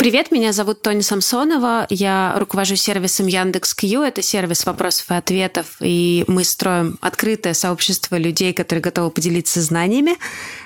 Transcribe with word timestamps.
Привет, 0.00 0.30
меня 0.30 0.54
зовут 0.54 0.80
Тоня 0.80 1.02
Самсонова. 1.02 1.86
Я 1.90 2.34
руковожу 2.38 2.74
сервисом 2.74 3.26
Яндекс.Кью. 3.26 4.00
Это 4.00 4.22
сервис 4.22 4.64
вопросов 4.64 5.10
и 5.10 5.14
ответов. 5.14 5.76
И 5.80 6.24
мы 6.26 6.42
строим 6.44 6.96
открытое 7.02 7.52
сообщество 7.52 8.16
людей, 8.16 8.54
которые 8.54 8.80
готовы 8.80 9.10
поделиться 9.10 9.60
знаниями. 9.60 10.16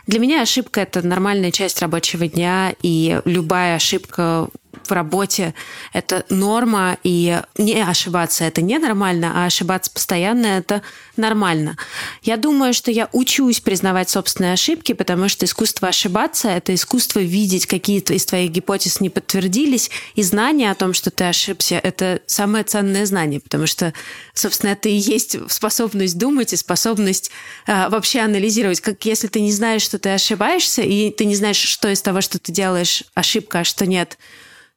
Для 0.06 0.20
меня 0.20 0.40
ошибка– 0.40 0.80
это 0.82 1.04
нормальная 1.04 1.50
часть 1.50 1.80
рабочего 1.80 2.28
дня, 2.28 2.76
и 2.80 3.20
любая 3.24 3.74
ошибка 3.74 4.50
в 4.86 4.92
работе 4.92 5.54
это 5.92 6.24
норма, 6.28 6.98
и 7.02 7.40
не 7.58 7.80
ошибаться 7.82 8.44
это 8.44 8.62
ненормально, 8.62 9.32
а 9.34 9.46
ошибаться 9.46 9.90
постоянно 9.90 10.46
это 10.46 10.82
нормально. 11.16 11.76
Я 12.22 12.36
думаю, 12.36 12.74
что 12.74 12.90
я 12.90 13.08
учусь 13.12 13.60
признавать 13.60 14.10
собственные 14.10 14.52
ошибки, 14.52 14.92
потому 14.92 15.28
что 15.28 15.46
искусство 15.46 15.88
ошибаться– 15.88 16.48
это 16.50 16.74
искусство 16.74 17.20
видеть, 17.20 17.66
какие 17.66 18.00
из 18.00 18.26
твоих 18.26 18.50
гипотез 18.50 19.00
не 19.00 19.10
подтвердились, 19.10 19.90
и 20.14 20.22
знание 20.22 20.70
о 20.70 20.74
том, 20.74 20.92
что 20.92 21.10
ты 21.10 21.24
ошибся– 21.24 21.74
это 21.82 22.20
самое 22.26 22.64
ценное 22.64 23.06
знание, 23.06 23.40
потому 23.40 23.66
что, 23.66 23.92
собственно, 24.32 24.70
это 24.70 24.88
и 24.88 24.94
есть 24.94 25.36
способность 25.50 26.18
думать 26.18 26.52
и 26.52 26.56
способность 26.56 27.30
э, 27.66 27.88
вообще 27.88 28.20
анализировать. 28.20 28.80
Как 28.80 29.04
если 29.04 29.28
ты 29.28 29.40
не 29.40 29.52
знаешь, 29.52 29.82
что 29.82 29.98
ты 29.98 30.10
ошибаешься, 30.10 30.82
и 30.82 31.10
ты 31.10 31.24
не 31.24 31.36
знаешь, 31.36 31.56
что 31.56 31.88
из 31.88 32.02
того, 32.02 32.20
что 32.20 32.38
ты 32.38 32.52
делаешь, 32.52 33.04
ошибка, 33.14 33.60
а 33.60 33.64
что 33.64 33.86
нет– 33.86 34.18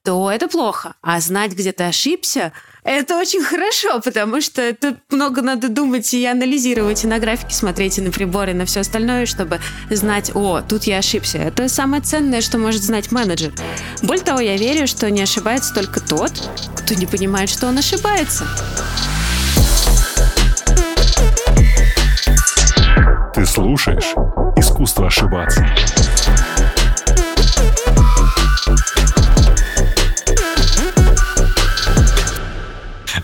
то 0.08 0.32
это 0.32 0.48
плохо. 0.48 0.94
А 1.02 1.20
знать, 1.20 1.52
где 1.52 1.74
ты 1.74 1.84
ошибся, 1.84 2.54
это 2.86 3.18
очень 3.18 3.44
хорошо, 3.44 4.00
потому 4.00 4.40
что 4.40 4.62
это 4.62 4.96
много 5.10 5.42
надо 5.42 5.68
думать 5.68 6.14
и 6.14 6.26
анализировать, 6.26 7.04
и 7.04 7.08
на 7.08 7.20
графике 7.20 7.54
смотреть, 7.54 7.98
и 7.98 8.02
на 8.02 8.10
приборы, 8.10 8.52
и 8.52 8.54
на 8.54 8.64
все 8.64 8.80
остальное, 8.80 9.26
чтобы 9.26 9.60
знать, 9.90 10.32
о, 10.34 10.62
тут 10.62 10.86
я 10.86 11.00
ошибся. 11.00 11.40
Это 11.40 11.68
самое 11.68 12.02
ценное, 12.02 12.40
что 12.40 12.58
может 12.58 12.84
знать 12.84 13.12
менеджер. 13.12 13.52
Более 14.02 14.24
того, 14.24 14.40
я 14.40 14.56
верю, 14.56 14.88
что 14.88 15.12
не 15.12 15.24
ошибается 15.24 15.74
только 15.74 16.00
тот, 16.00 16.32
кто 16.78 16.94
не 16.94 17.06
понимает, 17.06 17.50
что 17.50 17.68
он 17.68 17.78
ошибается. 17.78 18.48
Ты 23.36 23.46
слушаешь 23.46 24.14
«Искусство 24.56 25.08
ошибаться». 25.08 25.66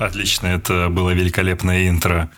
Отлично, 0.06 0.48
это 0.48 0.90
было 0.90 1.12
великолепное 1.12 1.88
интро. 1.90 2.30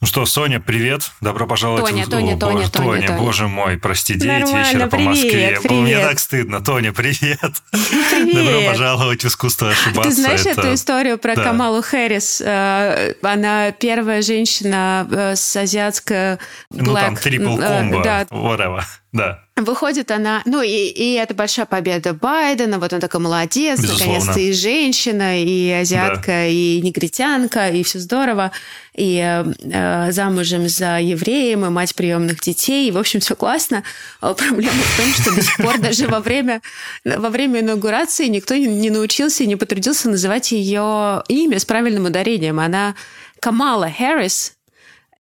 Ну 0.00 0.08
что, 0.08 0.26
Соня, 0.26 0.58
привет. 0.58 1.12
Добро 1.20 1.46
пожаловать 1.46 1.84
Тоня, 1.88 2.06
в... 2.06 2.08
Тоня, 2.08 2.34
О, 2.34 2.36
Тоня, 2.36 2.56
боже, 2.56 2.70
Тоня, 2.72 2.86
Тоня, 2.90 3.06
Тоня. 3.06 3.18
боже 3.20 3.46
мой, 3.46 3.78
прости, 3.78 4.14
9 4.14 4.40
Нормально, 4.40 4.66
вечера 4.66 4.86
по 4.88 4.96
привет, 4.96 5.08
Москве. 5.10 5.30
привет. 5.62 5.70
Мне 5.70 5.98
так 6.00 6.18
стыдно. 6.18 6.60
Тоня, 6.60 6.92
привет. 6.92 7.38
Привет. 7.70 8.34
Добро 8.34 8.62
пожаловать 8.72 9.22
в 9.22 9.28
искусство 9.28 9.70
ошибаться. 9.70 10.10
Ты 10.10 10.16
знаешь 10.16 10.40
Это- 10.40 10.60
эту 10.60 10.74
историю 10.74 11.18
про 11.18 11.36
Да. 11.36 11.44
Камалу 11.44 11.82
Хэрис? 11.82 12.40
Э, 12.44 13.14
Она 13.22 13.70
первая 13.70 14.22
женщина 14.22 15.06
э, 15.08 15.36
с 15.36 15.54
азиатско 15.56 16.40
Ну 16.70 16.94
там 16.96 17.14
black, 17.14 17.20
трипл 17.20 17.60
э, 17.60 17.62
комбо, 17.68 18.02
Да, 18.02 18.22
whatever. 18.24 18.82
Да. 19.12 19.41
Выходит 19.54 20.10
она, 20.10 20.40
ну 20.46 20.62
и, 20.62 20.68
и 20.70 21.12
это 21.12 21.34
большая 21.34 21.66
победа 21.66 22.14
Байдена, 22.14 22.78
вот 22.78 22.90
он 22.94 23.00
такой 23.00 23.20
молодец, 23.20 23.80
наконец-то 23.92 24.40
и 24.40 24.52
женщина, 24.52 25.38
и 25.42 25.70
азиатка, 25.70 26.48
и 26.48 26.80
негритянка, 26.80 27.68
и 27.68 27.82
все 27.82 27.98
здорово, 27.98 28.50
и 28.96 29.18
э, 29.22 30.10
замужем 30.10 30.68
за 30.70 31.00
евреем, 31.00 31.66
и 31.66 31.68
мать 31.68 31.94
приемных 31.94 32.40
детей, 32.40 32.88
и, 32.88 32.90
в 32.92 32.96
общем, 32.96 33.20
все 33.20 33.36
классно. 33.36 33.82
А 34.22 34.32
Проблема 34.32 34.72
в 34.72 34.96
том, 34.96 35.12
что 35.12 35.34
до 35.34 35.42
сих 35.42 35.56
пор 35.58 35.78
даже 35.78 36.08
во 36.08 36.20
время, 36.20 36.62
во 37.04 37.28
время 37.28 37.60
инаугурации 37.60 38.28
никто 38.28 38.54
не- 38.54 38.66
не 38.66 38.88
научился 38.88 39.44
и 39.44 39.46
не 39.46 39.56
потрудился 39.56 40.08
называть 40.08 40.50
ее 40.52 41.22
имя 41.28 41.58
с 41.58 41.66
правильным 41.66 42.06
ударением. 42.06 42.58
Она 42.58 42.94
Камала 43.38 43.90
Харрис, 43.90 44.54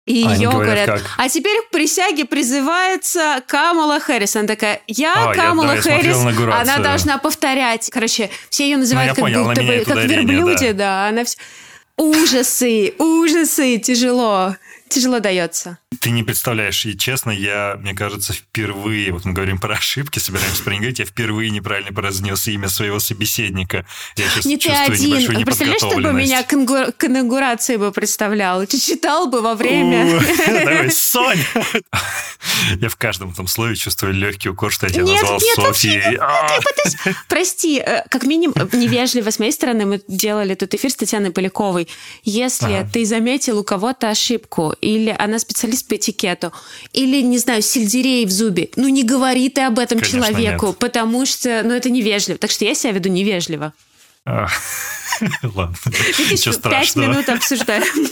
и 0.06 0.24
А 0.26 0.34
ее 0.34 0.50
говорят 0.50 0.86
говорят, 0.86 1.02
как? 1.02 1.10
а 1.18 1.28
теперь 1.28 1.60
к 1.62 1.70
присяге 1.70 2.24
призывается 2.24 3.42
Камала 3.46 4.00
Хэрис. 4.00 4.34
Она 4.36 4.48
такая, 4.48 4.80
я 4.86 5.12
А, 5.14 5.28
я- 5.28 5.34
Камала 5.34 5.68
да, 5.68 5.74
я 5.74 5.82
смотрел 5.82 6.00
Хэрис. 6.02 6.16
инаугурацию. 6.16 6.74
Она 6.74 6.82
должна 6.82 7.18
повторять. 7.18 7.90
Короче, 7.90 8.30
все 8.48 8.64
ее 8.64 8.76
называют 8.76 9.08
Ну, 9.18 9.26
я 9.26 9.32
как 9.32 9.44
понял, 9.44 9.44
будто 9.48 9.62
бы 9.62 9.84
как 9.84 10.04
верблюде, 10.10 10.72
да. 10.72 11.06
Она 11.08 11.22
вс- 11.22 11.36
Ужасы, 11.96 12.94
ужасы, 12.98 13.76
тяжело. 13.78 14.56
Тяжело 14.88 15.20
дается. 15.20 15.78
Ты 15.98 16.10
не 16.12 16.22
представляешь, 16.22 16.86
и 16.86 16.96
честно, 16.96 17.30
я, 17.32 17.76
мне 17.80 17.94
кажется, 17.94 18.32
впервые, 18.32 19.12
вот 19.12 19.24
мы 19.24 19.32
говорим 19.32 19.58
про 19.58 19.74
ошибки, 19.74 20.20
собираемся 20.20 20.62
проиграть, 20.62 21.00
я 21.00 21.04
впервые 21.04 21.50
неправильно 21.50 21.92
произнес 21.92 22.46
имя 22.46 22.68
своего 22.68 23.00
собеседника. 23.00 23.84
Я 24.16 24.28
сейчас 24.28 24.44
Не 24.44 24.56
ты 24.56 24.68
чувствую 24.68 24.92
один. 24.94 25.10
небольшую 25.10 25.44
Представляешь, 25.44 25.78
чтобы 25.78 25.94
неподготовленность. 26.02 26.30
меня 26.30 26.42
к, 26.44 26.52
ингу- 26.52 26.92
к 26.96 27.04
инаугурации 27.04 27.76
бы 27.76 27.90
представлял? 27.90 28.64
Ты 28.66 28.78
читал 28.78 29.26
бы 29.26 29.40
во 29.42 29.56
время. 29.56 30.20
Такой, 30.46 30.90
Соня! 30.92 31.44
Я 32.80 32.88
в 32.88 32.96
каждом 32.96 33.32
этом 33.32 33.48
слове 33.48 33.74
чувствую 33.74 34.14
легкий 34.14 34.48
укор, 34.48 34.70
что 34.72 34.86
я 34.86 34.92
тебя 34.92 35.04
назвал 35.04 35.40
Софией. 35.40 36.16
А, 36.20 36.48
Прости, 37.28 37.78
э, 37.84 38.04
как 38.08 38.22
минимум, 38.22 38.54
невежливо 38.72 39.30
с 39.30 39.38
моей 39.40 39.52
стороны, 39.52 39.86
мы 39.86 40.02
делали 40.06 40.54
тут 40.54 40.72
эфир 40.74 40.90
с 40.92 40.94
Татьяной 40.96 41.32
Поляковой. 41.32 41.88
Если 42.22 42.86
ты 42.92 43.04
заметил 43.04 43.58
у 43.58 43.64
кого-то 43.64 44.08
ошибку, 44.08 44.74
или 44.80 45.14
она 45.18 45.38
специалист 45.40 45.79
по 45.88 45.96
этикету, 45.96 46.52
или, 46.92 47.20
не 47.22 47.38
знаю, 47.38 47.62
сельдерей 47.62 48.26
в 48.26 48.30
зубе, 48.30 48.68
ну 48.76 48.88
не 48.88 49.04
говори 49.04 49.48
ты 49.48 49.62
об 49.62 49.78
этом 49.78 49.98
Конечно, 49.98 50.18
человеку, 50.20 50.66
нет. 50.68 50.78
потому 50.78 51.26
что, 51.26 51.62
ну 51.64 51.72
это 51.74 51.90
невежливо. 51.90 52.38
Так 52.38 52.50
что 52.50 52.64
я 52.64 52.74
себя 52.74 52.92
веду 52.92 53.08
невежливо. 53.08 53.72
а. 54.24 54.48
Ладно, 55.42 55.76
ничего 56.30 56.54
пять 56.54 56.88
страшного. 56.88 57.06
минут 57.08 57.28
обсуждаем. 57.28 58.08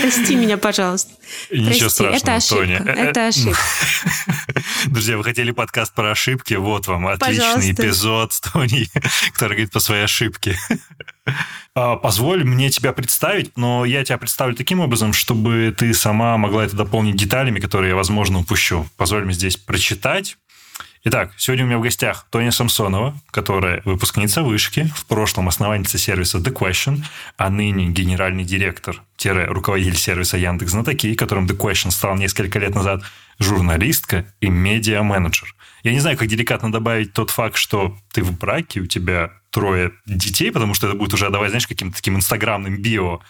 Прости 0.00 0.34
меня, 0.34 0.58
пожалуйста. 0.58 1.10
Ничего 1.50 1.88
Прости, 1.88 2.04
это 2.04 2.18
страшного, 2.18 2.62
ошибка. 2.64 2.84
Тоня. 2.84 2.96
Э, 2.96 3.08
Это 3.08 3.26
ошибка. 3.28 3.58
Друзья, 4.86 5.16
вы 5.16 5.24
хотели 5.24 5.50
подкаст 5.52 5.94
про 5.94 6.10
ошибки? 6.10 6.54
Вот 6.54 6.86
вам 6.86 7.06
отличный 7.06 7.38
Пожалуйста. 7.38 7.72
эпизод 7.72 8.32
с 8.32 8.40
Тоней, 8.40 8.90
который 9.32 9.52
говорит 9.54 9.70
по 9.70 9.80
своей 9.80 10.04
ошибке. 10.04 10.58
А, 11.74 11.96
Позволь 11.96 12.44
мне 12.44 12.68
тебя 12.68 12.92
представить, 12.92 13.56
но 13.56 13.86
я 13.86 14.04
тебя 14.04 14.18
представлю 14.18 14.54
таким 14.54 14.80
образом, 14.80 15.14
чтобы 15.14 15.74
ты 15.74 15.94
сама 15.94 16.36
могла 16.36 16.64
это 16.66 16.76
дополнить 16.76 17.16
деталями, 17.16 17.60
которые 17.60 17.90
я, 17.90 17.96
возможно, 17.96 18.40
упущу. 18.40 18.86
Позволь 18.98 19.24
мне 19.24 19.32
здесь 19.32 19.56
прочитать. 19.56 20.36
Итак, 21.04 21.32
сегодня 21.36 21.64
у 21.64 21.66
меня 21.66 21.78
в 21.78 21.82
гостях 21.82 22.26
Тоня 22.30 22.52
Самсонова, 22.52 23.18
которая 23.32 23.82
выпускница 23.84 24.42
вышки, 24.42 24.92
в 24.94 25.06
прошлом 25.06 25.48
основательница 25.48 25.98
сервиса 25.98 26.38
The 26.38 26.52
Question, 26.52 27.02
а 27.36 27.50
ныне 27.50 27.88
генеральный 27.88 28.44
директор, 28.44 29.02
руководитель 29.24 29.96
сервиса 29.96 30.36
Яндекс 30.36 30.70
Знатоки, 30.70 31.14
которым 31.14 31.46
The 31.46 31.56
Question 31.56 31.90
стал 31.90 32.14
несколько 32.14 32.60
лет 32.60 32.74
назад, 32.76 33.02
журналистка 33.40 34.26
и 34.40 34.48
медиа-менеджер. 34.48 35.56
Я 35.82 35.92
не 35.92 35.98
знаю, 35.98 36.16
как 36.16 36.28
деликатно 36.28 36.70
добавить 36.70 37.12
тот 37.12 37.30
факт, 37.30 37.56
что 37.56 37.96
ты 38.12 38.22
в 38.22 38.38
браке, 38.38 38.80
у 38.80 38.86
тебя 38.86 39.32
трое 39.52 39.92
детей, 40.06 40.50
потому 40.50 40.74
что 40.74 40.88
это 40.88 40.96
будет 40.96 41.14
уже 41.14 41.26
отдавать, 41.26 41.50
знаешь, 41.50 41.68
каким-то 41.68 41.96
таким 41.96 42.16
инстаграмным 42.16 42.82
био. 42.82 43.20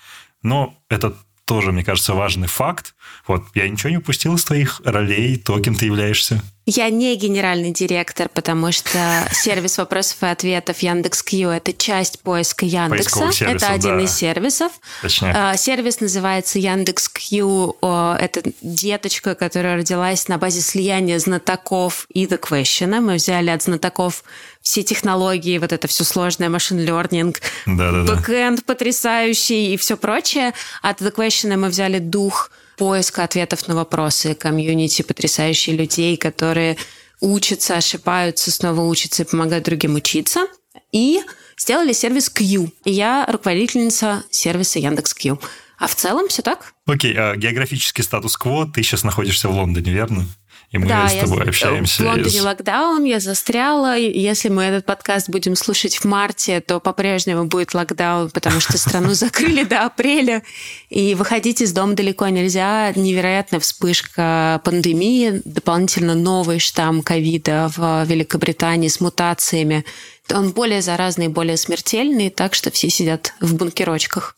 Но 0.43 0.75
это 0.89 1.15
тоже, 1.45 1.73
мне 1.73 1.85
кажется, 1.85 2.15
важный 2.15 2.49
факт. 2.49 2.95
Вот, 3.27 3.45
я 3.55 3.69
ничего 3.69 3.91
не 3.91 3.99
упустил 3.99 4.35
из 4.37 4.45
твоих 4.45 4.81
ролей, 4.85 5.37
то, 5.37 5.59
кем 5.61 5.75
ты 5.75 5.87
являешься. 5.87 6.43
Я 6.65 6.91
не 6.91 7.17
генеральный 7.17 7.73
директор, 7.73 8.29
потому 8.29 8.71
что 8.71 9.27
сервис 9.33 9.79
вопросов 9.79 10.23
и 10.23 10.27
ответов 10.27 10.79
Яндекс.Кью– 10.79 11.49
это 11.51 11.73
часть 11.73 12.21
поиска 12.21 12.65
Яндекса. 12.65 13.33
Сервисов, 13.33 13.49
это 13.49 13.67
один 13.69 13.99
да. 13.99 14.05
из 14.05 14.13
сервисов. 14.15 14.73
Точнее. 15.03 15.33
А, 15.35 15.57
Сервис 15.57 15.99
называется 15.99 16.61
Яндекс.Кью. 16.61 17.77
Это 17.81 18.43
деточка, 18.61 19.35
которая 19.35 19.77
родилась 19.77 20.29
на 20.29 20.39
базе 20.39 20.61
слияния 20.61 21.19
знатоков 21.19 22.07
и 22.15 22.27
The 22.27 22.39
Question. 22.39 23.01
Мы 23.01 23.15
взяли 23.15 23.51
от 23.51 23.63
знатоков 23.65 24.23
все 24.61 24.85
технологии, 24.85 25.59
вот 25.59 25.73
это 25.73 25.89
все 25.89 26.05
сложное, 26.05 26.49
машин 26.49 26.79
learning, 26.79 27.37
Да-да-да. 27.67 28.15
бэкэнд 28.15 28.65
потрясающий 28.65 29.75
и 29.75 29.77
все 29.77 29.97
прочее. 29.97 30.53
От 30.81 31.01
The 31.01 31.13
Question 31.13 31.57
мы 31.57 31.69
взяли 31.71 31.99
дух 31.99 32.53
поиска 32.77 33.25
ответов 33.25 33.69
на 33.69 33.75
вопросы, 33.75 34.35
комьюнити 34.35 35.03
потрясающие 35.03 35.77
людей, 35.77 36.17
которые 36.17 36.77
учатся, 37.21 37.77
ошибаются, 37.77 38.51
снова 38.51 38.83
учатся 38.83 39.23
и 39.23 39.27
помогают 39.27 39.65
другим 39.65 39.95
учиться. 39.95 40.47
И 40.93 41.21
сделали 41.57 41.93
сервис 41.93 42.29
Кью. 42.29 42.71
И 42.85 42.91
я 42.91 43.27
руководительница 43.29 44.25
сервиса 44.31 44.79
Яндекс.Кью. 44.79 45.41
А 45.79 45.87
в 45.87 45.95
целом 45.95 46.29
все 46.29 46.43
так? 46.43 46.75
Окей, 46.87 47.15
а 47.17 47.35
географический 47.37 48.05
статус-кво, 48.05 48.71
ты 48.73 48.83
сейчас 48.83 49.05
находишься 49.05 49.49
в 49.49 49.53
Лондоне, 49.53 49.93
верно? 49.93 50.27
И 50.73 50.79
мы 50.79 50.87
да, 50.87 51.07
с 51.07 51.15
тобой 51.15 51.43
я, 51.43 51.51
общаемся. 51.51 52.03
В 52.03 52.07
Лондоне 52.07 52.39
из... 52.39 52.43
локдаун, 52.43 53.05
я 53.05 53.21
застряла. 53.21 53.97
Если 53.99 54.49
мы 54.49 54.63
этот 54.63 54.87
подкаст 54.87 55.29
будем 55.29 55.55
слушать 55.55 55.97
в 55.97 56.07
марте, 56.07 56.63
то 56.63 56.81
по-прежнему 56.81 57.45
будет 57.45 57.75
локдаун, 57.75 58.31
потому 58.31 58.59
что 58.59 58.79
страну 58.79 59.11
закрыли 59.13 59.65
до 59.65 59.85
апреля, 59.85 60.43
и 60.89 61.15
выходить 61.15 61.61
из 61.61 61.73
дома 61.73 61.93
далеко 61.93 62.27
нельзя. 62.29 62.91
Невероятная 62.97 63.61
вспышка 63.61 64.63
пандемии, 64.65 65.43
дополнительно 65.45 66.15
новый 66.15 66.59
штамм 66.59 67.03
ковида 67.03 67.71
в 67.77 68.05
Великобритании 68.05 68.89
с 68.89 68.99
мутациями. 68.99 69.85
Он 70.33 70.53
более 70.53 70.81
заразный, 70.81 71.29
более 71.29 71.59
смертельный, 71.59 72.31
так 72.31 72.55
что 72.55 72.71
все 72.71 72.89
сидят 72.89 73.35
в 73.41 73.55
бункерочках. 73.57 74.37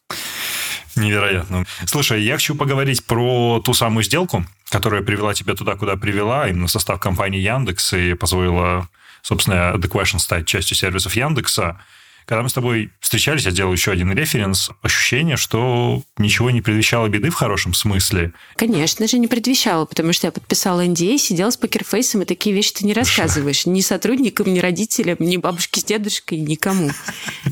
Невероятно. 0.96 1.64
Слушай, 1.86 2.24
я 2.24 2.34
хочу 2.34 2.56
поговорить 2.56 3.04
про 3.04 3.60
ту 3.64 3.74
самую 3.74 4.02
сделку, 4.02 4.44
которая 4.70 5.02
привела 5.02 5.34
тебя 5.34 5.54
туда, 5.54 5.76
куда 5.76 5.96
привела, 5.96 6.48
именно 6.48 6.68
состав 6.68 7.00
компании 7.00 7.40
Яндекс 7.40 7.92
и 7.92 8.14
позволила, 8.14 8.88
собственно, 9.22 9.74
The 9.74 9.90
Question 9.90 10.18
стать 10.18 10.46
частью 10.46 10.76
сервисов 10.76 11.14
Яндекса. 11.16 11.78
Когда 12.26 12.42
мы 12.42 12.48
с 12.48 12.52
тобой 12.52 12.90
встречались, 13.00 13.44
я 13.44 13.50
делал 13.50 13.72
еще 13.72 13.92
один 13.92 14.12
референс. 14.12 14.70
Ощущение, 14.82 15.36
что 15.36 16.02
ничего 16.16 16.50
не 16.50 16.62
предвещало 16.62 17.08
беды 17.08 17.30
в 17.30 17.34
хорошем 17.34 17.74
смысле. 17.74 18.32
Конечно 18.56 19.06
же, 19.06 19.18
не 19.18 19.26
предвещало, 19.26 19.84
потому 19.84 20.12
что 20.12 20.26
я 20.26 20.32
подписала 20.32 20.84
NDA, 20.84 21.18
сидела 21.18 21.50
с 21.50 21.56
покерфейсом, 21.56 22.22
и 22.22 22.24
такие 22.24 22.54
вещи 22.54 22.74
ты 22.74 22.86
не 22.86 22.94
рассказываешь. 22.94 23.66
Ни 23.66 23.80
сотрудникам, 23.80 24.52
ни 24.52 24.58
родителям, 24.58 25.16
ни 25.20 25.36
бабушке 25.36 25.80
с 25.80 25.84
дедушкой, 25.84 26.38
никому. 26.38 26.90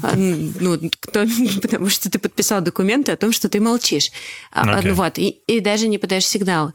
А, 0.03 0.15
ну, 0.17 0.79
кто, 1.01 1.25
потому 1.63 1.91
что 1.91 2.11
ты 2.11 2.19
подписал 2.19 2.61
документы 2.61 3.13
о 3.13 3.17
том, 3.17 3.33
что 3.33 3.49
ты 3.49 3.61
молчишь. 3.61 4.11
Okay. 4.55 4.91
А, 4.91 4.95
вот, 4.95 5.19
и, 5.19 5.29
и 5.47 5.61
даже 5.61 5.89
не 5.89 5.99
подаешь 5.99 6.27
сигнал. 6.27 6.73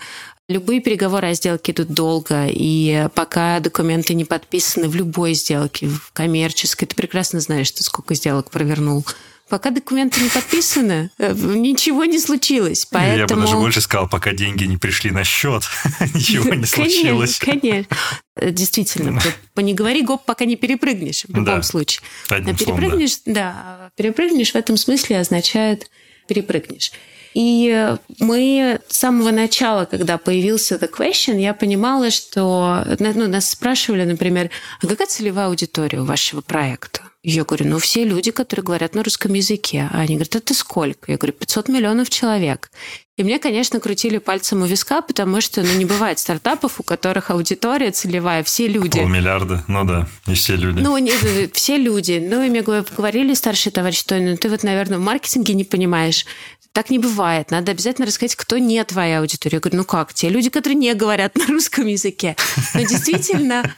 Любые 0.49 0.79
переговоры 0.79 1.27
о 1.27 1.33
сделке 1.33 1.73
идут 1.73 1.89
долго, 1.89 2.47
и 2.49 3.09
пока 3.13 3.59
документы 3.59 4.13
не 4.13 4.23
подписаны 4.23 4.87
в 4.87 4.95
любой 4.95 5.33
сделке, 5.33 5.87
в 5.87 6.13
коммерческой, 6.13 6.85
ты 6.85 6.95
прекрасно 6.95 7.41
знаешь, 7.41 7.67
что 7.67 7.83
сколько 7.83 8.15
сделок 8.15 8.49
провернул. 8.49 9.05
Пока 9.49 9.71
документы 9.71 10.21
не 10.21 10.29
подписаны, 10.29 11.09
э, 11.17 11.33
ничего 11.33 12.05
не 12.05 12.19
случилось. 12.19 12.85
Поэтому... 12.85 13.17
Я 13.17 13.27
бы 13.27 13.41
даже 13.41 13.55
больше 13.55 13.81
сказал, 13.81 14.07
пока 14.07 14.31
деньги 14.33 14.63
не 14.63 14.77
пришли 14.77 15.11
на 15.11 15.25
счет, 15.25 15.63
ничего 16.13 16.53
не 16.53 16.65
случилось. 16.65 17.39
Конечно, 17.39 17.87
э, 18.37 18.51
Действительно, 18.51 19.19
не 19.57 19.73
говори 19.73 20.01
гоп, 20.01 20.23
пока 20.25 20.45
не 20.45 20.55
перепрыгнешь 20.55 21.25
в 21.27 21.35
любом 21.35 21.61
случае. 21.63 22.03
перепрыгнешь, 22.29 23.19
да, 23.25 23.91
перепрыгнешь 23.97 24.51
в 24.51 24.55
этом 24.55 24.77
смысле 24.77 25.19
означает 25.19 25.89
перепрыгнешь. 26.27 26.93
И 27.33 27.95
мы 28.19 28.79
с 28.87 28.97
самого 28.97 29.31
начала, 29.31 29.85
когда 29.85 30.17
появился 30.17 30.75
The 30.75 30.89
Question, 30.91 31.39
я 31.39 31.53
понимала, 31.53 32.09
что 32.09 32.83
ну, 32.99 33.27
нас 33.27 33.49
спрашивали, 33.49 34.03
например, 34.03 34.49
а 34.81 34.87
какая 34.87 35.07
целевая 35.07 35.47
аудитория 35.47 35.99
у 35.99 36.05
вашего 36.05 36.41
проекта? 36.41 37.01
Я 37.29 37.43
говорю, 37.43 37.67
ну, 37.67 37.77
все 37.77 38.05
люди, 38.05 38.31
которые 38.31 38.63
говорят 38.63 38.95
на 38.95 39.03
русском 39.03 39.33
языке. 39.33 39.89
А 39.91 39.99
они 39.99 40.15
говорят, 40.15 40.37
это 40.37 40.53
сколько? 40.53 41.11
Я 41.11 41.17
говорю, 41.17 41.33
500 41.33 41.67
миллионов 41.67 42.09
человек. 42.09 42.71
И 43.17 43.23
мне, 43.23 43.37
конечно, 43.37 43.81
крутили 43.81 44.17
пальцем 44.17 44.61
у 44.61 44.65
виска, 44.65 45.01
потому 45.01 45.41
что 45.41 45.61
ну, 45.61 45.73
не 45.73 45.83
бывает 45.83 46.19
стартапов, 46.19 46.79
у 46.79 46.83
которых 46.83 47.29
аудитория 47.29 47.91
целевая, 47.91 48.43
все 48.43 48.69
люди. 48.69 48.97
Полмиллиарда, 49.01 49.65
ну 49.67 49.83
да, 49.83 50.07
не 50.25 50.35
все 50.35 50.55
люди. 50.55 50.79
Ну, 50.79 50.97
не, 50.99 51.11
все 51.51 51.75
люди. 51.75 52.25
Ну, 52.25 52.43
и 52.43 52.49
мне 52.49 52.61
говорили 52.61 53.33
старшие 53.33 53.73
товарищи, 53.73 53.99
что 53.99 54.17
ну, 54.17 54.37
ты 54.37 54.47
вот, 54.47 54.63
наверное, 54.63 54.97
в 54.97 55.01
маркетинге 55.01 55.53
не 55.53 55.65
понимаешь. 55.65 56.25
Так 56.71 56.89
не 56.89 56.99
бывает. 56.99 57.51
Надо 57.51 57.73
обязательно 57.73 58.07
рассказать, 58.07 58.37
кто 58.37 58.57
не 58.57 58.81
твоя 58.85 59.19
аудитория. 59.19 59.57
Я 59.57 59.59
говорю, 59.59 59.79
ну 59.79 59.83
как? 59.83 60.13
Те 60.13 60.29
люди, 60.29 60.49
которые 60.49 60.77
не 60.77 60.93
говорят 60.93 61.35
на 61.35 61.45
русском 61.47 61.87
языке. 61.87 62.37
Но 62.73 62.81
действительно, 62.81 63.69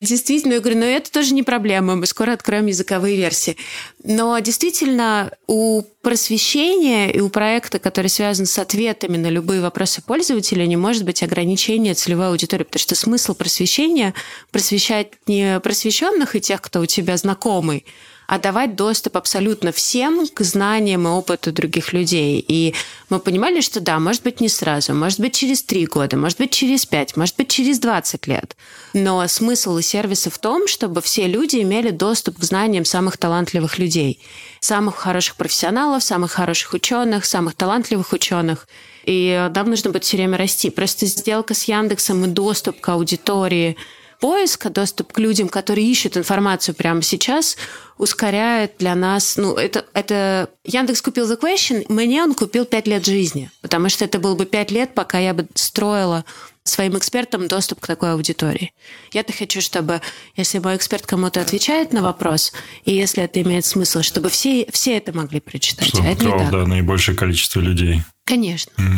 Действительно, 0.00 0.54
я 0.54 0.60
говорю, 0.60 0.78
но 0.78 0.84
это 0.84 1.10
тоже 1.10 1.34
не 1.34 1.42
проблема, 1.42 1.96
мы 1.96 2.06
скоро 2.06 2.32
откроем 2.32 2.66
языковые 2.66 3.16
версии. 3.16 3.56
Но 4.04 4.38
действительно, 4.38 5.32
у 5.48 5.82
просвещения 6.02 7.10
и 7.10 7.18
у 7.18 7.28
проекта, 7.30 7.80
который 7.80 8.06
связан 8.06 8.46
с 8.46 8.56
ответами 8.60 9.16
на 9.16 9.26
любые 9.26 9.60
вопросы 9.60 10.00
пользователя, 10.00 10.64
не 10.66 10.76
может 10.76 11.04
быть 11.04 11.24
ограничения 11.24 11.94
целевой 11.94 12.28
аудитории, 12.28 12.62
потому 12.62 12.80
что 12.80 12.94
смысл 12.94 13.34
просвещения– 13.34 14.14
просвещать 14.52 15.08
не 15.26 15.58
просвещенных 15.58 16.36
и 16.36 16.40
тех, 16.40 16.62
кто 16.62 16.80
у 16.80 16.86
тебя 16.86 17.16
знакомый, 17.16 17.84
а 18.28 18.38
давать 18.38 18.76
доступ 18.76 19.16
абсолютно 19.16 19.72
всем 19.72 20.28
к 20.28 20.42
знаниям 20.42 21.08
и 21.08 21.10
опыту 21.10 21.50
других 21.50 21.94
людей. 21.94 22.44
И 22.46 22.74
мы 23.08 23.20
понимали, 23.20 23.62
что 23.62 23.80
да, 23.80 23.98
может 23.98 24.22
быть, 24.22 24.42
не 24.42 24.50
сразу, 24.50 24.92
может 24.92 25.18
быть, 25.18 25.34
через 25.34 25.62
три 25.62 25.86
года, 25.86 26.18
может 26.18 26.36
быть, 26.36 26.50
через 26.50 26.84
пять, 26.84 27.16
может 27.16 27.36
быть, 27.36 27.48
через 27.48 27.78
20 27.78 28.26
лет. 28.26 28.54
Но 28.92 29.26
смысл 29.28 29.80
сервиса 29.80 30.28
в 30.28 30.36
том, 30.36 30.68
чтобы 30.68 31.00
все 31.00 31.26
люди 31.26 31.56
имели 31.56 31.88
доступ 31.88 32.38
к 32.38 32.44
знаниям 32.44 32.84
самых 32.84 33.16
талантливых 33.16 33.78
людей, 33.78 34.20
самых 34.60 34.96
хороших 34.96 35.36
профессионалов, 35.36 36.02
самых 36.02 36.32
хороших 36.32 36.74
ученых, 36.74 37.24
самых 37.24 37.54
талантливых 37.54 38.12
ученых. 38.12 38.68
И 39.06 39.50
нам 39.54 39.70
нужно 39.70 39.90
будет 39.90 40.04
все 40.04 40.18
время 40.18 40.36
расти. 40.36 40.68
Просто 40.68 41.06
сделка 41.06 41.54
с 41.54 41.64
Яндексом 41.64 42.22
и 42.26 42.28
доступ 42.28 42.78
к 42.78 42.88
аудитории– 42.90 43.78
поиска, 44.20 44.70
доступ 44.70 45.12
к 45.12 45.18
людям, 45.18 45.48
которые 45.48 45.86
ищут 45.86 46.16
информацию 46.16 46.74
прямо 46.74 47.02
сейчас, 47.02 47.56
ускоряет 47.96 48.74
для 48.78 48.94
нас, 48.94 49.36
ну, 49.36 49.54
это, 49.54 49.84
это 49.92 50.50
Яндекс 50.64 51.02
купил 51.02 51.30
The 51.30 51.40
Question, 51.40 51.84
мне 51.88 52.22
он 52.22 52.34
купил 52.34 52.64
пять 52.64 52.86
лет 52.86 53.04
жизни, 53.04 53.50
потому 53.60 53.88
что 53.88 54.04
это 54.04 54.18
было 54.18 54.34
бы 54.34 54.46
пять 54.46 54.70
лет, 54.70 54.94
пока 54.94 55.18
я 55.18 55.34
бы 55.34 55.46
строила 55.54 56.24
своим 56.64 56.98
экспертам 56.98 57.48
доступ 57.48 57.80
к 57.80 57.86
такой 57.86 58.12
аудитории. 58.12 58.72
Я-то 59.12 59.32
хочу, 59.32 59.60
чтобы, 59.60 60.00
если 60.36 60.58
мой 60.58 60.76
эксперт 60.76 61.06
кому-то 61.06 61.40
отвечает 61.40 61.92
на 61.92 62.02
вопрос, 62.02 62.52
и 62.84 62.94
если 62.94 63.22
это 63.22 63.40
имеет 63.40 63.64
смысл, 63.64 64.02
чтобы 64.02 64.28
все, 64.28 64.66
все 64.70 64.96
это 64.96 65.16
могли 65.16 65.40
прочитать. 65.40 65.88
Чтобы 65.88 66.08
а 66.08 66.50
да, 66.50 66.66
наибольшее 66.66 67.16
количество 67.16 67.60
людей. 67.60 68.02
Конечно. 68.24 68.70
Mm. 68.76 68.96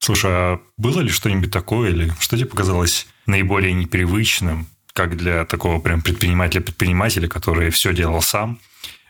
Слушай, 0.00 0.30
а 0.32 0.60
было 0.76 1.00
ли 1.00 1.08
что-нибудь 1.08 1.52
такое, 1.52 1.90
или 1.90 2.12
что 2.18 2.36
тебе 2.36 2.48
показалось 2.48 3.06
наиболее 3.26 3.72
непривычным, 3.72 4.66
как 4.92 5.16
для 5.16 5.44
такого 5.44 5.80
прям 5.80 6.02
предпринимателя-предпринимателя, 6.02 7.28
который 7.28 7.70
все 7.70 7.92
делал 7.92 8.22
сам, 8.22 8.58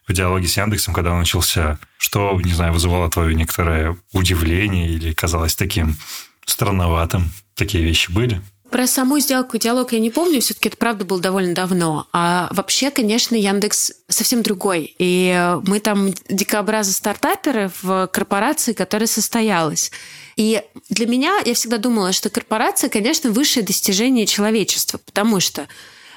в 0.06 0.12
диалоге 0.12 0.48
с 0.48 0.56
Яндексом, 0.56 0.94
когда 0.94 1.12
он 1.12 1.20
начался, 1.20 1.78
что, 1.98 2.38
не 2.42 2.52
знаю, 2.52 2.72
вызывало 2.72 3.10
твое 3.10 3.34
некоторое 3.34 3.96
удивление 4.12 4.88
или 4.88 5.12
казалось 5.12 5.54
таким 5.54 5.96
странноватым? 6.44 7.30
Такие 7.54 7.84
вещи 7.84 8.10
были? 8.10 8.42
Про 8.74 8.88
саму 8.88 9.20
сделку 9.20 9.56
диалог 9.56 9.92
я 9.92 10.00
не 10.00 10.10
помню, 10.10 10.40
все-таки 10.40 10.66
это 10.66 10.76
правда 10.76 11.04
было 11.04 11.20
довольно 11.20 11.54
давно. 11.54 12.08
А 12.12 12.48
вообще, 12.50 12.90
конечно, 12.90 13.36
Яндекс 13.36 13.92
совсем 14.08 14.42
другой. 14.42 14.96
И 14.98 15.54
мы 15.64 15.78
там 15.78 16.12
дикообразы 16.28 16.90
стартаперы 16.90 17.70
в 17.82 18.08
корпорации, 18.08 18.72
которая 18.72 19.06
состоялась. 19.06 19.92
И 20.34 20.60
для 20.90 21.06
меня, 21.06 21.38
я 21.44 21.54
всегда 21.54 21.78
думала, 21.78 22.12
что 22.12 22.30
корпорация, 22.30 22.90
конечно, 22.90 23.30
высшее 23.30 23.64
достижение 23.64 24.26
человечества, 24.26 24.98
потому 24.98 25.38
что 25.38 25.68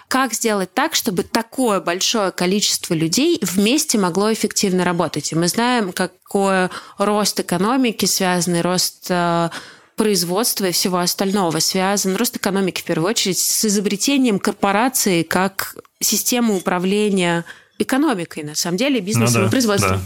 как 0.08 0.34
сделать 0.34 0.74
так, 0.74 0.96
чтобы 0.96 1.22
такое 1.22 1.80
большое 1.80 2.32
количество 2.32 2.96
людей 2.96 3.38
вместе 3.44 4.00
могло 4.00 4.34
эффективно 4.34 4.84
работать. 4.84 5.32
И 5.32 5.36
мы 5.36 5.48
знаем, 5.48 5.92
какой 5.94 6.70
рост 6.98 7.40
экономики, 7.40 8.06
связанный 8.06 8.62
рост 8.62 9.06
э, 9.10 9.50
производства 9.98 10.66
и 10.68 10.72
всего 10.72 11.00
остального 11.00 11.60
связан, 11.60 12.16
рост 12.16 12.38
экономики 12.38 12.82
в 12.82 12.84
первую 12.86 13.10
очередь, 13.10 13.40
с 13.40 13.66
изобретением 13.66 14.40
корпорации 14.40 15.24
как 15.24 15.76
системы 16.00 16.56
управления 16.56 17.44
экономикой, 17.80 18.44
на 18.44 18.56
самом 18.56 18.78
деле, 18.78 19.02
бизнесом 19.02 19.42
ну 19.42 19.42
да, 19.42 19.48
и 19.48 19.52
производством. 19.52 19.98
Да. 19.98 20.04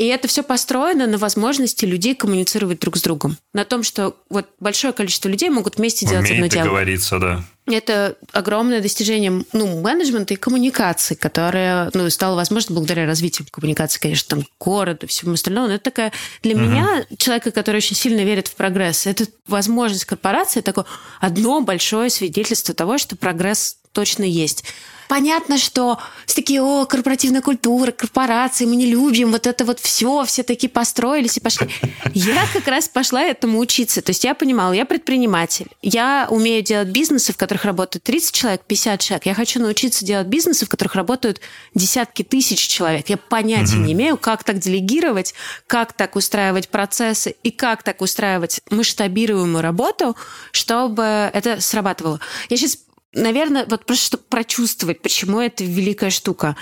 И 0.00 0.06
это 0.06 0.28
все 0.28 0.42
построено 0.42 1.06
на 1.06 1.18
возможности 1.18 1.84
людей 1.84 2.14
коммуницировать 2.14 2.80
друг 2.80 2.96
с 2.96 3.02
другом. 3.02 3.36
На 3.52 3.66
том, 3.66 3.82
что 3.82 4.16
вот 4.30 4.48
большое 4.58 4.94
количество 4.94 5.28
людей 5.28 5.50
могут 5.50 5.76
вместе 5.76 6.06
делать 6.06 6.24
Умеет 6.24 6.44
одно 6.44 6.48
дело. 6.48 6.64
договориться, 6.64 7.18
да. 7.18 7.44
Это 7.66 8.16
огромное 8.32 8.80
достижение 8.80 9.44
ну, 9.52 9.78
менеджмента 9.82 10.32
и 10.32 10.38
коммуникации, 10.38 11.14
которое 11.14 11.90
ну, 11.92 12.08
стало 12.08 12.34
возможно 12.36 12.74
благодаря 12.74 13.04
развитию 13.04 13.46
коммуникации, 13.50 14.00
конечно, 14.00 14.36
там, 14.36 14.46
города 14.58 15.06
всему 15.06 15.34
остальному. 15.34 15.68
Но 15.68 15.74
это 15.74 15.84
такая 15.84 16.12
для 16.42 16.54
угу. 16.54 16.62
меня, 16.62 17.04
человека, 17.18 17.50
который 17.50 17.76
очень 17.76 17.94
сильно 17.94 18.22
верит 18.22 18.48
в 18.48 18.56
прогресс, 18.56 19.06
это 19.06 19.26
возможность 19.46 20.06
корпорации, 20.06 20.62
такое 20.62 20.86
одно 21.20 21.60
большое 21.60 22.08
свидетельство 22.08 22.74
того, 22.74 22.96
что 22.96 23.16
прогресс 23.16 23.76
точно 23.92 24.24
есть. 24.24 24.64
Понятно, 25.10 25.58
что 25.58 25.98
все 26.24 26.36
такие, 26.36 26.62
о, 26.62 26.86
корпоративная 26.86 27.40
культура, 27.40 27.90
корпорации, 27.90 28.64
мы 28.64 28.76
не 28.76 28.86
любим, 28.86 29.32
вот 29.32 29.48
это 29.48 29.64
вот 29.64 29.80
все, 29.80 30.24
все 30.24 30.44
такие 30.44 30.70
построились 30.70 31.36
и 31.36 31.40
пошли. 31.40 31.68
Я 32.14 32.46
как 32.52 32.68
раз 32.68 32.88
пошла 32.88 33.20
этому 33.20 33.58
учиться. 33.58 34.02
То 34.02 34.10
есть 34.10 34.22
я 34.22 34.36
понимала, 34.36 34.72
я 34.72 34.84
предприниматель, 34.84 35.66
я 35.82 36.28
умею 36.30 36.62
делать 36.62 36.90
бизнесы, 36.90 37.32
в 37.32 37.36
которых 37.36 37.64
работают 37.64 38.04
30 38.04 38.32
человек, 38.32 38.60
50 38.64 39.00
человек. 39.00 39.26
Я 39.26 39.34
хочу 39.34 39.58
научиться 39.58 40.04
делать 40.04 40.28
бизнесы, 40.28 40.64
в 40.64 40.68
которых 40.68 40.94
работают 40.94 41.40
десятки 41.74 42.22
тысяч 42.22 42.68
человек. 42.68 43.08
Я 43.08 43.16
понятия 43.16 43.78
угу. 43.78 43.86
не 43.86 43.94
имею, 43.94 44.16
как 44.16 44.44
так 44.44 44.60
делегировать, 44.60 45.34
как 45.66 45.92
так 45.92 46.14
устраивать 46.14 46.68
процессы 46.68 47.34
и 47.42 47.50
как 47.50 47.82
так 47.82 48.00
устраивать 48.00 48.60
масштабируемую 48.70 49.60
работу, 49.60 50.16
чтобы 50.52 51.02
это 51.34 51.60
срабатывало. 51.60 52.20
Я 52.48 52.56
сейчас 52.56 52.78
наверное, 53.12 53.66
вот 53.66 53.86
просто 53.86 54.18
прочувствовать, 54.18 55.02
почему 55.02 55.40
это 55.40 55.64
великая 55.64 56.10
штука. 56.10 56.56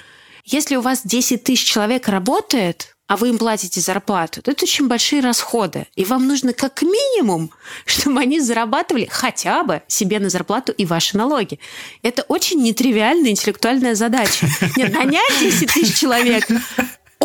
Если 0.44 0.76
у 0.76 0.80
вас 0.80 1.02
10 1.04 1.44
тысяч 1.44 1.64
человек 1.64 2.08
работает, 2.08 2.96
а 3.08 3.16
вы 3.16 3.30
им 3.30 3.38
платите 3.38 3.80
зарплату, 3.80 4.42
то 4.42 4.50
это 4.50 4.64
очень 4.64 4.86
большие 4.86 5.22
расходы. 5.22 5.86
И 5.96 6.04
вам 6.04 6.28
нужно 6.28 6.52
как 6.52 6.82
минимум, 6.82 7.50
чтобы 7.86 8.20
они 8.20 8.38
зарабатывали 8.38 9.08
хотя 9.10 9.64
бы 9.64 9.82
себе 9.88 10.20
на 10.20 10.28
зарплату 10.28 10.72
и 10.72 10.84
ваши 10.84 11.16
налоги. 11.16 11.58
Это 12.02 12.22
очень 12.28 12.62
нетривиальная 12.62 13.30
интеллектуальная 13.30 13.94
задача. 13.94 14.46
Нет, 14.76 14.92
нанять 14.92 15.40
10 15.40 15.72
тысяч 15.72 15.98
человек 15.98 16.46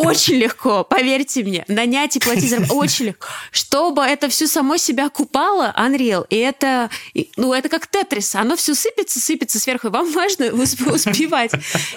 очень 0.06 0.34
легко, 0.34 0.84
поверьте 0.84 1.42
мне. 1.42 1.64
Нанять 1.68 2.16
и 2.16 2.20
платить 2.20 2.50
зарплату 2.50 2.74
очень 2.74 3.06
легко. 3.06 3.26
Чтобы 3.50 4.02
это 4.02 4.28
все 4.28 4.46
само 4.46 4.76
себя 4.76 5.08
купало, 5.08 5.74
Unreal, 5.76 6.26
и 6.28 6.36
это, 6.36 6.90
ну, 7.36 7.52
это 7.52 7.68
как 7.68 7.86
тетрис. 7.86 8.34
Оно 8.34 8.56
все 8.56 8.74
сыпется, 8.74 9.20
сыпется 9.20 9.60
сверху, 9.60 9.88
и 9.88 9.90
вам 9.90 10.10
важно 10.12 10.52
успевать. 10.52 11.52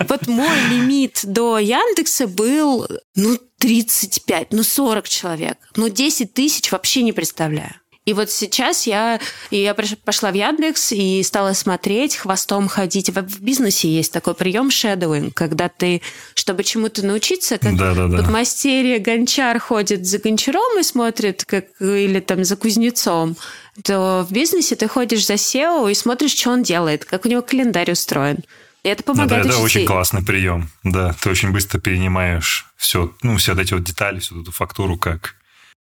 Вот 0.07 0.27
мой 0.27 0.57
лимит 0.69 1.21
до 1.23 1.57
Яндекса 1.59 2.27
был, 2.27 2.87
ну, 3.15 3.37
35, 3.59 4.53
ну, 4.53 4.63
40 4.63 5.09
человек. 5.09 5.57
Ну, 5.75 5.89
10 5.89 6.33
тысяч 6.33 6.71
вообще 6.71 7.01
не 7.01 7.13
представляю. 7.13 7.75
И 8.07 8.13
вот 8.13 8.31
сейчас 8.31 8.87
я, 8.87 9.19
я 9.51 9.73
пошла 9.73 10.31
в 10.31 10.33
Яндекс 10.33 10.93
и 10.93 11.21
стала 11.23 11.51
смотреть, 11.51 12.15
хвостом 12.15 12.69
ходить. 12.69 13.09
В 13.09 13.41
бизнесе 13.41 13.89
есть 13.89 14.13
такой 14.13 14.33
прием 14.33 14.69
shadowing, 14.69 15.33
когда 15.33 15.67
ты, 15.67 16.01
чтобы 16.33 16.63
чему-то 16.63 17.05
научиться, 17.05 17.57
как 17.57 17.75
да, 17.75 17.93
да, 17.93 18.07
мастерия 18.29 18.99
гончар 18.99 19.59
ходит 19.59 20.05
за 20.05 20.19
гончаром 20.19 20.79
и 20.79 20.83
смотрит, 20.83 21.43
как, 21.43 21.65
или 21.81 22.21
там 22.21 22.45
за 22.45 22.55
кузнецом, 22.55 23.35
то 23.83 24.25
в 24.27 24.31
бизнесе 24.31 24.77
ты 24.77 24.87
ходишь 24.87 25.25
за 25.25 25.33
SEO 25.33 25.91
и 25.91 25.93
смотришь, 25.93 26.31
что 26.31 26.51
он 26.51 26.63
делает, 26.63 27.03
как 27.03 27.25
у 27.25 27.27
него 27.27 27.41
календарь 27.41 27.91
устроен. 27.91 28.37
И 28.83 28.87
это 28.87 29.03
помогает. 29.03 29.43
Да, 29.43 29.49
да, 29.49 29.55
это 29.55 29.59
очень 29.61 29.85
классный 29.85 30.23
прием. 30.23 30.69
Да, 30.85 31.13
ты 31.21 31.29
очень 31.29 31.51
быстро 31.51 31.77
перенимаешь 31.81 32.67
все, 32.77 33.13
ну, 33.21 33.35
все 33.35 33.53
вот 33.53 33.61
эти 33.61 33.73
вот 33.73 33.83
детали, 33.83 34.19
всю 34.19 34.41
эту 34.41 34.53
фактуру, 34.53 34.97
как 34.97 35.35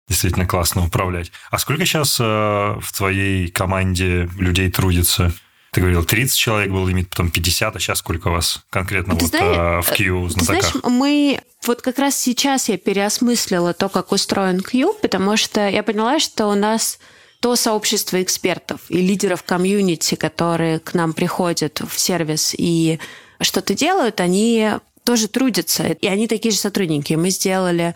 действительно 0.10 0.46
классно 0.46 0.84
управлять. 0.84 1.32
А 1.52 1.58
сколько 1.58 1.86
сейчас 1.86 2.18
э, 2.20 2.24
в 2.24 2.92
твоей 2.98 3.50
команде 3.50 4.30
людей 4.38 4.70
трудится? 4.70 5.32
Ты 5.72 5.82
говорил, 5.82 6.04
30 6.04 6.36
человек 6.36 6.72
был 6.72 6.88
лимит, 6.88 7.10
потом 7.10 7.30
50, 7.30 7.76
а 7.76 7.80
сейчас 7.80 8.00
сколько 8.00 8.30
у 8.30 8.32
вас 8.32 8.64
конкретно 8.72 9.16
ты 9.16 9.22
вот 9.22 9.30
знаешь, 9.30 9.86
в 9.86 9.96
Q 9.96 10.30
знатоках? 10.30 10.66
Ты 10.66 10.80
знаешь, 10.80 10.84
мы 10.84 11.42
вот 11.66 11.82
как 11.82 12.00
раз 12.00 12.18
сейчас 12.18 12.70
я 12.70 12.78
переосмыслила 12.78 13.74
то, 13.74 13.88
как 13.88 14.12
устроен 14.12 14.62
Q, 14.62 14.96
потому 15.02 15.38
что 15.38 15.70
я 15.70 15.84
поняла, 15.84 16.20
что 16.20 16.48
у 16.48 16.56
нас 16.56 17.00
то 17.40 17.56
сообщество 17.56 18.22
экспертов 18.22 18.82
и 18.90 18.98
лидеров 18.98 19.44
комьюнити, 19.44 20.16
которые 20.16 20.80
к 20.80 20.94
нам 20.94 21.14
приходят 21.14 21.82
в 21.88 21.98
сервис 22.00 22.54
и 22.58 23.00
что-то 23.40 23.76
делают, 23.76 24.20
они 24.20 24.72
тоже 25.06 25.28
трудятся, 25.28 25.88
и 25.88 26.08
они 26.08 26.28
такие 26.28 26.52
же 26.52 26.58
сотрудники. 26.58 27.14
Мы 27.14 27.30
сделали 27.30 27.96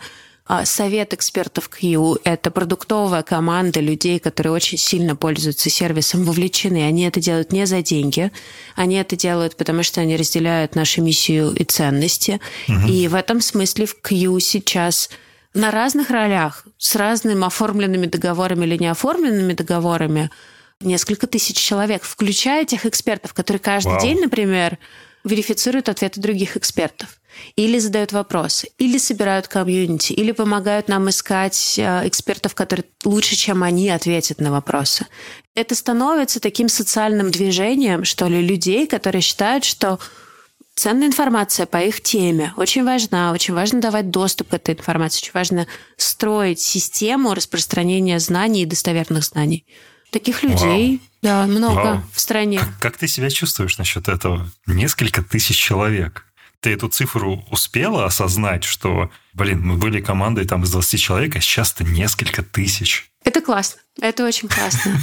совет 0.64 1.14
экспертов 1.14 1.70
Q– 1.70 2.18
это 2.24 2.50
продуктовая 2.50 3.22
команда 3.22 3.80
людей, 3.80 4.18
которые 4.18 4.52
очень 4.52 4.76
сильно 4.76 5.16
пользуются 5.16 5.70
сервисом, 5.70 6.24
вовлечены. 6.24 6.86
Они 6.86 7.04
это 7.04 7.18
делают 7.20 7.50
не 7.50 7.66
за 7.66 7.80
деньги, 7.80 8.30
они 8.76 8.96
это 8.96 9.16
делают, 9.16 9.56
потому 9.56 9.82
что 9.82 10.02
они 10.02 10.16
разделяют 10.16 10.74
нашу 10.74 11.02
миссию 11.02 11.52
и 11.54 11.64
ценности. 11.64 12.40
Угу. 12.68 12.88
И 12.88 13.08
в 13.08 13.14
этом 13.14 13.40
смысле 13.40 13.86
в 13.86 13.98
Q 14.00 14.38
сейчас 14.40 15.08
на 15.54 15.70
разных 15.70 16.10
ролях, 16.10 16.66
с 16.76 16.94
разными 16.94 17.46
оформленными 17.46 18.06
договорами 18.06 18.66
или 18.66 18.76
неоформленными 18.76 19.54
договорами, 19.54 20.30
несколько 20.80 21.26
тысяч 21.26 21.56
человек, 21.56 22.02
включая 22.02 22.66
тех 22.66 22.84
экспертов, 22.84 23.32
которые 23.32 23.60
каждый 23.60 23.92
Вау. 23.92 24.00
день, 24.02 24.20
например, 24.20 24.78
верифицируют 25.22 25.88
ответы 25.88 26.20
других 26.20 26.58
экспертов 26.58 27.18
или 27.56 27.78
задают 27.78 28.12
вопросы, 28.12 28.68
или 28.78 28.98
собирают 28.98 29.48
комьюнити, 29.48 30.12
или 30.12 30.32
помогают 30.32 30.88
нам 30.88 31.08
искать 31.08 31.78
э, 31.78 32.06
экспертов, 32.06 32.54
которые 32.54 32.86
лучше, 33.04 33.36
чем 33.36 33.62
они, 33.62 33.90
ответят 33.90 34.40
на 34.40 34.50
вопросы. 34.50 35.06
Это 35.54 35.74
становится 35.74 36.40
таким 36.40 36.68
социальным 36.68 37.30
движением, 37.30 38.04
что 38.04 38.26
ли, 38.26 38.40
людей, 38.40 38.86
которые 38.86 39.22
считают, 39.22 39.64
что 39.64 40.00
ценная 40.74 41.06
информация 41.06 41.66
по 41.66 41.78
их 41.78 42.00
теме 42.02 42.52
очень 42.56 42.84
важна, 42.84 43.32
очень 43.32 43.54
важно 43.54 43.80
давать 43.80 44.10
доступ 44.10 44.48
к 44.48 44.54
этой 44.54 44.74
информации, 44.74 45.18
очень 45.18 45.32
важно 45.34 45.66
строить 45.96 46.60
систему 46.60 47.34
распространения 47.34 48.18
знаний 48.18 48.62
и 48.62 48.66
достоверных 48.66 49.24
знаний. 49.24 49.64
Таких 50.10 50.42
людей, 50.42 51.00
Вау. 51.22 51.46
да, 51.46 51.46
много 51.46 51.74
Вау. 51.74 52.02
в 52.12 52.20
стране. 52.20 52.58
Как, 52.58 52.78
как 52.80 52.96
ты 52.98 53.08
себя 53.08 53.30
чувствуешь 53.30 53.78
насчет 53.78 54.08
этого? 54.08 54.48
Несколько 54.66 55.22
тысяч 55.22 55.56
человек 55.56 56.24
ты 56.64 56.72
эту 56.72 56.88
цифру 56.88 57.44
успела 57.50 58.06
осознать, 58.06 58.64
что, 58.64 59.10
блин, 59.34 59.60
мы 59.60 59.76
были 59.76 60.00
командой 60.00 60.46
там 60.46 60.62
из 60.62 60.70
20 60.70 60.98
человек, 60.98 61.36
а 61.36 61.40
сейчас 61.40 61.74
это 61.74 61.84
несколько 61.84 62.42
тысяч? 62.42 63.10
Это 63.22 63.42
классно. 63.42 63.82
Это 64.00 64.24
очень 64.24 64.48
классно. 64.48 64.98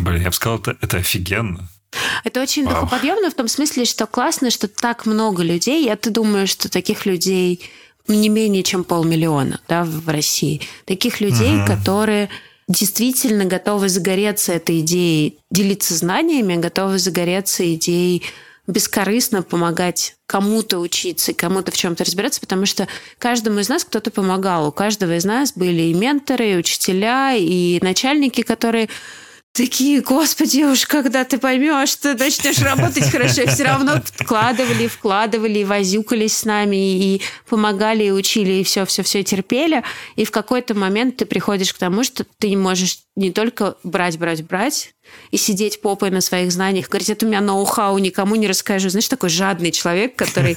Блин, 0.00 0.22
я 0.22 0.30
бы 0.30 0.32
сказал, 0.32 0.58
это, 0.58 0.76
это 0.80 0.96
офигенно. 0.96 1.68
Это 2.24 2.42
очень 2.42 2.64
Вау. 2.64 2.74
духоподъемно 2.74 3.30
в 3.30 3.34
том 3.34 3.46
смысле, 3.46 3.84
что 3.84 4.08
классно, 4.08 4.50
что 4.50 4.66
так 4.66 5.06
много 5.06 5.44
людей. 5.44 5.84
Я 5.84 5.94
ты 5.94 6.10
думаю, 6.10 6.48
что 6.48 6.68
таких 6.68 7.06
людей 7.06 7.70
не 8.08 8.28
менее 8.28 8.64
чем 8.64 8.82
полмиллиона 8.82 9.60
да, 9.68 9.84
в 9.84 10.08
России. 10.08 10.60
Таких 10.86 11.20
людей, 11.20 11.56
угу. 11.56 11.66
которые 11.68 12.30
действительно 12.66 13.44
готовы 13.44 13.88
загореться 13.88 14.52
этой 14.54 14.80
идеей, 14.80 15.38
делиться 15.52 15.94
знаниями, 15.94 16.56
готовы 16.56 16.98
загореться 16.98 17.72
идеей 17.74 18.24
бескорыстно 18.68 19.42
помогать 19.42 20.14
кому-то 20.26 20.78
учиться 20.78 21.32
кому-то 21.32 21.72
в 21.72 21.76
чем-то 21.76 22.04
разбираться, 22.04 22.40
потому 22.40 22.66
что 22.66 22.86
каждому 23.18 23.58
из 23.60 23.68
нас 23.68 23.82
кто-то 23.82 24.10
помогал. 24.10 24.68
У 24.68 24.72
каждого 24.72 25.16
из 25.16 25.24
нас 25.24 25.52
были 25.54 25.82
и 25.82 25.94
менторы, 25.94 26.52
и 26.52 26.56
учителя, 26.56 27.34
и 27.34 27.80
начальники, 27.82 28.42
которые 28.42 28.90
такие, 29.52 30.00
господи, 30.00 30.62
уж 30.62 30.86
когда 30.86 31.24
ты 31.24 31.38
поймешь, 31.38 31.94
ты 31.96 32.14
начнешь 32.14 32.58
работать 32.60 33.10
хорошо, 33.10 33.46
все 33.46 33.64
равно 33.64 34.00
вкладывали, 34.04 34.86
вкладывали, 34.86 35.64
возюкались 35.64 36.36
с 36.36 36.44
нами 36.44 36.76
и 36.76 37.22
помогали, 37.48 38.04
и 38.04 38.10
учили, 38.10 38.54
и 38.54 38.64
все, 38.64 38.84
все, 38.86 39.02
все 39.02 39.24
терпели. 39.24 39.82
И 40.16 40.24
в 40.24 40.30
какой-то 40.30 40.74
момент 40.74 41.16
ты 41.16 41.26
приходишь 41.26 41.74
к 41.74 41.78
тому, 41.78 42.04
что 42.04 42.24
ты 42.38 42.50
не 42.50 42.56
можешь 42.56 42.98
не 43.16 43.32
только 43.32 43.76
брать, 43.82 44.16
брать, 44.16 44.44
брать, 44.44 44.94
и 45.30 45.36
сидеть 45.36 45.80
попой 45.80 46.10
на 46.10 46.20
своих 46.20 46.52
знаниях, 46.52 46.88
говорить, 46.88 47.10
это 47.10 47.26
у 47.26 47.28
меня 47.28 47.40
ноу-хау, 47.40 47.98
никому 47.98 48.36
не 48.36 48.46
расскажу. 48.46 48.90
Знаешь, 48.90 49.08
такой 49.08 49.30
жадный 49.30 49.72
человек, 49.72 50.14
который 50.14 50.56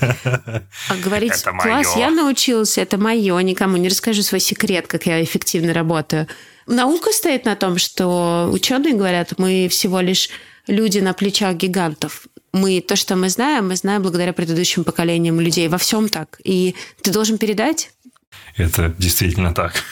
говорит, 1.03 1.33
класс, 1.61 1.95
я 1.95 2.11
научился, 2.11 2.81
это 2.81 2.97
мое, 2.97 3.39
никому 3.39 3.77
не 3.77 3.89
расскажу 3.89 4.21
свой 4.21 4.39
секрет, 4.39 4.87
как 4.87 5.05
я 5.05 5.23
эффективно 5.23 5.73
работаю. 5.73 6.27
Наука 6.71 7.11
стоит 7.11 7.45
на 7.45 7.55
том, 7.55 7.77
что 7.77 8.49
ученые 8.51 8.93
говорят, 8.93 9.33
мы 9.37 9.67
всего 9.69 9.99
лишь 9.99 10.29
люди 10.67 10.99
на 10.99 11.13
плечах 11.13 11.55
гигантов. 11.55 12.27
Мы 12.53 12.81
то, 12.81 12.95
что 12.95 13.15
мы 13.15 13.29
знаем, 13.29 13.67
мы 13.67 13.75
знаем 13.75 14.01
благодаря 14.01 14.31
предыдущим 14.31 14.83
поколениям 14.85 15.39
людей. 15.39 15.67
Во 15.67 15.77
всем 15.77 16.07
так. 16.07 16.39
И 16.43 16.75
ты 17.01 17.11
должен 17.11 17.37
передать. 17.37 17.91
Это 18.55 18.93
действительно 18.97 19.53
так. 19.53 19.83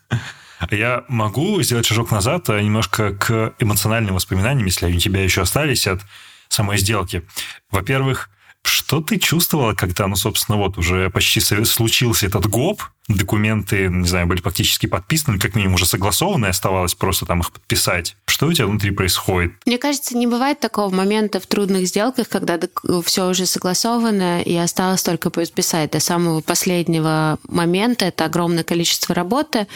Я 0.70 1.04
могу 1.08 1.62
сделать 1.62 1.86
шажок 1.86 2.10
назад 2.10 2.50
а 2.50 2.60
немножко 2.60 3.14
к 3.14 3.54
эмоциональным 3.58 4.14
воспоминаниям, 4.14 4.66
если 4.66 4.86
они 4.86 4.96
у 4.96 5.00
тебя 5.00 5.22
еще 5.22 5.42
остались 5.42 5.86
от 5.86 6.00
самой 6.48 6.76
сделки. 6.76 7.22
Во-первых, 7.70 8.28
что 8.62 9.00
ты 9.00 9.18
чувствовала, 9.18 9.74
когда, 9.74 10.06
ну, 10.06 10.16
собственно, 10.16 10.58
вот 10.58 10.76
уже 10.76 11.08
почти 11.10 11.40
случился 11.40 12.26
этот 12.26 12.46
ГОП, 12.46 12.82
документы, 13.08 13.88
не 13.88 14.06
знаю, 14.06 14.26
были 14.26 14.40
фактически 14.40 14.86
подписаны, 14.86 15.38
как 15.38 15.54
минимум 15.54 15.74
уже 15.74 15.86
согласованы, 15.86 16.46
оставалось 16.46 16.94
просто 16.94 17.26
там 17.26 17.40
их 17.40 17.50
подписать. 17.52 18.16
Что 18.26 18.46
у 18.46 18.52
тебя 18.52 18.66
внутри 18.66 18.90
происходит? 18.90 19.52
Мне 19.66 19.78
кажется, 19.78 20.16
не 20.16 20.26
бывает 20.26 20.60
такого 20.60 20.94
момента 20.94 21.40
в 21.40 21.46
трудных 21.46 21.88
сделках, 21.88 22.28
когда 22.28 22.58
все 23.04 23.28
уже 23.28 23.46
согласовано 23.46 24.42
и 24.42 24.54
осталось 24.56 25.02
только 25.02 25.30
подписать. 25.30 25.90
До 25.92 26.00
самого 26.00 26.40
последнего 26.42 27.38
момента 27.48 28.04
это 28.04 28.26
огромное 28.26 28.64
количество 28.64 29.14
работы. 29.14 29.66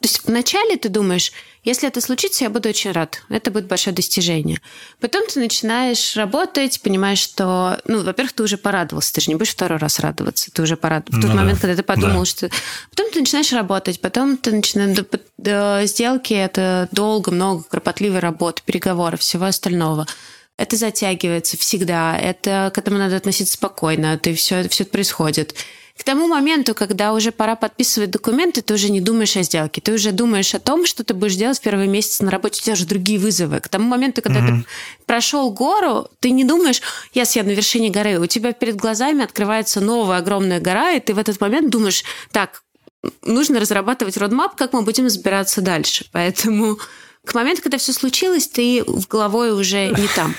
То 0.00 0.08
есть 0.08 0.22
вначале 0.24 0.76
ты 0.76 0.88
думаешь, 0.88 1.32
если 1.64 1.88
это 1.88 2.00
случится, 2.00 2.44
я 2.44 2.50
буду 2.50 2.68
очень 2.68 2.92
рад. 2.92 3.24
Это 3.28 3.50
будет 3.50 3.66
большое 3.66 3.96
достижение. 3.96 4.60
Потом 5.00 5.26
ты 5.26 5.40
начинаешь 5.40 6.16
работать, 6.16 6.80
понимаешь, 6.80 7.18
что, 7.18 7.80
ну, 7.86 8.04
во-первых, 8.04 8.34
ты 8.34 8.44
уже 8.44 8.56
порадовался, 8.56 9.14
ты 9.14 9.22
же 9.22 9.30
не 9.30 9.34
будешь 9.34 9.50
второй 9.50 9.78
раз 9.78 9.98
радоваться, 9.98 10.50
ты 10.52 10.62
уже 10.62 10.76
порадовался. 10.76 11.18
В 11.18 11.22
тот 11.22 11.30
ну, 11.30 11.36
момент, 11.36 11.58
да. 11.58 11.62
когда 11.62 11.76
ты 11.76 11.82
подумал, 11.82 12.20
да. 12.20 12.24
что... 12.26 12.50
Потом 12.90 13.10
ты 13.10 13.20
начинаешь 13.20 13.52
работать, 13.52 14.00
потом 14.00 14.36
ты 14.36 14.52
начинаешь... 14.52 14.98
До 15.38 15.82
сделки 15.84 16.32
это 16.32 16.88
долго, 16.92 17.30
много 17.30 17.62
кропотливой 17.64 18.20
работы, 18.20 18.62
переговоров, 18.64 19.20
всего 19.20 19.44
остального. 19.44 20.06
Это 20.56 20.76
затягивается 20.76 21.56
всегда, 21.58 22.18
это 22.18 22.72
к 22.74 22.78
этому 22.78 22.98
надо 22.98 23.16
относиться 23.16 23.54
спокойно, 23.54 24.14
это 24.14 24.32
все, 24.34 24.66
все 24.68 24.84
это 24.84 24.92
происходит. 24.92 25.54
К 25.96 26.04
тому 26.04 26.28
моменту, 26.28 26.74
когда 26.74 27.14
уже 27.14 27.32
пора 27.32 27.56
подписывать 27.56 28.10
документы, 28.10 28.60
ты 28.60 28.74
уже 28.74 28.90
не 28.90 29.00
думаешь 29.00 29.36
о 29.36 29.42
сделке. 29.42 29.80
Ты 29.80 29.92
уже 29.94 30.12
думаешь 30.12 30.54
о 30.54 30.60
том, 30.60 30.84
что 30.84 31.04
ты 31.04 31.14
будешь 31.14 31.36
делать 31.36 31.58
в 31.58 31.62
первый 31.62 31.86
месяц 31.86 32.20
на 32.20 32.30
работе. 32.30 32.60
У 32.60 32.64
тебя 32.64 32.74
же 32.76 32.84
другие 32.84 33.18
вызовы. 33.18 33.60
К 33.60 33.68
тому 33.68 33.88
моменту, 33.88 34.20
когда 34.20 34.40
mm-hmm. 34.40 34.60
ты 34.60 34.66
прошел 35.06 35.50
гору, 35.50 36.08
ты 36.20 36.30
не 36.30 36.44
думаешь, 36.44 36.82
я 37.14 37.24
съеду 37.24 37.48
на 37.48 37.54
вершине 37.54 37.88
горы. 37.88 38.20
У 38.20 38.26
тебя 38.26 38.52
перед 38.52 38.76
глазами 38.76 39.24
открывается 39.24 39.80
новая 39.80 40.18
огромная 40.18 40.60
гора, 40.60 40.92
и 40.92 41.00
ты 41.00 41.14
в 41.14 41.18
этот 41.18 41.40
момент 41.40 41.70
думаешь, 41.70 42.04
так, 42.30 42.62
нужно 43.22 43.60
разрабатывать 43.60 44.16
родмап, 44.16 44.56
как 44.56 44.72
мы 44.72 44.82
будем 44.82 45.04
разбираться 45.04 45.60
дальше. 45.60 46.06
Поэтому 46.12 46.78
к 47.24 47.34
моменту, 47.34 47.62
когда 47.62 47.78
все 47.78 47.92
случилось, 47.92 48.48
ты 48.48 48.84
в 48.86 49.06
головой 49.08 49.52
уже 49.52 49.88
не 49.88 50.08
там. 50.14 50.34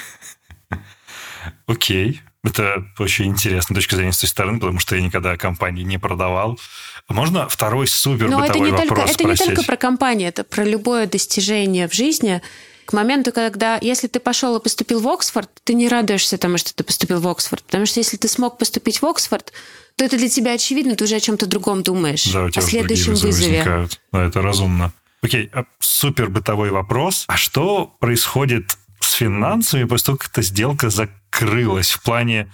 Окей. 1.68 2.22
Это 2.44 2.86
очень 2.98 3.26
интересная 3.26 3.76
точка 3.76 3.98
зрения 3.98 4.14
с 4.14 4.20
той 4.20 4.30
стороны, 4.30 4.60
потому 4.60 4.80
что 4.80 4.96
я 4.96 5.02
никогда 5.02 5.36
компании 5.36 5.84
не 5.84 5.98
продавал. 5.98 6.58
Можно 7.10 7.50
второй 7.50 7.88
супер 7.88 8.30
Но 8.30 8.46
это 8.46 8.60
не 8.60 8.70
только, 8.70 8.90
вопрос 8.90 9.12
Это 9.12 9.24
спросить? 9.24 9.48
не 9.48 9.56
только 9.56 9.68
про 9.68 9.76
компанию, 9.76 10.30
это 10.30 10.44
про 10.44 10.64
любое 10.64 11.08
достижение 11.08 11.90
в 11.90 11.94
жизни. 11.94 12.42
К 12.88 12.94
моменту, 12.94 13.34
когда, 13.34 13.78
если 13.82 14.08
ты 14.08 14.22
пошел 14.22 14.56
и 14.56 14.64
поступил 14.64 15.02
в 15.02 15.08
Оксфорд, 15.10 15.50
ты 15.66 15.74
не 15.74 15.90
радуешься 15.90 16.38
тому, 16.38 16.58
что 16.58 16.74
ты 16.74 16.86
поступил 16.86 17.20
в 17.20 17.28
Оксфорд. 17.28 17.62
Потому 17.66 17.86
что 17.86 18.00
если 18.00 18.16
ты 18.16 18.30
смог 18.30 18.58
поступить 18.58 19.02
в 19.02 19.06
Оксфорд, 19.06 19.52
то 19.98 20.06
это 20.06 20.18
для 20.18 20.30
тебя 20.30 20.54
очевидно, 20.54 20.96
ты 20.96 21.04
уже 21.04 21.18
о 21.18 21.20
чем-то 21.20 21.48
другом 21.48 21.84
думаешь. 21.84 22.24
Да, 22.32 22.46
у 22.46 22.50
тебя 22.50 22.64
о 22.64 22.66
следующем 22.66 23.16
вызове. 23.16 23.58
Возникают. 23.58 24.00
Да, 24.14 24.24
это 24.26 24.42
разумно. 24.42 24.94
Окей, 25.22 25.50
а 25.54 25.66
супер 25.80 26.30
бытовой 26.30 26.70
вопрос. 26.70 27.26
А 27.28 27.36
что 27.36 27.94
происходит 28.00 28.78
с 29.02 29.12
финансами 29.12 29.84
после 29.84 30.06
того, 30.06 30.18
как 30.18 30.32
эта 30.32 30.42
сделка 30.42 30.90
закрылась 30.90 31.90
в 31.90 32.02
плане 32.02 32.50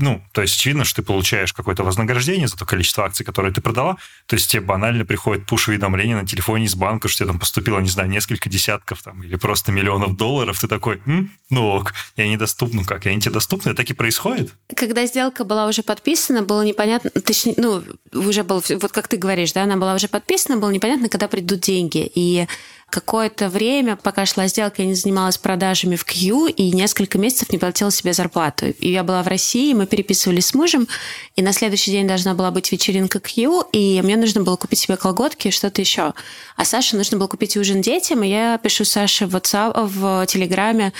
ну, 0.00 0.22
то 0.32 0.42
есть 0.42 0.58
очевидно, 0.58 0.84
что 0.84 1.02
ты 1.02 1.06
получаешь 1.06 1.52
какое-то 1.52 1.82
вознаграждение 1.82 2.46
за 2.46 2.56
то 2.56 2.64
количество 2.64 3.04
акций, 3.04 3.24
которые 3.24 3.52
ты 3.52 3.60
продала, 3.60 3.96
то 4.26 4.34
есть 4.34 4.50
тебе 4.50 4.62
банально 4.62 5.04
приходит 5.04 5.46
пуш-уведомление 5.46 6.16
на 6.16 6.26
телефоне 6.26 6.66
из 6.66 6.74
банка, 6.74 7.08
что 7.08 7.18
тебе 7.18 7.28
там 7.28 7.38
поступило, 7.38 7.78
не 7.80 7.88
знаю, 7.88 8.08
несколько 8.08 8.48
десятков 8.48 9.02
там 9.02 9.22
или 9.22 9.36
просто 9.36 9.72
миллионов 9.72 10.16
долларов, 10.16 10.60
ты 10.60 10.68
такой, 10.68 11.00
М? 11.06 11.30
Ну 11.52 11.68
ок, 11.68 11.92
я 12.16 12.26
недоступен, 12.26 12.78
ну 12.78 12.84
как, 12.84 13.04
я 13.04 13.14
не 13.14 13.20
тебе 13.20 13.34
доступна, 13.34 13.74
так 13.74 13.88
и 13.88 13.94
происходит? 13.94 14.52
Когда 14.74 15.06
сделка 15.06 15.44
была 15.44 15.66
уже 15.66 15.82
подписана, 15.82 16.42
было 16.42 16.62
непонятно, 16.62 17.10
точнее, 17.10 17.54
ну, 17.56 17.82
уже 18.12 18.42
был, 18.42 18.62
вот 18.68 18.92
как 18.92 19.06
ты 19.06 19.16
говоришь, 19.16 19.52
да, 19.52 19.62
она 19.62 19.76
была 19.76 19.94
уже 19.94 20.08
подписана, 20.08 20.56
было 20.56 20.70
непонятно, 20.70 21.08
когда 21.08 21.28
придут 21.28 21.60
деньги, 21.60 22.10
и 22.14 22.46
какое-то 22.92 23.48
время, 23.48 23.96
пока 23.96 24.26
шла 24.26 24.46
сделка, 24.46 24.82
я 24.82 24.88
не 24.88 24.94
занималась 24.94 25.38
продажами 25.38 25.96
в 25.96 26.04
Q 26.04 26.48
и 26.48 26.70
несколько 26.72 27.18
месяцев 27.18 27.50
не 27.50 27.58
платила 27.58 27.90
себе 27.90 28.12
зарплату. 28.12 28.66
И 28.66 28.92
я 28.92 29.02
была 29.02 29.22
в 29.22 29.28
России, 29.28 29.72
мы 29.72 29.86
переписывались 29.86 30.46
с 30.46 30.54
мужем, 30.54 30.86
и 31.34 31.42
на 31.42 31.54
следующий 31.54 31.90
день 31.90 32.06
должна 32.06 32.34
была 32.34 32.50
быть 32.50 32.70
вечеринка 32.70 33.18
Q, 33.18 33.64
и 33.72 34.00
мне 34.02 34.16
нужно 34.16 34.42
было 34.42 34.56
купить 34.56 34.80
себе 34.80 34.98
колготки 34.98 35.48
и 35.48 35.50
что-то 35.50 35.80
еще. 35.80 36.12
А 36.56 36.64
Саше 36.66 36.96
нужно 36.96 37.16
было 37.16 37.28
купить 37.28 37.56
ужин 37.56 37.80
детям, 37.80 38.22
и 38.22 38.28
я 38.28 38.58
пишу 38.58 38.84
Саше 38.84 39.26
в 39.26 39.34
WhatsApp, 39.34 39.72
в 39.86 40.26
Телеграме, 40.26 40.92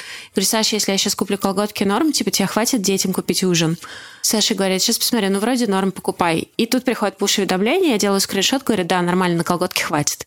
говорю, 0.43 0.65
Саша, 0.65 0.77
если 0.77 0.93
я 0.93 0.99
сейчас 0.99 1.15
куплю 1.15 1.39
колготки 1.39 1.85
норм, 1.85 2.13
типа, 2.13 2.31
тебе 2.31 2.47
хватит 2.47 2.83
детям 2.83 3.13
купить 3.13 3.45
ужин? 3.45 3.77
Саша 4.23 4.55
говорит, 4.55 4.83
сейчас 4.83 4.99
посмотри, 4.99 5.29
ну 5.29 5.39
вроде 5.39 5.67
норм, 5.67 5.93
покупай. 5.93 6.49
И 6.57 6.67
тут 6.67 6.85
приходит 6.85 7.19
пуш-уведомление, 7.19 7.93
я 7.93 7.99
делаю 7.99 8.21
скриншот, 8.21 8.65
говорю, 8.65 8.85
да, 8.85 9.01
нормально, 9.03 9.39
на 9.39 9.45
колготки 9.45 9.83
хватит. 9.83 10.27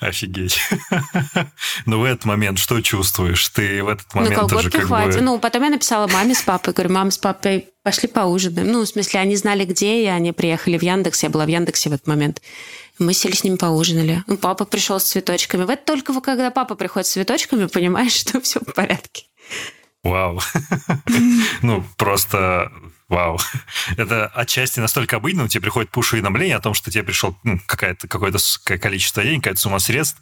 Офигеть. 0.00 0.58
Но 1.86 2.00
в 2.00 2.04
этот 2.04 2.24
момент 2.24 2.58
что 2.58 2.80
чувствуешь? 2.80 3.48
Ты 3.50 3.82
в 3.82 3.88
этот 3.88 4.12
момент 4.12 4.50
ну, 4.50 4.58
уже 4.58 4.70
как 4.70 4.86
хватит. 4.86 5.16
бы... 5.16 5.20
Ну, 5.20 5.38
потом 5.38 5.62
я 5.62 5.70
написала 5.70 6.08
маме 6.08 6.34
с 6.34 6.42
папой, 6.42 6.74
говорю, 6.74 6.92
мама 6.92 7.10
с 7.12 7.18
папой 7.18 7.68
пошли 7.84 8.08
поужинаем. 8.08 8.72
Ну, 8.72 8.80
в 8.80 8.86
смысле, 8.86 9.20
они 9.20 9.36
знали, 9.36 9.64
где 9.64 10.02
я, 10.02 10.14
они 10.14 10.32
приехали 10.32 10.76
в 10.76 10.82
Яндекс, 10.82 11.22
я 11.22 11.30
была 11.30 11.44
в 11.44 11.48
Яндексе 11.48 11.90
в 11.90 11.92
этот 11.92 12.08
момент. 12.08 12.42
Мы 12.98 13.12
сели 13.14 13.34
с 13.34 13.44
ними 13.44 13.56
поужинали. 13.56 14.24
Папа 14.40 14.64
пришел 14.64 14.98
с 14.98 15.04
цветочками. 15.04 15.64
В 15.64 15.70
это 15.70 15.84
только 15.84 16.18
когда 16.20 16.50
папа 16.50 16.74
приходит 16.74 17.06
с 17.06 17.12
цветочками, 17.12 17.66
понимаешь, 17.66 18.12
что 18.20 18.40
все 18.40 18.60
в 18.60 18.72
порядке. 18.72 19.24
Вау. 20.02 20.40
ну, 21.62 21.84
просто 21.96 22.70
Вау. 23.08 23.38
Это 23.96 24.26
отчасти 24.26 24.80
настолько 24.80 25.16
обыденно, 25.16 25.48
тебе 25.48 25.62
приходит 25.62 25.90
пуш-уведомление 25.90 26.56
о 26.56 26.60
том, 26.60 26.74
что 26.74 26.90
тебе 26.90 27.04
пришел 27.04 27.36
ну, 27.44 27.60
какое-то 27.66 28.38
количество 28.78 29.22
денег, 29.22 29.44
какая-то 29.44 29.60
сумма 29.60 29.78
средств. 29.78 30.20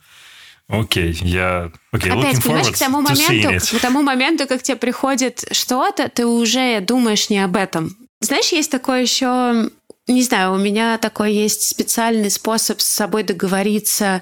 Окей, 0.69 1.12
я... 1.23 1.71
Окей, 1.93 2.11
Опять, 2.11 2.43
понимаешь, 2.43 2.71
к 2.71 2.78
тому, 2.78 3.00
моменту, 3.00 3.76
к 3.76 3.81
тому 3.81 4.02
моменту, 4.02 4.47
как 4.47 4.62
тебе 4.62 4.76
приходит 4.76 5.45
что-то, 5.52 6.09
ты 6.09 6.26
уже 6.26 6.81
думаешь 6.81 7.28
не 7.28 7.38
об 7.38 7.57
этом. 7.57 7.97
Знаешь, 8.21 8.52
есть 8.52 8.71
такое 8.71 9.02
еще... 9.02 9.71
Не 10.07 10.23
знаю, 10.23 10.53
у 10.53 10.59
меня 10.59 10.99
такой 10.99 11.33
есть 11.33 11.63
специальный 11.63 12.31
способ 12.31 12.81
с 12.81 12.87
собой 12.87 13.23
договориться 13.23 14.21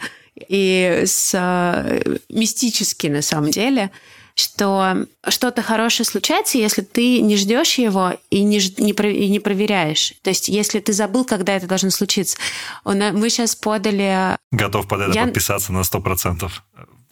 и 0.49 1.03
с 1.05 1.33
э, 1.35 2.19
мистически 2.29 3.09
на 3.09 3.23
самом 3.23 3.51
деле– 3.51 3.91
что 4.35 5.07
что-то 5.29 5.63
хорошее 5.63 6.07
случается, 6.07 6.59
если 6.59 6.83
ты 6.83 7.21
не 7.21 7.37
ждешь 7.37 7.75
его 7.75 8.15
и 8.31 8.43
не, 8.43 8.61
не, 8.79 8.93
и 8.93 9.29
не 9.29 9.41
проверяешь. 9.41 10.15
То 10.23 10.31
есть, 10.31 10.49
если 10.49 10.81
ты 10.81 10.93
забыл, 10.93 11.25
когда 11.25 11.55
это 11.55 11.67
должно 11.67 11.91
случиться. 11.91 12.39
Мы 12.85 13.29
сейчас 13.31 13.55
подали... 13.55 14.37
Готов 14.51 14.89
под 14.89 15.03
это 15.03 15.13
Я... 15.13 15.25
подписаться 15.25 15.73
на 15.73 15.81
100%. 15.81 16.51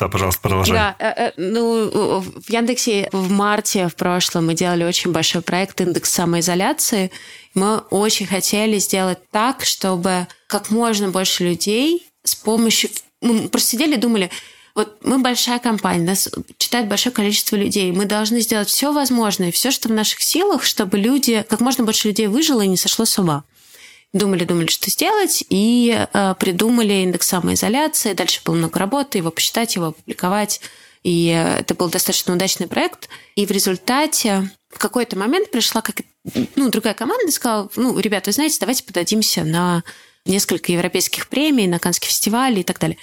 Да, 0.00 0.08
пожалуйста, 0.08 0.40
продолжай. 0.40 0.76
Да, 0.76 0.96
э, 0.98 1.26
э, 1.26 1.32
ну, 1.36 2.20
в 2.20 2.50
Яндексе 2.50 3.10
в 3.12 3.30
марте 3.30 3.86
в 3.88 3.94
прошлом 3.94 4.46
мы 4.46 4.54
делали 4.54 4.84
очень 4.84 5.12
большой 5.12 5.42
проект 5.42 5.80
«Индекс 5.80 6.10
самоизоляции». 6.10 7.10
Мы 7.54 7.78
очень 7.90 8.26
хотели 8.26 8.78
сделать 8.78 9.18
так, 9.30 9.64
чтобы 9.64 10.26
как 10.46 10.70
можно 10.70 11.10
больше 11.10 11.44
людей 11.44 12.06
с 12.24 12.34
помощью... 12.34 12.88
Мы 13.20 13.48
просто 13.48 13.70
сидели 13.70 13.94
и 13.94 13.98
думали, 13.98 14.30
вот 14.74 14.96
мы 15.04 15.18
большая 15.18 15.58
компания, 15.58 16.02
нас 16.02 16.30
читает 16.56 16.88
большое 16.88 17.14
количество 17.14 17.56
людей. 17.56 17.92
Мы 17.92 18.06
должны 18.06 18.40
сделать 18.40 18.68
все 18.68 18.92
возможное, 18.92 19.52
все, 19.52 19.70
что 19.70 19.88
в 19.88 19.92
наших 19.92 20.22
силах, 20.22 20.64
чтобы 20.64 20.96
люди, 20.96 21.44
как 21.48 21.60
можно 21.60 21.84
больше 21.84 22.08
людей 22.08 22.28
выжило 22.28 22.62
и 22.62 22.68
не 22.68 22.78
сошло 22.78 23.04
с 23.04 23.18
ума. 23.18 23.44
Думали, 24.12 24.44
думали, 24.44 24.66
что 24.66 24.90
сделать, 24.90 25.44
и 25.50 26.06
э, 26.12 26.34
придумали 26.38 26.94
индекс 26.94 27.28
самоизоляции. 27.28 28.12
Дальше 28.12 28.40
было 28.44 28.56
много 28.56 28.78
работы, 28.78 29.18
его 29.18 29.30
посчитать, 29.30 29.76
его 29.76 29.86
опубликовать. 29.86 30.60
И 31.04 31.26
это 31.28 31.74
был 31.74 31.88
достаточно 31.88 32.34
удачный 32.34 32.66
проект. 32.66 33.08
И 33.36 33.46
в 33.46 33.50
результате 33.50 34.50
в 34.68 34.78
какой-то 34.78 35.16
момент 35.16 35.50
пришла 35.50 35.80
как, 35.80 36.02
ну, 36.56 36.68
другая 36.70 36.94
команда 36.94 37.26
и 37.26 37.30
сказала, 37.30 37.70
ну, 37.76 37.98
ребята, 37.98 38.30
вы 38.30 38.32
знаете, 38.32 38.58
давайте 38.60 38.84
подадимся 38.84 39.44
на 39.44 39.82
несколько 40.26 40.72
европейских 40.72 41.28
премий, 41.28 41.66
на 41.66 41.78
Каннский 41.78 42.08
фестиваль 42.08 42.58
и 42.58 42.62
так 42.64 42.78
далее. 42.78 42.98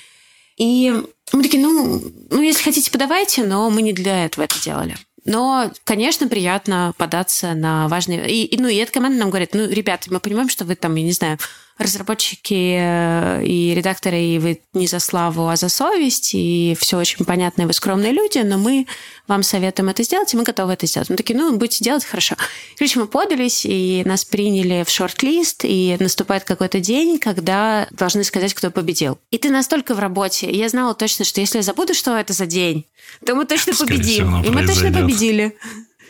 И 0.57 0.91
мы 1.31 1.43
такие, 1.43 1.61
ну, 1.61 2.01
ну, 2.29 2.41
если 2.41 2.63
хотите, 2.63 2.91
подавайте, 2.91 3.43
но 3.43 3.69
мы 3.69 3.81
не 3.81 3.93
для 3.93 4.25
этого 4.25 4.43
это 4.43 4.59
делали. 4.61 4.97
Но, 5.27 5.69
конечно, 5.83 6.29
приятно 6.29 6.93
податься 6.97 7.53
на 7.53 7.89
важные... 7.89 8.31
И, 8.31 8.45
и, 8.45 8.61
ну, 8.61 8.69
и 8.69 8.75
эта 8.75 8.93
команда 8.93 9.19
нам 9.19 9.29
говорит, 9.29 9.53
ну, 9.53 9.67
ребята, 9.67 10.11
мы 10.11 10.21
понимаем, 10.21 10.47
что 10.47 10.63
вы 10.63 10.75
там, 10.75 10.95
я 10.95 11.03
не 11.03 11.11
знаю, 11.11 11.37
разработчики 11.77 12.77
э, 12.79 13.43
и 13.45 13.73
редакторы, 13.75 14.19
и 14.19 14.39
вы 14.39 14.61
не 14.73 14.87
за 14.87 14.99
славу, 14.99 15.47
а 15.47 15.55
за 15.55 15.69
совесть, 15.69 16.31
и 16.33 16.75
все 16.79 16.97
очень 16.97 17.25
понятно, 17.25 17.63
и 17.63 17.65
вы 17.65 17.73
скромные 17.73 18.11
люди, 18.11 18.39
но 18.39 18.57
мы 18.57 18.87
вам 19.27 19.43
советуем 19.43 19.89
это 19.89 20.03
сделать, 20.03 20.33
и 20.33 20.37
мы 20.37 20.43
готовы 20.43 20.73
это 20.73 20.87
сделать. 20.87 21.09
Мы 21.09 21.15
такие, 21.15 21.37
ну, 21.37 21.55
будете 21.55 21.83
делать, 21.83 22.03
хорошо. 22.03 22.35
Короче, 22.77 22.99
мы 22.99 23.07
подались, 23.07 23.65
и 23.65 24.03
нас 24.05 24.25
приняли 24.25 24.83
в 24.83 24.89
шорт-лист, 24.89 25.61
и 25.65 25.97
наступает 25.99 26.43
какой-то 26.43 26.79
день, 26.79 27.19
когда 27.19 27.87
должны 27.91 28.23
сказать, 28.23 28.53
кто 28.53 28.71
победил. 28.71 29.19
И 29.29 29.37
ты 29.37 29.49
настолько 29.49 29.93
в 29.93 29.99
работе, 29.99 30.49
я 30.49 30.69
знала 30.69 30.95
точно, 30.95 31.25
что 31.25 31.41
если 31.41 31.59
я 31.59 31.63
забуду, 31.63 31.93
что 31.93 32.17
это 32.17 32.33
за 32.33 32.45
день, 32.45 32.85
то 33.25 33.35
мы 33.35 33.45
точно 33.45 33.73
Скорее 33.73 33.97
победим. 33.97 34.43
И 34.43 34.49
мы 34.49 34.65
точно 34.65 34.91
победили. 34.91 35.55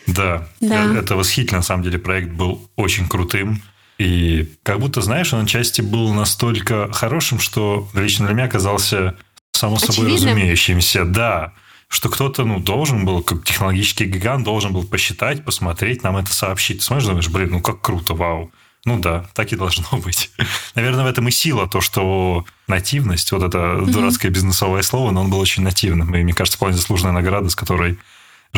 Да, 0.07 0.47
да, 0.61 0.97
это 0.97 1.17
восхитительно, 1.17 1.57
на 1.57 1.63
самом 1.63 1.83
деле, 1.83 1.99
проект 1.99 2.29
был 2.31 2.69
очень 2.77 3.09
крутым 3.09 3.61
И 3.97 4.53
как 4.63 4.79
будто, 4.79 5.01
знаешь, 5.01 5.33
он 5.33 5.45
отчасти 5.45 5.81
был 5.81 6.13
настолько 6.13 6.91
хорошим, 6.93 7.39
что 7.39 7.87
лично 7.93 8.27
для 8.27 8.35
меня 8.35 8.45
оказался 8.45 9.15
само 9.51 9.79
собой 9.79 10.07
Очевидным. 10.07 10.35
разумеющимся. 10.35 11.05
Да, 11.05 11.53
что 11.87 12.09
кто-то, 12.09 12.43
ну, 12.43 12.59
должен 12.59 13.05
был, 13.05 13.23
как 13.23 13.43
технологический 13.43 14.05
гигант, 14.05 14.43
должен 14.43 14.73
был 14.73 14.83
посчитать, 14.83 15.43
посмотреть, 15.43 16.03
нам 16.03 16.17
это 16.17 16.31
сообщить. 16.31 16.79
Ты 16.79 16.83
смотришь, 16.83 17.07
думаешь, 17.07 17.29
блин, 17.29 17.49
ну 17.51 17.61
как 17.61 17.81
круто, 17.81 18.13
вау. 18.13 18.51
Ну 18.85 18.99
да, 18.99 19.25
так 19.33 19.51
и 19.51 19.55
должно 19.55 19.85
быть. 20.03 20.31
Наверное, 20.75 21.03
в 21.03 21.07
этом 21.07 21.27
и 21.27 21.31
сила, 21.31 21.67
то, 21.67 21.81
что 21.81 22.45
нативность, 22.67 23.31
вот 23.31 23.43
это 23.43 23.57
mm-hmm. 23.57 23.91
дурацкое 23.91 24.31
бизнесовое 24.31 24.81
слово, 24.81 25.11
но 25.11 25.21
он 25.21 25.29
был 25.29 25.39
очень 25.39 25.63
нативным. 25.63 26.13
И 26.15 26.23
мне 26.23 26.33
кажется, 26.33 26.57
вполне 26.57 26.77
заслуженная 26.77 27.13
награда, 27.13 27.49
с 27.49 27.55
которой 27.55 27.97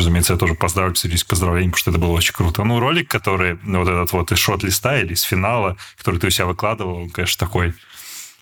Разумеется, 0.00 0.32
я 0.32 0.38
тоже 0.38 0.54
поздравлю, 0.54 0.92
присоединюсь 0.92 1.24
к 1.24 1.26
поздравлениям, 1.26 1.72
потому 1.72 1.80
что 1.80 1.90
это 1.90 2.00
было 2.00 2.12
очень 2.12 2.32
круто. 2.32 2.64
Ну, 2.64 2.80
ролик, 2.80 3.10
который, 3.10 3.58
ну, 3.62 3.80
вот 3.80 3.88
этот 3.88 4.12
вот 4.12 4.32
из 4.32 4.38
шот-листа 4.38 4.98
или 4.98 5.12
из 5.12 5.20
финала, 5.20 5.76
который 5.98 6.18
ты 6.18 6.28
у 6.28 6.30
себя 6.30 6.46
выкладывал, 6.46 7.02
он, 7.02 7.10
конечно, 7.10 7.46
такой 7.46 7.74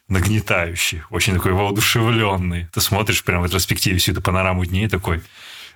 нагнетающий, 0.07 1.03
очень 1.11 1.35
такой 1.35 1.55
воодушевленный. 1.55 2.69
Ты 2.73 2.81
смотришь 2.81 3.25
прямо 3.25 3.43
в 3.43 3.47
ретроспективе 3.47 3.99
всю 3.99 4.13
эту 4.13 4.23
панораму 4.23 4.65
дней 4.67 4.89
такой, 4.89 5.21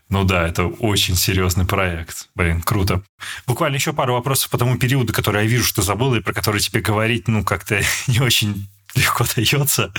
ну 0.08 0.22
да, 0.22 0.46
это 0.46 0.66
очень 0.66 1.16
серьезный 1.16 1.66
проект. 1.66 2.28
Блин, 2.36 2.62
круто. 2.62 3.02
Буквально 3.48 3.74
еще 3.74 3.92
пару 3.92 4.14
вопросов 4.14 4.50
по 4.50 4.58
тому 4.58 4.78
периоду, 4.78 5.12
который 5.12 5.42
я 5.42 5.48
вижу, 5.48 5.64
что 5.64 5.82
забыл, 5.82 6.14
и 6.14 6.20
про 6.20 6.32
который 6.32 6.60
тебе 6.60 6.80
говорить, 6.80 7.26
ну, 7.26 7.42
как-то 7.42 7.82
не 8.06 8.20
очень 8.20 8.68
легко 8.94 9.24
дается. 9.34 9.92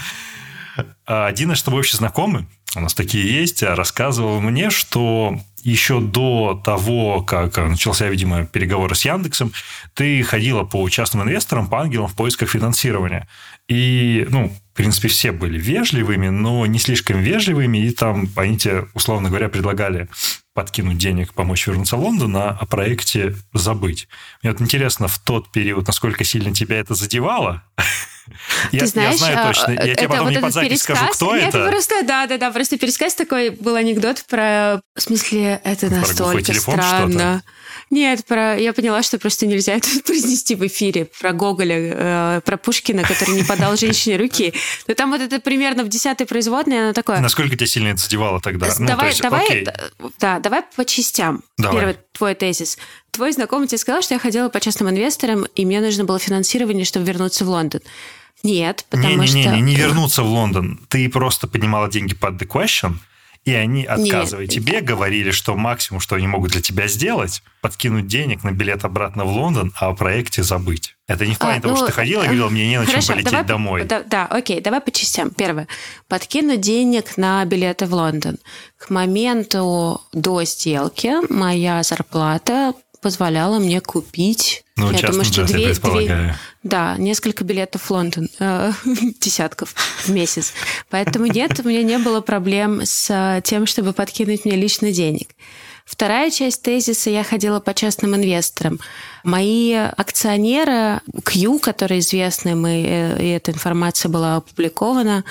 А, 1.05 1.27
один 1.27 1.49
наш 1.49 1.59
с 1.59 1.63
тобой 1.63 1.81
общий 1.81 1.97
знакомый, 1.97 2.47
у 2.75 2.79
нас 2.79 2.93
такие 2.93 3.31
есть, 3.31 3.63
рассказывал 3.63 4.41
мне, 4.41 4.69
что 4.69 5.39
еще 5.63 6.01
до 6.01 6.61
того, 6.63 7.21
как 7.21 7.57
начался, 7.57 8.09
видимо, 8.09 8.45
переговоры 8.45 8.95
с 8.95 9.05
Яндексом, 9.05 9.53
ты 9.93 10.21
ходила 10.23 10.63
по 10.63 10.87
частным 10.89 11.23
инвесторам, 11.23 11.67
по 11.67 11.81
ангелам 11.81 12.07
в 12.07 12.15
поисках 12.15 12.49
финансирования. 12.49 13.27
И, 13.69 14.27
ну, 14.29 14.49
в 14.49 14.75
принципе, 14.75 15.07
все 15.07 15.31
были 15.31 15.57
вежливыми, 15.57 16.27
но 16.29 16.65
не 16.65 16.79
слишком 16.79 17.21
вежливыми, 17.21 17.77
и 17.77 17.91
там 17.91 18.27
они 18.35 18.57
тебе, 18.57 18.85
условно 18.93 19.29
говоря, 19.29 19.47
предлагали 19.47 20.09
подкинуть 20.53 20.97
денег, 20.97 21.33
помочь 21.33 21.67
вернуться 21.67 21.97
в 21.97 22.01
Лондон, 22.03 22.35
а 22.37 22.57
о 22.59 22.65
проекте 22.65 23.35
забыть. 23.53 24.07
Мне 24.41 24.51
вот 24.51 24.61
интересно, 24.61 25.07
в 25.07 25.17
тот 25.19 25.51
период, 25.51 25.87
насколько 25.87 26.23
сильно 26.23 26.53
тебя 26.53 26.79
это 26.79 26.93
задевало? 26.93 27.63
Ты 28.71 28.77
я, 28.77 28.87
знаешь, 28.87 29.11
я 29.11 29.17
знаю 29.17 29.39
а, 29.39 29.47
точно. 29.47 29.71
Я 29.71 29.95
тебе 29.95 30.07
потом 30.07 30.25
вот 30.25 30.31
не 30.31 30.39
под 30.39 30.53
запись 30.53 30.83
скажу, 30.83 31.07
кто 31.11 31.35
нет, 31.35 31.49
это. 31.49 31.67
Просто, 31.69 32.03
да, 32.03 32.25
да, 32.27 32.37
да, 32.37 32.51
просто 32.51 32.77
пересказ 32.77 33.15
такой 33.15 33.49
был 33.49 33.75
анекдот 33.75 34.23
про... 34.29 34.81
В 34.95 35.01
смысле, 35.01 35.59
это 35.63 35.87
про 35.87 35.97
настолько 35.97 36.53
странно. 36.53 37.43
Нет, 37.93 38.25
про... 38.25 38.57
я 38.57 38.73
поняла, 38.73 39.03
что 39.03 39.19
просто 39.19 39.45
нельзя 39.45 39.73
это 39.75 39.87
произнести 40.05 40.55
в 40.55 40.65
эфире. 40.65 41.09
Про 41.21 41.31
Гоголя, 41.31 41.75
э, 41.77 42.41
про 42.43 42.57
Пушкина, 42.57 43.03
который 43.03 43.35
не 43.35 43.43
подал 43.43 43.77
женщине 43.77 44.17
руки. 44.17 44.51
Но 44.87 44.95
там 44.95 45.11
вот 45.11 45.21
это 45.21 45.39
примерно 45.39 45.83
в 45.83 45.89
десятой 45.89 46.25
производной, 46.25 46.85
она 46.85 46.93
такое... 46.93 47.19
Насколько 47.19 47.55
тебя 47.55 47.67
сильно 47.67 47.89
это 47.89 48.01
задевало 48.01 48.41
тогда? 48.41 48.67
Ну, 48.79 48.87
давай, 48.87 49.09
есть, 49.09 49.21
давай, 49.21 49.45
окей. 49.45 49.67
да, 50.19 50.39
давай 50.39 50.63
по 50.75 50.85
частям. 50.85 51.43
Давай. 51.59 51.77
Первый 51.77 51.97
твой 52.13 52.33
тезис. 52.33 52.79
Твой 53.11 53.31
знакомый 53.31 53.67
тебе 53.67 53.77
сказал, 53.77 54.01
что 54.01 54.15
я 54.15 54.19
ходила 54.19 54.49
по 54.49 54.59
частным 54.59 54.89
инвесторам, 54.89 55.45
и 55.53 55.63
мне 55.63 55.79
нужно 55.79 56.03
было 56.03 56.17
финансирование, 56.17 56.85
чтобы 56.85 57.05
вернуться 57.05 57.45
в 57.45 57.49
Лондон. 57.49 57.81
Нет, 58.41 58.87
потому 58.89 59.09
не, 59.09 59.27
не, 59.27 59.33
не, 59.33 59.43
что... 59.43 59.55
Не, 59.55 59.61
не 59.61 59.75
вернуться 59.75 60.23
в 60.23 60.27
Лондон. 60.27 60.79
Ты 60.89 61.07
просто 61.09 61.47
поднимала 61.47 61.91
деньги 61.91 62.15
под 62.15 62.41
The 62.41 62.47
Question, 62.47 62.95
и 63.45 63.53
они, 63.53 63.83
отказывая 63.83 64.45
Нет. 64.45 64.51
тебе, 64.51 64.81
говорили, 64.81 65.31
что 65.31 65.55
максимум, 65.55 65.99
что 65.99 66.15
они 66.15 66.27
могут 66.27 66.51
для 66.51 66.61
тебя 66.61 66.87
сделать, 66.87 67.43
подкинуть 67.61 68.07
денег 68.07 68.43
на 68.43 68.51
билет 68.51 68.85
обратно 68.85 69.25
в 69.25 69.29
Лондон, 69.29 69.73
а 69.75 69.89
о 69.89 69.93
проекте 69.93 70.43
забыть. 70.43 70.95
Это 71.07 71.25
не 71.25 71.33
в 71.33 71.39
плане 71.39 71.59
а, 71.59 71.61
того, 71.61 71.73
ну, 71.73 71.77
что 71.77 71.87
ты 71.87 71.91
ходила 71.91 72.21
и 72.21 72.25
говорила, 72.25 72.49
мне 72.49 72.67
не 72.67 72.79
на 72.79 72.85
чем 72.85 73.01
полететь 73.05 73.25
давай, 73.25 73.45
домой. 73.45 73.83
Да, 73.83 74.03
да, 74.03 74.25
окей, 74.27 74.61
давай 74.61 74.79
по 74.79 74.91
частям. 74.91 75.31
Первое. 75.31 75.67
Подкинуть 76.07 76.61
денег 76.61 77.17
на 77.17 77.43
билеты 77.43 77.85
в 77.85 77.93
Лондон. 77.93 78.37
К 78.77 78.89
моменту 78.89 80.01
до 80.13 80.43
сделки 80.43 81.13
моя 81.29 81.83
зарплата 81.83 82.73
позволяла 83.03 83.59
мне 83.59 83.81
купить. 83.81 84.63
Ну, 84.77 84.89
я 84.91 85.01
думаю, 85.01 85.25
что 85.25 85.45
две, 85.45 85.73
две, 85.73 86.35
да, 86.63 86.95
несколько 86.97 87.43
билетов 87.43 87.83
в 87.83 87.91
Лондон, 87.91 88.29
э, 88.39 88.71
десятков 89.19 89.75
в 90.05 90.09
месяц. 90.09 90.53
Поэтому 90.89 91.27
нет, 91.27 91.59
у 91.59 91.67
меня 91.67 91.83
не 91.83 91.99
было 91.99 92.21
проблем 92.21 92.81
с 92.83 93.41
тем, 93.43 93.67
чтобы 93.67 93.93
подкинуть 93.93 94.45
мне 94.45 94.55
лично 94.55 94.91
денег. 94.91 95.27
Вторая 95.85 96.31
часть 96.31 96.61
тезиса 96.61 97.09
я 97.09 97.23
ходила 97.23 97.59
по 97.59 97.73
частным 97.73 98.15
инвесторам. 98.15 98.79
Мои 99.23 99.73
акционеры, 99.73 101.01
Q, 101.23 101.59
которые 101.59 101.99
известны, 101.99 102.55
мы, 102.55 102.85
э, 102.87 103.21
и 103.21 103.29
эта 103.29 103.51
информация 103.51 104.09
была 104.09 104.37
опубликована, 104.37 105.25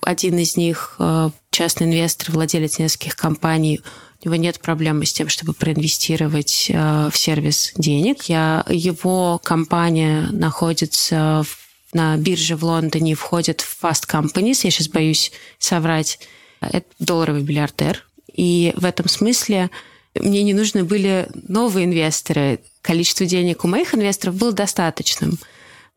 один 0.00 0.38
из 0.38 0.56
них 0.56 0.96
э, 0.98 1.30
частный 1.50 1.86
инвестор, 1.86 2.30
владелец 2.30 2.78
нескольких 2.78 3.16
компаний, 3.16 3.80
у 4.24 4.28
него 4.28 4.36
нет 4.36 4.60
проблемы 4.60 5.04
с 5.06 5.12
тем, 5.12 5.28
чтобы 5.28 5.52
проинвестировать 5.52 6.66
э, 6.70 7.10
в 7.12 7.16
сервис 7.16 7.72
денег. 7.76 8.24
Я, 8.24 8.64
его 8.68 9.38
компания 9.38 10.28
находится 10.30 11.44
в, 11.44 11.94
на 11.94 12.16
бирже 12.16 12.56
в 12.56 12.64
Лондоне, 12.64 13.14
входит 13.14 13.60
в 13.60 13.82
Fast 13.82 14.08
Companies. 14.08 14.60
Я 14.64 14.70
сейчас 14.70 14.88
боюсь 14.88 15.32
соврать. 15.58 16.18
Это 16.60 16.86
долларовый 16.98 17.42
миллиардер. 17.42 18.06
И 18.32 18.72
в 18.76 18.84
этом 18.84 19.08
смысле 19.08 19.70
мне 20.14 20.42
не 20.42 20.54
нужны 20.54 20.84
были 20.84 21.28
новые 21.34 21.86
инвесторы. 21.86 22.60
Количество 22.82 23.26
денег 23.26 23.64
у 23.64 23.68
моих 23.68 23.94
инвесторов 23.94 24.36
было 24.36 24.52
достаточным. 24.52 25.38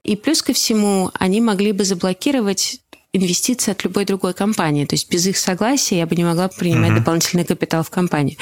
И 0.03 0.15
плюс 0.15 0.41
ко 0.41 0.53
всему, 0.53 1.11
они 1.13 1.41
могли 1.41 1.71
бы 1.71 1.83
заблокировать 1.83 2.79
инвестиции 3.17 3.71
от 3.71 3.83
любой 3.83 4.05
другой 4.05 4.33
компании. 4.33 4.85
То 4.85 4.95
есть 4.95 5.09
без 5.11 5.25
их 5.27 5.37
согласия 5.37 5.97
я 5.97 6.07
бы 6.07 6.15
не 6.15 6.23
могла 6.23 6.47
принимать 6.47 6.91
mm-hmm. 6.91 6.99
дополнительный 6.99 7.45
капитал 7.45 7.83
в 7.83 7.89
компании. 7.89 8.37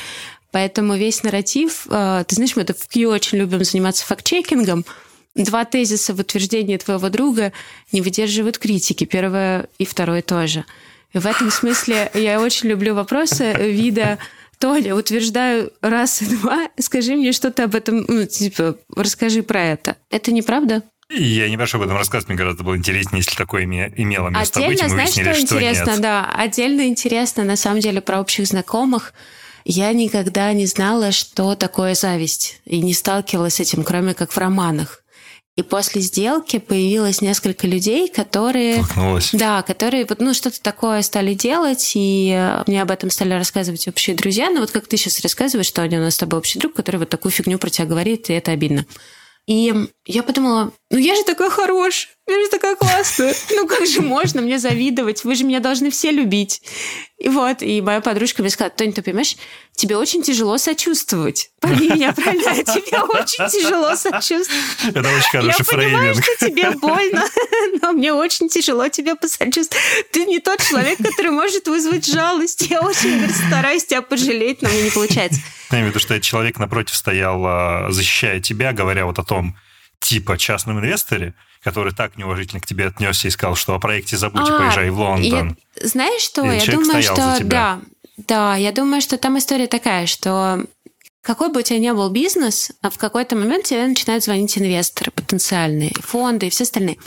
Поэтому 0.52 0.96
весь 0.96 1.24
нарратив, 1.24 1.88
э, 1.90 2.24
ты 2.28 2.36
знаешь, 2.36 2.56
мы 2.56 2.62
это 2.62 2.74
в 2.74 2.88
Q 2.88 3.10
очень 3.10 3.40
любим 3.40 3.64
заниматься 3.64 4.06
факт-чекингом. 4.06 4.86
Два 5.36 5.66
тезиса 5.66 6.14
в 6.14 6.20
утверждении 6.20 6.78
твоего 6.78 7.10
друга 7.10 7.52
не 7.92 8.02
выдерживают 8.02 8.58
критики. 8.58 9.04
Первое 9.04 9.68
и 9.80 9.86
второе 9.86 10.22
тоже. 10.22 10.64
И 11.12 11.18
в 11.18 11.26
этом 11.26 11.52
смысле 11.52 12.10
я 12.14 12.40
очень 12.40 12.70
люблю 12.70 12.96
вопросы 12.96 13.54
вида 13.54 14.18
Толя, 14.60 14.96
утверждаю 14.96 15.72
раз 15.82 16.22
и 16.22 16.26
два, 16.26 16.70
скажи 16.80 17.16
мне 17.16 17.32
что-то 17.34 17.66
об 17.66 17.76
этом, 17.76 18.06
ну, 18.08 18.26
типа, 18.26 18.78
расскажи 18.96 19.44
про 19.44 19.62
это. 19.62 19.98
Это 20.10 20.32
неправда? 20.32 20.84
Я 21.10 21.50
не 21.50 21.58
прошу 21.58 21.78
об 21.78 21.84
этом 21.84 21.98
рассказывать, 21.98 22.30
мне 22.30 22.38
гораздо 22.38 22.64
было 22.64 22.76
интереснее, 22.76 23.20
если 23.20 23.36
такое 23.36 23.64
имело 23.64 24.30
место 24.30 24.60
Отдельно, 24.60 24.70
быть, 24.70 24.80
и 24.80 24.84
мы 24.84 24.90
знаешь, 24.90 25.10
выяснили, 25.10 25.34
что, 25.34 25.46
что 25.46 25.56
интересно, 25.56 25.92
нет. 25.92 26.02
да, 26.02 26.32
отдельно 26.36 26.88
интересно, 26.88 27.44
на 27.44 27.56
самом 27.56 27.80
деле, 27.80 28.02
про 28.02 28.20
общих 28.20 28.48
знакомых. 28.48 29.14
Я 29.66 29.94
никогда 29.94 30.52
не 30.54 30.66
знала, 30.66 31.12
что 31.12 31.56
такое 31.56 31.94
зависть, 31.96 32.60
и 32.66 32.82
не 32.82 32.94
сталкивалась 32.94 33.56
с 33.56 33.60
этим, 33.60 33.84
кроме 33.84 34.14
как 34.14 34.32
в 34.32 34.38
романах. 34.38 35.04
И 35.56 35.62
после 35.62 36.02
сделки 36.02 36.60
появилось 36.60 37.22
несколько 37.22 37.66
людей, 37.66 38.10
которые... 38.10 38.78
Толкнулась. 38.78 39.30
Да, 39.32 39.62
которые 39.62 40.06
вот, 40.06 40.20
ну, 40.20 40.34
что-то 40.34 40.62
такое 40.62 41.02
стали 41.02 41.34
делать, 41.34 41.94
и 41.96 42.62
мне 42.68 42.82
об 42.82 42.92
этом 42.92 43.10
стали 43.10 43.34
рассказывать 43.34 43.88
общие 43.88 44.18
друзья. 44.18 44.50
Ну, 44.50 44.60
вот 44.60 44.72
как 44.72 44.88
ты 44.88 44.98
сейчас 44.98 45.22
рассказываешь, 45.22 45.68
что 45.68 45.84
у 45.84 45.90
нас 45.90 46.16
с 46.16 46.18
тобой 46.18 46.40
общий 46.40 46.60
друг, 46.60 46.74
который 46.74 46.98
вот 46.98 47.10
такую 47.10 47.32
фигню 47.32 47.58
про 47.58 47.70
тебя 47.70 47.86
говорит, 47.86 48.30
и 48.30 48.34
это 48.34 48.52
обидно. 48.52 48.86
И 49.48 49.74
я 50.06 50.24
подумала, 50.24 50.72
ну 50.90 50.98
я 50.98 51.16
же 51.16 51.24
такая 51.24 51.50
хорошая, 51.50 52.15
я 52.28 52.44
же 52.44 52.50
такая 52.50 52.76
классная. 52.76 53.36
Ну 53.52 53.68
как 53.68 53.86
же 53.86 54.02
можно 54.02 54.42
мне 54.42 54.58
завидовать? 54.58 55.24
Вы 55.24 55.36
же 55.36 55.44
меня 55.44 55.60
должны 55.60 55.92
все 55.92 56.10
любить. 56.12 56.62
И 57.20 57.30
вот, 57.30 57.62
и 57.62 57.82
моя 57.82 58.02
подружка 58.02 58.42
мне 58.42 58.50
сказала, 58.50 58.72
Тоня, 58.72 58.94
ты 58.94 59.02
понимаешь, 59.04 59.36
тебе 59.74 59.96
очень 59.96 60.24
тяжело 60.24 60.58
сочувствовать. 60.58 61.52
Пойми 61.60 61.90
меня 61.90 62.14
правильно, 62.14 62.56
тебе 62.64 63.00
очень 63.00 63.48
тяжело 63.48 63.96
сочувствовать. 63.96 64.50
Это 64.88 65.00
очень 65.00 65.32
хороший 65.32 65.56
Я 65.60 65.64
фрейминг. 65.64 65.94
понимаю, 65.94 66.16
что 66.16 66.46
тебе 66.48 66.72
больно, 66.72 67.24
но 67.82 67.92
мне 67.92 68.12
очень 68.12 68.50
тяжело 68.50 68.88
тебе 68.90 69.16
посочувствовать. 69.16 69.84
Ты 70.12 70.26
не 70.26 70.40
тот 70.40 70.62
человек, 70.62 70.98
который 70.98 71.32
может 71.32 71.68
вызвать 71.68 72.06
жалость. 72.08 72.64
Я 72.70 72.82
очень 72.82 73.18
говорит, 73.18 73.36
стараюсь 73.36 73.86
тебя 73.86 74.02
пожалеть, 74.02 74.62
но 74.64 74.70
мне 74.70 74.84
не 74.84 74.90
получается. 74.90 75.42
Я 75.72 75.78
имею 75.78 75.92
в 75.92 75.96
виду, 75.96 76.00
что 76.00 76.16
этот 76.16 76.26
человек 76.26 76.58
напротив 76.58 76.96
стоял, 76.96 77.42
а, 77.46 77.88
защищая 77.92 78.40
тебя, 78.40 78.74
говоря 78.74 79.06
вот 79.06 79.20
о 79.20 79.24
том, 79.24 79.58
типа 80.00 80.38
частном 80.38 80.80
инвесторе, 80.80 81.34
который 81.66 81.94
так 81.94 82.16
неуважительно 82.16 82.62
к 82.62 82.68
тебе 82.68 82.86
отнесся 82.86 83.28
и 83.28 83.32
сказал, 83.32 83.56
что 83.56 83.74
о 83.74 83.80
проекте 83.80 84.18
забудь 84.18 84.48
а, 84.48 84.60
поезжай 84.60 84.92
в 84.92 85.00
Лондон. 85.00 85.58
Я, 85.76 85.88
знаешь 85.88 86.22
что, 86.22 86.46
и 86.46 86.60
я 86.60 86.66
думаю, 86.72 87.02
что 87.02 87.38
да, 87.42 87.82
да, 88.18 88.56
я 88.56 88.72
думаю, 88.72 89.02
что 89.02 89.18
там 89.18 89.40
история 89.40 89.66
такая, 89.66 90.06
что 90.06 90.64
какой 91.24 91.50
бы 91.50 91.62
у 91.62 91.64
тебя 91.64 91.80
ни 91.80 91.90
был 91.90 92.12
бизнес, 92.12 92.72
а 92.84 92.92
в 92.92 93.00
какой-то 93.00 93.36
момент 93.36 93.66
тебе 93.66 93.88
начинают 93.88 94.24
звонить 94.24 94.56
инвесторы, 94.60 95.10
потенциальные 95.10 95.92
фонды 96.02 96.46
и 96.46 96.50
все 96.52 96.66
остальные. 96.66 96.98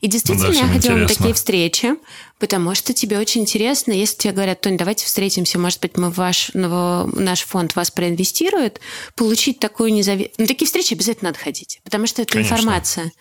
И 0.00 0.06
действительно, 0.06 0.48
да, 0.48 0.54
я 0.54 0.66
ходила 0.66 0.94
интересно. 0.94 1.02
на 1.02 1.08
такие 1.08 1.34
встречи, 1.34 1.94
потому 2.38 2.74
что 2.74 2.94
тебе 2.94 3.18
очень 3.18 3.42
интересно, 3.42 3.92
если 3.92 4.16
тебе 4.16 4.32
говорят, 4.32 4.62
Тони, 4.62 4.78
давайте 4.78 5.04
встретимся, 5.04 5.58
может 5.58 5.82
быть, 5.82 5.98
мы 5.98 6.08
ваш, 6.08 6.52
наш 6.54 7.40
фонд 7.42 7.76
вас 7.76 7.90
проинвестирует, 7.90 8.80
получить 9.14 9.58
такую 9.58 9.92
независимость... 9.92 10.38
На 10.38 10.46
такие 10.46 10.64
встречи 10.64 10.94
обязательно 10.94 11.32
надо 11.32 11.38
ходить, 11.38 11.80
потому 11.84 12.06
что 12.06 12.22
это 12.22 12.32
Конечно. 12.32 12.54
информация. 12.54 13.12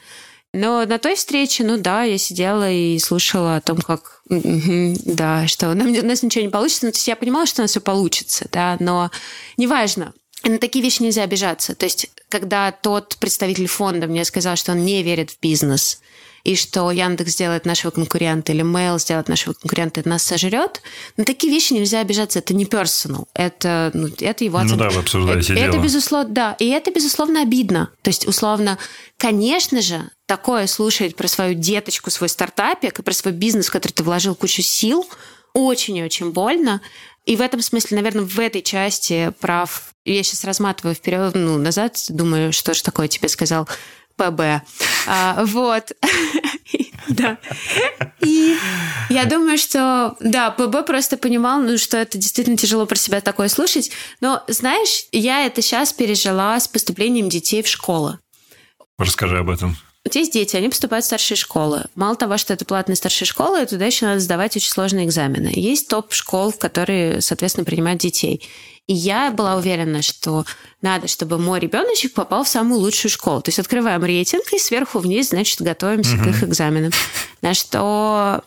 Но 0.56 0.86
на 0.86 1.00
той 1.00 1.16
встрече, 1.16 1.66
ну 1.66 1.78
да, 1.78 2.04
я 2.04 2.18
сидела 2.18 2.72
и 2.72 2.98
слушала 3.00 3.58
о 3.58 3.62
том, 3.62 3.78
как, 3.78 4.22
да, 4.30 5.48
что 5.48 5.72
у 5.72 5.74
нас 5.74 6.24
ничего 6.24 6.46
не 6.46 6.50
получится. 6.50 6.86
Ну, 6.86 6.92
то 6.94 6.98
есть 6.98 7.08
я 7.08 7.18
понимала, 7.18 7.46
что 7.46 7.62
у 7.62 7.64
нас 7.64 7.72
все 7.72 7.82
получится, 7.82 8.48
да, 8.52 8.78
но 8.80 9.12
неважно. 9.58 10.14
На 10.44 10.58
такие 10.58 10.84
вещи 10.84 11.02
нельзя 11.02 11.24
обижаться. 11.24 11.76
То 11.76 11.86
есть, 11.86 12.08
когда 12.30 12.72
тот 12.72 13.18
представитель 13.20 13.68
фонда 13.68 14.08
мне 14.08 14.24
сказал, 14.24 14.56
что 14.56 14.72
он 14.72 14.86
не 14.86 15.04
верит 15.04 15.32
в 15.32 15.40
бизнес, 15.42 16.00
и 16.46 16.56
что 16.56 16.92
Яндекс 16.92 17.32
сделает 17.32 17.66
нашего 17.66 17.92
конкурента 17.92 18.54
или 18.54 18.64
Mail 18.64 19.00
сделает 19.00 19.28
нашего 19.28 19.54
конкурента 19.54 20.02
и 20.02 20.08
нас 20.08 20.24
сожрет, 20.24 20.82
на 21.18 21.26
такие 21.26 21.52
вещи 21.52 21.74
нельзя 21.74 22.00
обижаться. 22.00 22.40
Это 22.40 22.54
не 22.54 22.66
personal. 22.66 23.26
Это, 23.34 23.90
ну, 23.94 24.08
это 24.20 24.44
его 24.44 24.60
оценка. 24.60 24.76
Ну 24.76 24.90
да, 24.90 24.90
вы 24.92 25.00
обсуждаете 25.00 25.54
это, 25.54 25.62
дело. 25.62 25.74
Это 25.74 25.78
безусловно, 25.80 26.30
да. 26.34 26.56
И 26.60 26.70
это, 26.70 26.92
безусловно, 26.92 27.42
обидно. 27.42 27.90
То 28.04 28.10
есть, 28.10 28.28
условно, 28.28 28.78
конечно 29.18 29.82
же, 29.82 30.12
такое 30.26 30.68
слушать 30.68 31.16
про 31.16 31.28
свою 31.28 31.54
деточку, 31.54 32.10
свой 32.10 32.30
стартапик 32.30 33.00
и 33.00 33.04
про 33.04 33.14
свой 33.14 33.34
бизнес, 33.34 33.68
в 33.68 33.72
который 33.72 33.94
ты 33.94 34.04
вложил 34.04 34.36
кучу 34.36 34.62
сил, 34.62 35.08
очень 35.54 35.98
и 35.98 36.04
очень 36.04 36.32
больно. 36.32 36.82
И 37.26 37.36
в 37.36 37.42
этом 37.42 37.62
смысле, 37.62 37.98
наверное, 37.98 38.26
в 38.26 38.40
этой 38.40 38.62
части 38.62 39.32
прав... 39.40 39.94
Я 40.04 40.22
сейчас 40.22 40.44
разматываю 40.44 40.94
вперед, 40.94 41.34
ну, 41.34 41.58
назад, 41.58 41.98
думаю, 42.10 42.54
что 42.54 42.74
же 42.74 42.84
такое 42.84 43.08
тебе 43.08 43.30
сказал 43.30 43.68
ПБ. 44.16 44.62
А, 45.08 45.44
вот. 45.46 45.92
Да. 47.08 47.38
И 48.22 48.58
я 49.10 49.26
думаю, 49.26 49.60
что, 49.60 50.16
да, 50.20 50.50
ПБ 50.50 50.88
просто 50.88 51.18
понимал, 51.18 51.62
ну, 51.62 51.78
что 51.78 51.98
это 51.98 52.18
действительно 52.18 52.58
тяжело 52.58 52.88
про 52.88 52.96
себя 52.96 53.22
такое 53.22 53.48
слушать. 53.48 53.92
Но, 54.22 54.44
знаешь, 54.48 55.06
я 55.12 55.46
это 55.46 55.62
сейчас 55.62 55.94
пережила 55.94 56.60
с 56.60 56.68
поступлением 56.68 57.30
детей 57.30 57.62
в 57.62 57.68
школу. 57.68 58.18
Расскажи 58.98 59.38
об 59.38 59.52
этом. 59.52 59.78
У 60.06 60.10
тебя 60.10 60.22
есть 60.22 60.34
дети, 60.34 60.56
они 60.56 60.70
поступают 60.70 61.04
в 61.04 61.08
старшие 61.08 61.36
школы. 61.36 61.86
Мало 61.96 62.16
того, 62.16 62.38
что 62.38 62.54
это 62.54 62.64
платные 62.64 62.96
старшие 62.96 63.28
школы, 63.28 63.66
туда 63.66 63.86
еще 63.86 64.06
надо 64.06 64.20
сдавать 64.20 64.56
очень 64.56 64.70
сложные 64.70 65.08
экзамены. 65.08 65.52
Есть 65.56 65.88
топ 65.88 66.14
школ, 66.14 66.52
в 66.52 66.60
которые, 66.60 67.22
соответственно, 67.22 67.66
принимают 67.66 68.02
детей. 68.02 68.48
И 68.86 68.94
я 68.94 69.32
была 69.32 69.56
уверена, 69.56 70.04
что 70.04 70.46
надо, 70.84 71.08
чтобы 71.08 71.40
мой 71.40 71.60
ребеночек 71.60 72.14
попал 72.14 72.44
в 72.44 72.48
самую 72.48 72.82
лучшую 72.82 73.10
школу. 73.10 73.42
То 73.42 73.50
есть 73.50 73.58
открываем 73.58 74.06
рейтинг 74.06 74.54
и 74.54 74.60
сверху 74.60 75.00
вниз, 75.00 75.30
значит, 75.30 75.60
готовимся 75.62 76.16
угу. 76.18 76.26
к 76.26 76.28
их 76.28 76.44
экзаменам. 76.44 76.92
На 77.42 77.56
что 77.56 78.44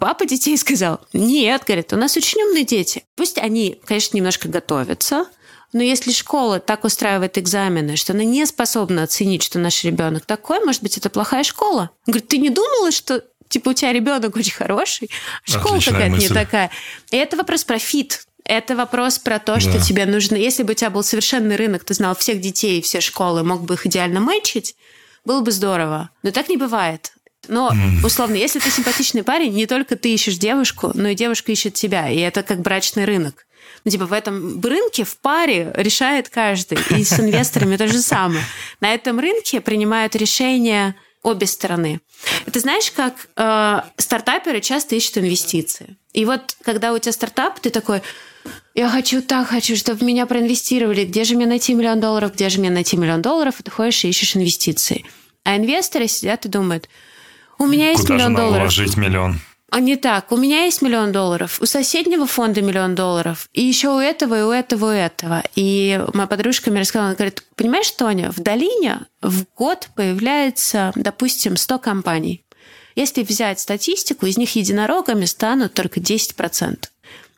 папа 0.00 0.26
детей 0.26 0.58
сказал, 0.58 1.00
нет, 1.14 1.62
говорит, 1.66 1.94
у 1.94 1.96
нас 1.96 2.14
очень 2.14 2.42
умные 2.42 2.64
дети. 2.64 3.04
Пусть 3.16 3.38
они, 3.38 3.80
конечно, 3.86 4.18
немножко 4.18 4.48
готовятся, 4.48 5.24
но 5.72 5.82
если 5.82 6.12
школа 6.12 6.60
так 6.60 6.84
устраивает 6.84 7.38
экзамены, 7.38 7.96
что 7.96 8.12
она 8.12 8.24
не 8.24 8.46
способна 8.46 9.02
оценить, 9.02 9.42
что 9.42 9.58
наш 9.58 9.84
ребенок 9.84 10.24
такой, 10.26 10.64
может 10.64 10.82
быть, 10.82 10.96
это 10.96 11.10
плохая 11.10 11.44
школа. 11.44 11.90
Он 12.06 12.12
говорит, 12.12 12.28
ты 12.28 12.38
не 12.38 12.50
думала, 12.50 12.90
что 12.92 13.24
типа 13.48 13.70
у 13.70 13.72
тебя 13.72 13.92
ребенок 13.92 14.36
очень 14.36 14.52
хороший, 14.52 15.10
школа 15.44 15.78
какая-то 15.78 16.16
не 16.16 16.28
такая. 16.28 16.70
И 17.10 17.16
это 17.16 17.36
вопрос 17.36 17.64
про 17.64 17.78
фит. 17.78 18.26
Это 18.44 18.76
вопрос 18.76 19.18
про 19.18 19.38
то, 19.38 19.58
что 19.58 19.72
да. 19.72 19.80
тебе 19.80 20.04
нужно... 20.04 20.36
Если 20.36 20.64
бы 20.64 20.72
у 20.72 20.74
тебя 20.74 20.90
был 20.90 21.02
совершенный 21.02 21.56
рынок, 21.56 21.82
ты 21.84 21.94
знал 21.94 22.14
всех 22.14 22.40
детей, 22.40 22.82
все 22.82 23.00
школы, 23.00 23.42
мог 23.42 23.62
бы 23.62 23.74
их 23.74 23.86
идеально 23.86 24.20
мэчить, 24.20 24.76
было 25.24 25.40
бы 25.40 25.50
здорово. 25.50 26.10
Но 26.22 26.30
так 26.30 26.50
не 26.50 26.58
бывает. 26.58 27.12
Но, 27.48 27.72
условно, 28.02 28.34
если 28.34 28.58
ты 28.58 28.70
симпатичный 28.70 29.22
парень, 29.22 29.52
не 29.52 29.66
только 29.66 29.96
ты 29.96 30.12
ищешь 30.12 30.36
девушку, 30.36 30.92
но 30.94 31.08
и 31.08 31.14
девушка 31.14 31.52
ищет 31.52 31.74
тебя. 31.74 32.08
И 32.10 32.18
это 32.18 32.42
как 32.42 32.60
брачный 32.60 33.04
рынок. 33.04 33.46
Ну, 33.84 33.90
типа 33.90 34.06
в 34.06 34.12
этом 34.12 34.60
рынке 34.60 35.04
в 35.04 35.18
паре 35.18 35.72
решает 35.76 36.30
каждый. 36.30 36.78
И 36.90 37.04
с 37.04 37.20
инвесторами 37.20 37.76
то 37.76 37.86
же 37.86 38.00
самое. 38.00 38.42
На 38.80 38.94
этом 38.94 39.20
рынке 39.20 39.60
принимают 39.60 40.16
решения 40.16 40.96
обе 41.22 41.46
стороны. 41.46 42.00
Это 42.46 42.60
знаешь, 42.60 42.90
как 42.90 43.28
э, 43.36 43.80
стартаперы 43.98 44.60
часто 44.60 44.94
ищут 44.94 45.18
инвестиции. 45.18 45.96
И 46.12 46.24
вот 46.24 46.56
когда 46.62 46.92
у 46.92 46.98
тебя 46.98 47.12
стартап, 47.12 47.60
ты 47.60 47.70
такой, 47.70 48.02
я 48.74 48.88
хочу 48.88 49.22
так, 49.22 49.48
хочу, 49.48 49.76
чтобы 49.76 49.98
в 49.98 50.02
меня 50.02 50.26
проинвестировали. 50.26 51.04
Где 51.04 51.24
же 51.24 51.34
мне 51.34 51.46
найти 51.46 51.74
миллион 51.74 52.00
долларов? 52.00 52.34
Где 52.34 52.48
же 52.48 52.60
мне 52.60 52.70
найти 52.70 52.96
миллион 52.96 53.22
долларов? 53.22 53.60
И 53.60 53.62
ты 53.62 53.70
ходишь 53.70 54.04
и 54.04 54.08
ищешь 54.08 54.36
инвестиции. 54.36 55.04
А 55.44 55.56
инвесторы 55.56 56.08
сидят 56.08 56.46
и 56.46 56.48
думают, 56.48 56.88
у 57.58 57.66
меня 57.66 57.90
есть 57.90 58.02
Куда 58.02 58.14
миллион 58.14 58.32
же 58.32 58.36
долларов. 58.36 58.62
вложить 58.62 58.96
миллион? 58.96 59.40
А 59.74 59.80
не 59.80 59.96
так. 59.96 60.30
У 60.30 60.36
меня 60.36 60.66
есть 60.66 60.82
миллион 60.82 61.10
долларов, 61.10 61.60
у 61.60 61.66
соседнего 61.66 62.26
фонда 62.26 62.62
миллион 62.62 62.94
долларов, 62.94 63.48
и 63.52 63.64
еще 63.64 63.88
у 63.88 63.98
этого, 63.98 64.38
и 64.38 64.42
у 64.42 64.52
этого, 64.52 64.94
и 64.94 64.98
у 64.98 65.00
этого. 65.00 65.42
И 65.56 66.00
моя 66.14 66.28
подружка 66.28 66.70
мне 66.70 66.82
рассказала, 66.82 67.08
она 67.08 67.16
говорит, 67.16 67.42
понимаешь, 67.56 67.90
Тоня, 67.90 68.30
в 68.30 68.38
долине 68.38 69.00
в 69.20 69.44
год 69.56 69.88
появляется, 69.96 70.92
допустим, 70.94 71.56
100 71.56 71.80
компаний. 71.80 72.44
Если 72.94 73.24
взять 73.24 73.58
статистику, 73.58 74.26
из 74.26 74.38
них 74.38 74.54
единорогами 74.54 75.24
станут 75.24 75.74
только 75.74 75.98
10%. 75.98 76.84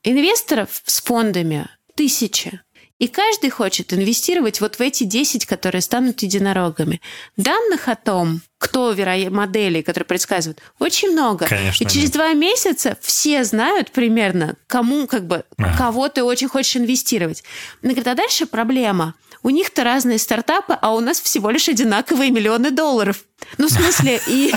Инвесторов 0.02 0.82
с 0.84 1.00
фондами 1.00 1.70
тысячи. 1.94 2.60
И 2.98 3.08
каждый 3.08 3.50
хочет 3.50 3.92
инвестировать 3.92 4.60
вот 4.62 4.76
в 4.76 4.80
эти 4.80 5.04
10, 5.04 5.44
которые 5.44 5.82
станут 5.82 6.22
единорогами. 6.22 7.02
Данных 7.36 7.88
о 7.88 7.94
том, 7.94 8.40
кто 8.56 8.92
веро... 8.92 9.30
модели, 9.30 9.82
которые 9.82 10.06
предсказывают, 10.06 10.60
очень 10.78 11.10
много. 11.10 11.46
Конечно, 11.46 11.84
и 11.84 11.86
через 11.86 12.04
нет. 12.04 12.12
два 12.14 12.32
месяца 12.32 12.96
все 13.02 13.44
знают 13.44 13.90
примерно, 13.90 14.56
кому, 14.66 15.06
как 15.06 15.26
бы, 15.26 15.44
ага. 15.58 15.76
кого 15.76 16.08
ты 16.08 16.22
очень 16.22 16.48
хочешь 16.48 16.76
инвестировать. 16.76 17.44
Но 17.82 17.90
говорит, 17.90 18.08
а 18.08 18.14
дальше 18.14 18.46
проблема. 18.46 19.14
У 19.42 19.50
них-то 19.50 19.84
разные 19.84 20.18
стартапы, 20.18 20.76
а 20.80 20.94
у 20.94 21.00
нас 21.00 21.20
всего 21.20 21.50
лишь 21.50 21.68
одинаковые 21.68 22.30
миллионы 22.30 22.70
долларов. 22.70 23.24
Ну, 23.58 23.68
в 23.68 23.72
смысле, 23.72 24.20
и... 24.26 24.52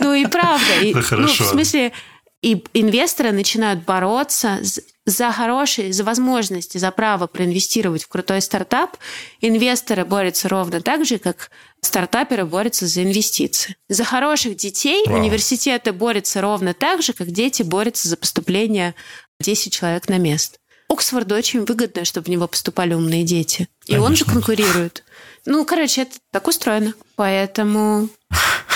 Ну, 0.00 0.14
и 0.14 0.24
правда. 0.26 0.64
Ну, 1.10 1.26
в 1.26 1.30
смысле, 1.30 1.92
и 2.40 2.64
инвесторы 2.72 3.32
начинают 3.32 3.84
бороться 3.84 4.60
за 5.08 5.32
хорошие, 5.32 5.92
за 5.92 6.04
возможности, 6.04 6.76
за 6.76 6.90
право 6.90 7.26
проинвестировать 7.26 8.04
в 8.04 8.08
крутой 8.08 8.42
стартап. 8.42 8.96
Инвесторы 9.40 10.04
борются 10.04 10.48
ровно 10.48 10.82
так 10.82 11.06
же, 11.06 11.18
как 11.18 11.50
стартаперы 11.80 12.44
борются 12.44 12.86
за 12.86 13.02
инвестиции. 13.04 13.76
За 13.88 14.04
хороших 14.04 14.56
детей 14.56 15.04
Вау. 15.06 15.18
университеты 15.18 15.92
борются 15.92 16.42
ровно 16.42 16.74
так 16.74 17.02
же, 17.02 17.14
как 17.14 17.30
дети 17.30 17.62
борются 17.62 18.08
за 18.08 18.18
поступление 18.18 18.94
10 19.40 19.72
человек 19.72 20.08
на 20.08 20.18
место. 20.18 20.58
Оксфорду 20.88 21.34
очень 21.34 21.64
выгодно, 21.64 22.04
чтобы 22.04 22.26
в 22.26 22.28
него 22.28 22.46
поступали 22.46 22.92
умные 22.92 23.24
дети. 23.24 23.68
И 23.86 23.92
Конечно. 23.92 24.06
он 24.06 24.16
же 24.16 24.24
конкурирует. 24.26 25.04
Ну, 25.46 25.64
короче, 25.64 26.02
это 26.02 26.16
так 26.32 26.46
устроено. 26.48 26.92
Поэтому 27.16 28.10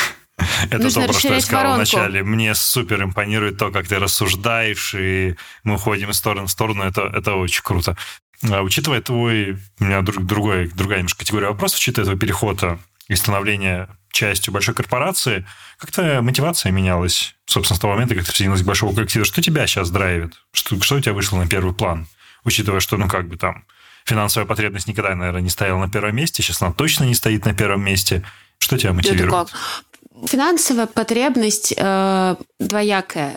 это 0.65 0.79
Нужно 0.79 1.03
то, 1.03 1.13
про 1.13 1.19
что 1.19 1.35
я 1.35 1.41
сказал 1.41 1.73
воронку. 1.73 1.77
вначале. 1.77 2.23
Мне 2.23 2.55
супер 2.55 3.03
импонирует 3.03 3.59
то, 3.59 3.71
как 3.71 3.89
ты 3.89 3.99
рассуждаешь, 3.99 4.95
и 4.95 5.37
мы 5.65 5.75
уходим 5.75 6.11
из 6.11 6.17
стороны 6.17 6.47
в 6.47 6.51
сторону. 6.51 6.85
Это, 6.85 7.03
это 7.03 7.35
очень 7.35 7.63
круто. 7.63 7.97
А, 8.51 8.63
учитывая 8.63 9.01
твой... 9.01 9.59
У 9.81 9.85
меня 9.85 10.03
друг, 10.03 10.25
другой, 10.25 10.69
другая 10.69 10.99
немножко 10.99 11.21
категория 11.21 11.49
вопросов, 11.49 11.79
учитывая 11.79 12.07
твой 12.07 12.19
переход 12.19 12.63
и 13.09 13.15
становление 13.15 13.89
частью 14.13 14.53
большой 14.53 14.75
корпорации, 14.75 15.47
как 15.79 15.91
твоя 15.91 16.23
мотивация 16.23 16.71
менялась, 16.71 17.35
собственно, 17.47 17.77
с 17.77 17.81
того 17.81 17.95
момента, 17.95 18.15
как 18.15 18.25
ты 18.25 18.31
присоединилась 18.31 18.63
к 18.63 18.67
большому 18.67 18.95
коллективу? 18.95 19.25
Что 19.25 19.43
тебя 19.43 19.67
сейчас 19.67 19.91
драйвит? 19.91 20.35
Что, 20.53 20.81
что 20.83 20.97
у 20.97 21.01
тебя 21.01 21.15
вышло 21.15 21.39
на 21.39 21.49
первый 21.49 21.75
план? 21.75 22.07
Учитывая, 22.45 22.81
что, 22.81 22.97
ну, 22.97 23.09
как 23.09 23.29
бы 23.29 23.37
там, 23.37 23.65
финансовая 24.05 24.47
потребность 24.47 24.87
никогда, 24.87 25.15
наверное, 25.15 25.43
не 25.43 25.51
стояла 25.51 25.81
на 25.81 25.91
первом 25.91 26.15
месте, 26.17 26.43
сейчас 26.43 26.61
она 26.63 26.73
точно 26.73 27.05
не 27.05 27.15
стоит 27.15 27.45
на 27.45 27.55
первом 27.55 27.85
месте. 27.85 28.23
Что 28.59 28.79
тебя 28.79 28.93
мотивирует? 28.93 29.53
Финансовая 30.25 30.87
потребность 30.87 31.75
э, 31.77 32.37
двоякая. 32.59 33.37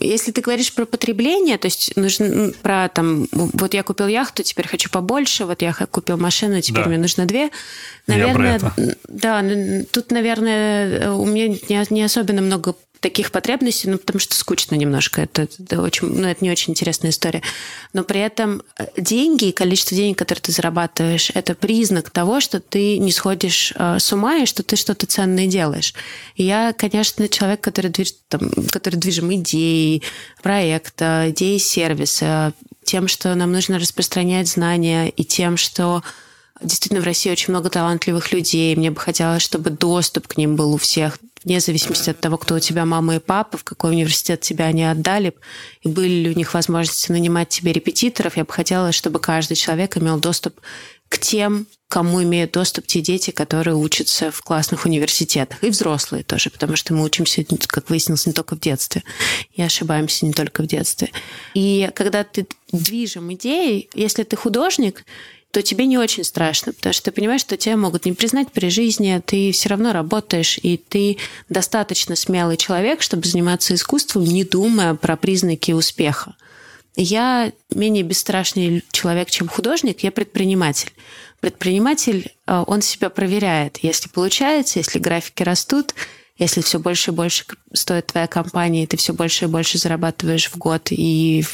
Если 0.00 0.32
ты 0.32 0.40
говоришь 0.40 0.72
про 0.72 0.86
потребление, 0.86 1.58
то 1.58 1.66
есть 1.66 1.94
нужно 1.96 2.52
про 2.62 2.88
там, 2.88 3.28
вот 3.32 3.74
я 3.74 3.82
купил 3.82 4.06
яхту, 4.06 4.42
теперь 4.42 4.66
хочу 4.66 4.88
побольше, 4.88 5.44
вот 5.44 5.60
я 5.60 5.74
купил 5.74 6.16
машину, 6.16 6.62
теперь 6.62 6.84
да. 6.84 6.88
мне 6.88 6.98
нужно 6.98 7.26
две. 7.26 7.50
Наверное, 8.06 8.58
да, 9.06 9.44
тут, 9.92 10.12
наверное, 10.12 11.12
у 11.12 11.26
меня 11.26 11.48
не, 11.48 11.84
не 11.90 12.02
особенно 12.02 12.40
много 12.40 12.74
таких 13.00 13.30
потребностей, 13.30 13.88
ну, 13.88 13.98
потому 13.98 14.20
что 14.20 14.34
скучно 14.34 14.74
немножко. 14.74 15.22
Это, 15.22 15.42
это, 15.42 15.80
очень, 15.80 16.08
ну, 16.08 16.26
это 16.26 16.44
не 16.44 16.50
очень 16.50 16.72
интересная 16.72 17.10
история. 17.10 17.42
Но 17.92 18.04
при 18.04 18.20
этом 18.20 18.62
э, 18.78 18.86
деньги 18.96 19.46
и 19.46 19.52
количество 19.52 19.96
денег, 19.96 20.18
которые 20.18 20.42
ты 20.42 20.52
зарабатываешь, 20.52 21.30
это 21.34 21.54
признак 21.54 22.10
того, 22.10 22.40
что 22.40 22.60
ты 22.60 22.98
не 22.98 23.12
сходишь 23.12 23.72
э, 23.76 23.98
с 23.98 24.12
ума 24.12 24.38
и 24.38 24.46
что 24.46 24.62
ты 24.62 24.76
что-то 24.76 25.06
ценное 25.06 25.46
делаешь. 25.46 25.94
И 26.36 26.44
я, 26.44 26.72
конечно, 26.72 27.28
человек, 27.28 27.60
который, 27.60 27.90
движ, 27.90 28.14
там, 28.28 28.50
который 28.70 28.96
движим 28.96 29.32
идеей 29.34 30.02
проекта, 30.42 31.26
идеей 31.28 31.58
сервиса, 31.58 32.52
тем, 32.84 33.08
что 33.08 33.34
нам 33.34 33.52
нужно 33.52 33.78
распространять 33.78 34.48
знания, 34.48 35.08
и 35.08 35.24
тем, 35.24 35.56
что 35.56 36.02
Действительно, 36.60 37.02
в 37.02 37.04
России 37.04 37.30
очень 37.30 37.52
много 37.52 37.68
талантливых 37.68 38.32
людей. 38.32 38.74
Мне 38.76 38.90
бы 38.90 39.00
хотелось, 39.00 39.42
чтобы 39.42 39.70
доступ 39.70 40.26
к 40.26 40.36
ним 40.36 40.56
был 40.56 40.72
у 40.72 40.78
всех, 40.78 41.18
вне 41.44 41.60
зависимости 41.60 42.10
от 42.10 42.18
того, 42.18 42.38
кто 42.38 42.56
у 42.56 42.58
тебя 42.58 42.84
мама 42.84 43.16
и 43.16 43.18
папа, 43.20 43.58
в 43.58 43.64
какой 43.64 43.92
университет 43.92 44.40
тебя 44.40 44.66
они 44.66 44.84
отдали, 44.84 45.34
и 45.82 45.88
были 45.88 46.22
ли 46.24 46.30
у 46.30 46.32
них 46.32 46.54
возможности 46.54 47.12
нанимать 47.12 47.50
тебе 47.50 47.72
репетиторов. 47.72 48.36
Я 48.36 48.44
бы 48.44 48.52
хотела, 48.52 48.90
чтобы 48.92 49.20
каждый 49.20 49.54
человек 49.54 49.96
имел 49.96 50.18
доступ 50.18 50.60
к 51.08 51.18
тем, 51.18 51.66
кому 51.88 52.20
имеют 52.22 52.50
доступ 52.50 52.86
те 52.86 53.00
дети, 53.00 53.30
которые 53.30 53.76
учатся 53.76 54.32
в 54.32 54.42
классных 54.42 54.86
университетах. 54.86 55.62
И 55.62 55.70
взрослые 55.70 56.24
тоже, 56.24 56.50
потому 56.50 56.74
что 56.74 56.94
мы 56.94 57.04
учимся, 57.04 57.44
как 57.68 57.90
выяснилось, 57.90 58.26
не 58.26 58.32
только 58.32 58.56
в 58.56 58.60
детстве. 58.60 59.04
И 59.54 59.62
ошибаемся 59.62 60.26
не 60.26 60.32
только 60.32 60.62
в 60.62 60.66
детстве. 60.66 61.10
И 61.54 61.88
когда 61.94 62.24
ты 62.24 62.48
движем 62.72 63.32
идеей, 63.34 63.88
если 63.94 64.24
ты 64.24 64.34
художник, 64.36 65.04
то 65.50 65.62
тебе 65.62 65.86
не 65.86 65.96
очень 65.96 66.24
страшно, 66.24 66.72
потому 66.72 66.92
что 66.92 67.04
ты 67.04 67.12
понимаешь, 67.12 67.40
что 67.40 67.56
тебя 67.56 67.76
могут 67.76 68.04
не 68.04 68.12
признать 68.12 68.52
при 68.52 68.68
жизни, 68.68 69.22
ты 69.24 69.52
все 69.52 69.70
равно 69.70 69.92
работаешь, 69.92 70.58
и 70.62 70.76
ты 70.76 71.16
достаточно 71.48 72.14
смелый 72.14 72.56
человек, 72.56 73.00
чтобы 73.00 73.26
заниматься 73.26 73.74
искусством, 73.74 74.24
не 74.24 74.44
думая 74.44 74.94
про 74.94 75.16
признаки 75.16 75.72
успеха. 75.72 76.34
Я 76.96 77.52
менее 77.74 78.02
бесстрашный 78.02 78.82
человек, 78.90 79.30
чем 79.30 79.48
художник, 79.48 80.00
я 80.00 80.10
предприниматель. 80.10 80.92
Предприниматель, 81.40 82.32
э, 82.46 82.64
он 82.66 82.80
себя 82.80 83.10
проверяет. 83.10 83.78
Если 83.82 84.08
получается, 84.08 84.78
если 84.78 84.98
графики 84.98 85.42
растут, 85.42 85.94
если 86.38 86.62
все 86.62 86.78
больше 86.78 87.10
и 87.10 87.14
больше 87.14 87.44
стоит 87.72 88.06
твоя 88.06 88.26
компания, 88.26 88.84
и 88.84 88.86
ты 88.86 88.96
все 88.96 89.12
больше 89.12 89.44
и 89.44 89.48
больше 89.48 89.78
зарабатываешь 89.78 90.50
в 90.50 90.56
год 90.56 90.88
и 90.90 91.44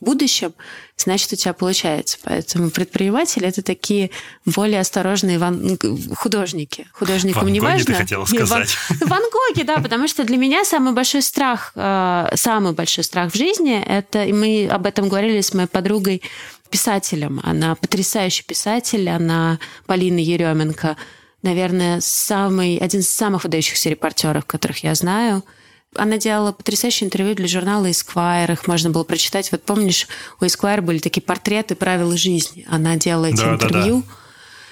будущем, 0.00 0.54
значит, 0.96 1.32
у 1.32 1.36
тебя 1.36 1.52
получается. 1.52 2.18
Поэтому 2.22 2.70
предприниматели– 2.70 3.46
это 3.48 3.62
такие 3.62 4.10
более 4.44 4.80
осторожные 4.80 5.38
ван... 5.38 5.78
художники. 6.16 6.86
Художникам 6.92 7.42
Ван 7.42 7.52
не 7.52 7.60
Гоги 7.60 7.70
важно. 7.70 7.86
ты 7.86 7.94
хотела 7.94 8.24
сказать. 8.24 8.76
Ван... 8.90 8.98
Ван 9.08 9.22
Гоги, 9.30 9.64
да, 9.64 9.78
потому 9.78 10.08
что 10.08 10.24
для 10.24 10.36
меня 10.36 10.64
самый 10.64 10.92
большой 10.92 11.22
страх, 11.22 11.72
э, 11.74 12.28
самый 12.34 12.72
большой 12.72 13.04
страх 13.04 13.32
в 13.32 13.36
жизни– 13.36 13.82
это, 13.86 14.24
и 14.24 14.32
мы 14.32 14.68
об 14.70 14.86
этом 14.86 15.08
говорили 15.08 15.40
с 15.40 15.54
моей 15.54 15.68
подругой, 15.68 16.22
писателем. 16.68 17.40
Она 17.44 17.76
потрясающий 17.76 18.42
писатель, 18.42 19.08
она 19.08 19.60
Полина 19.86 20.18
Еременко, 20.18 20.96
наверное, 21.42 22.00
самый, 22.00 22.76
один 22.78 23.00
из 23.00 23.08
самых 23.08 23.44
выдающихся 23.44 23.88
репортеров, 23.88 24.44
которых 24.46 24.82
я 24.82 24.94
знаю– 24.94 25.44
она 25.98 26.18
делала 26.18 26.52
потрясающее 26.52 27.06
интервью 27.06 27.34
для 27.34 27.48
журнала 27.48 27.86
Esquire, 27.86 28.52
их 28.52 28.66
можно 28.66 28.90
было 28.90 29.04
прочитать. 29.04 29.50
Вот 29.52 29.62
помнишь, 29.62 30.06
у 30.40 30.44
Esquire 30.44 30.80
были 30.80 30.98
такие 30.98 31.22
портреты 31.22 31.74
правила 31.74 32.16
жизни. 32.16 32.66
Она 32.68 32.96
делала 32.96 33.26
эти 33.26 33.36
Да, 33.36 33.44
да, 33.44 33.52
интервью. 33.54 34.04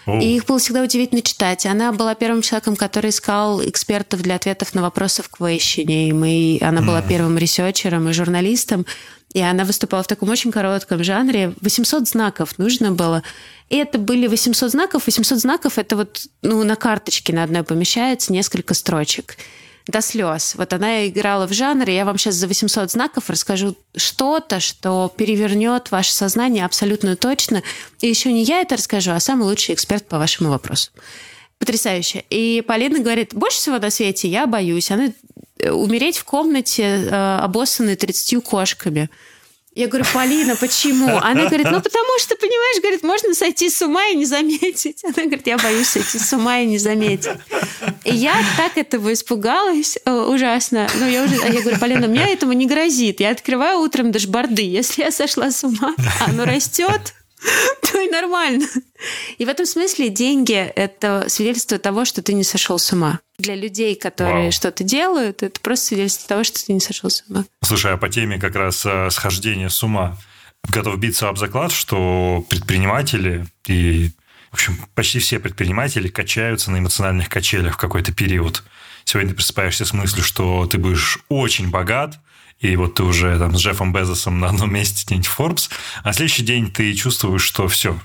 О, 0.07 0.21
И 0.21 0.37
их 0.37 0.45
было 0.45 0.59
всегда 0.59 0.83
удивительно 0.83 1.23
читать. 1.23 1.65
Она 1.67 1.93
была 1.93 2.15
первым 2.15 2.43
человеком, 2.43 2.77
который 2.77 3.11
искал 3.11 3.63
экспертов 3.63 4.23
для 4.23 4.35
ответов 4.35 4.75
на 4.75 4.83
вопросы 4.83 5.23
в 5.23 5.29
Question 5.31 5.95
е. 5.95 6.11
И 6.11 6.63
она 6.63 6.83
была 6.83 7.01
первым 7.03 7.39
researcher 7.39 7.97
ом 7.97 8.09
и 8.09 8.13
журналистом. 8.13 8.85
И 9.33 9.41
она 9.41 9.65
выступала 9.65 10.03
в 10.03 10.07
таком 10.07 10.29
очень 10.29 10.53
коротком 10.53 11.03
жанре. 11.03 11.55
800 11.61 12.09
знаков 12.09 12.59
нужно 12.59 12.93
было. 12.93 13.23
И 13.69 13.77
это 13.77 13.99
были 13.99 14.27
800 14.27 14.71
знаков. 14.71 15.07
800 15.07 15.39
знаков– 15.39 15.73
это 15.79 15.97
вот 15.97 16.27
ну, 16.43 16.63
на 16.63 16.77
карточке 16.77 17.33
на 17.33 17.43
одной 17.43 17.65
помещается 17.65 18.33
несколько 18.33 18.75
строчек 18.75 19.37
до 19.87 20.01
слез. 20.01 20.55
Вот 20.57 20.73
она 20.73 21.07
играла 21.07 21.47
в 21.47 21.53
жанре. 21.53 21.95
Я 21.95 22.05
вам 22.05 22.17
сейчас 22.17 22.35
за 22.37 22.47
800 22.47 22.91
знаков 22.91 23.29
расскажу 23.29 23.77
что-то, 23.95 24.61
что 24.61 25.13
перевернет 25.15 25.91
ваше 25.91 26.13
сознание 26.13 26.65
абсолютно 26.65 27.17
точно. 27.17 27.63
И 28.01 28.09
еще 28.09 28.33
не 28.33 28.45
я 28.45 28.63
это 28.63 28.77
расскажу, 28.77 29.13
а 29.13 29.21
самый 29.21 29.45
лучший 29.45 29.75
эксперт 29.75 30.07
по 30.07 30.19
вашему 30.19 30.51
вопросу. 30.51 30.91
Потрясающе. 31.59 32.25
И 32.31 32.63
Полина 32.67 32.99
говорит, 33.01 33.35
больше 33.35 33.59
всего 33.59 33.79
на 33.79 33.91
свете 33.91 34.29
я 34.29 34.47
боюсь. 34.47 34.91
Она 34.91 35.13
э, 35.59 35.71
умереть 35.71 36.17
в 36.17 36.25
комнате, 36.25 36.83
э, 36.83 37.39
обоссанной 37.41 37.97
30 37.97 38.43
кошками. 38.43 39.11
Я 39.75 39.89
говорю, 39.89 40.05
Полина, 40.13 40.55
почему? 40.55 41.17
Она 41.19 41.47
говорит, 41.47 41.67
ну 41.69 41.81
потому 41.81 42.19
что, 42.21 42.37
понимаешь, 42.37 42.81
говорит, 42.81 43.03
можно 43.03 43.35
сойти 43.35 43.69
с 43.69 43.83
ума 43.83 44.07
и 44.07 44.15
не 44.15 44.25
заметить. 44.25 45.03
Она 45.05 45.25
говорит, 45.25 45.47
я 45.47 45.59
боюсь 45.59 45.89
сойти 45.89 46.19
с 46.19 46.33
ума 46.33 46.61
и 46.61 46.67
не 46.67 46.79
заметить. 46.79 47.33
И 48.05 48.15
я 48.15 48.37
так 48.57 48.79
этого 48.79 49.13
испугалась 49.13 49.99
э, 50.05 50.13
ужасно. 50.13 50.87
Ну, 50.95 51.09
я 51.09 51.25
уже, 51.25 51.35
я 51.35 51.61
говорю, 51.61 51.79
Полина, 51.81 52.07
мне 52.07 52.33
этому 52.33 52.53
не 52.53 52.67
грозит. 52.67 53.19
Я 53.19 53.31
открываю 53.31 53.81
утром 53.81 54.13
дашборды. 54.13 54.63
Если 54.63 55.03
я 55.03 55.11
сошла 55.11 55.51
с 55.51 55.65
ума, 55.65 55.95
оно 56.25 56.45
растет, 56.45 57.15
то 57.83 58.01
и 58.01 58.09
нормально. 58.09 58.67
И 59.39 59.45
в 59.45 59.49
этом 59.49 59.67
смысле 59.67 60.09
деньги– 60.09 60.53
это 60.77 61.25
свидетельство 61.29 61.79
того, 61.79 62.05
что 62.05 62.23
ты 62.23 62.33
не 62.33 62.45
сошел 62.45 62.79
с 62.79 62.93
ума. 62.93 63.21
Для 63.39 63.55
людей, 63.55 63.95
которые 63.95 64.45
Вау. 64.45 64.53
что-то 64.53 64.85
делают, 64.85 65.43
это 65.43 65.61
просто 65.61 65.87
свидетельство 65.87 66.29
того, 66.29 66.45
что 66.45 66.65
ты 66.65 66.73
не 66.73 66.81
сошел 66.81 67.11
с 67.11 67.25
ума. 67.29 67.45
Слушай, 67.63 67.93
а 67.93 67.97
по 67.97 68.09
теме 68.09 68.39
как 68.39 68.55
раз 68.55 68.85
э, 68.87 69.11
схождения 69.11 69.69
с 69.69 69.83
ума, 69.83 70.17
готов 70.69 70.99
биться 70.99 71.29
об 71.29 71.39
заклад, 71.39 71.73
что 71.73 72.45
предприниматели 72.49 73.47
и, 73.67 74.11
в 74.51 74.55
общем, 74.55 74.79
почти 74.95 75.19
все 75.19 75.39
предприниматели 75.39 76.09
качаются 76.09 76.71
на 76.71 76.79
эмоциональных 76.79 77.29
качелях 77.29 77.75
в 77.75 77.79
какой-то 77.79 78.13
период. 78.13 78.63
Сегодня 79.05 79.31
ты 79.31 79.37
просыпаешься 79.37 79.85
с 79.85 79.93
мыслью, 79.93 80.25
что 80.25 80.67
ты 80.67 80.79
будешь 80.79 81.19
очень 81.29 81.71
богат, 81.71 82.19
и 82.65 82.77
вот 82.77 82.95
ты 82.95 83.03
уже 83.03 83.39
там 83.39 83.55
с 83.55 83.61
Джеффом 83.61 83.93
Безосом 83.93 84.41
на 84.41 84.49
одном 84.49 84.73
месте 84.73 85.15
в 85.15 85.39
Forbes, 85.39 85.71
а 86.03 86.13
следующий 86.15 86.43
день 86.43 86.71
ты 86.71 86.95
чувствуешь, 86.95 87.43
что 87.43 87.69
все, 87.69 88.01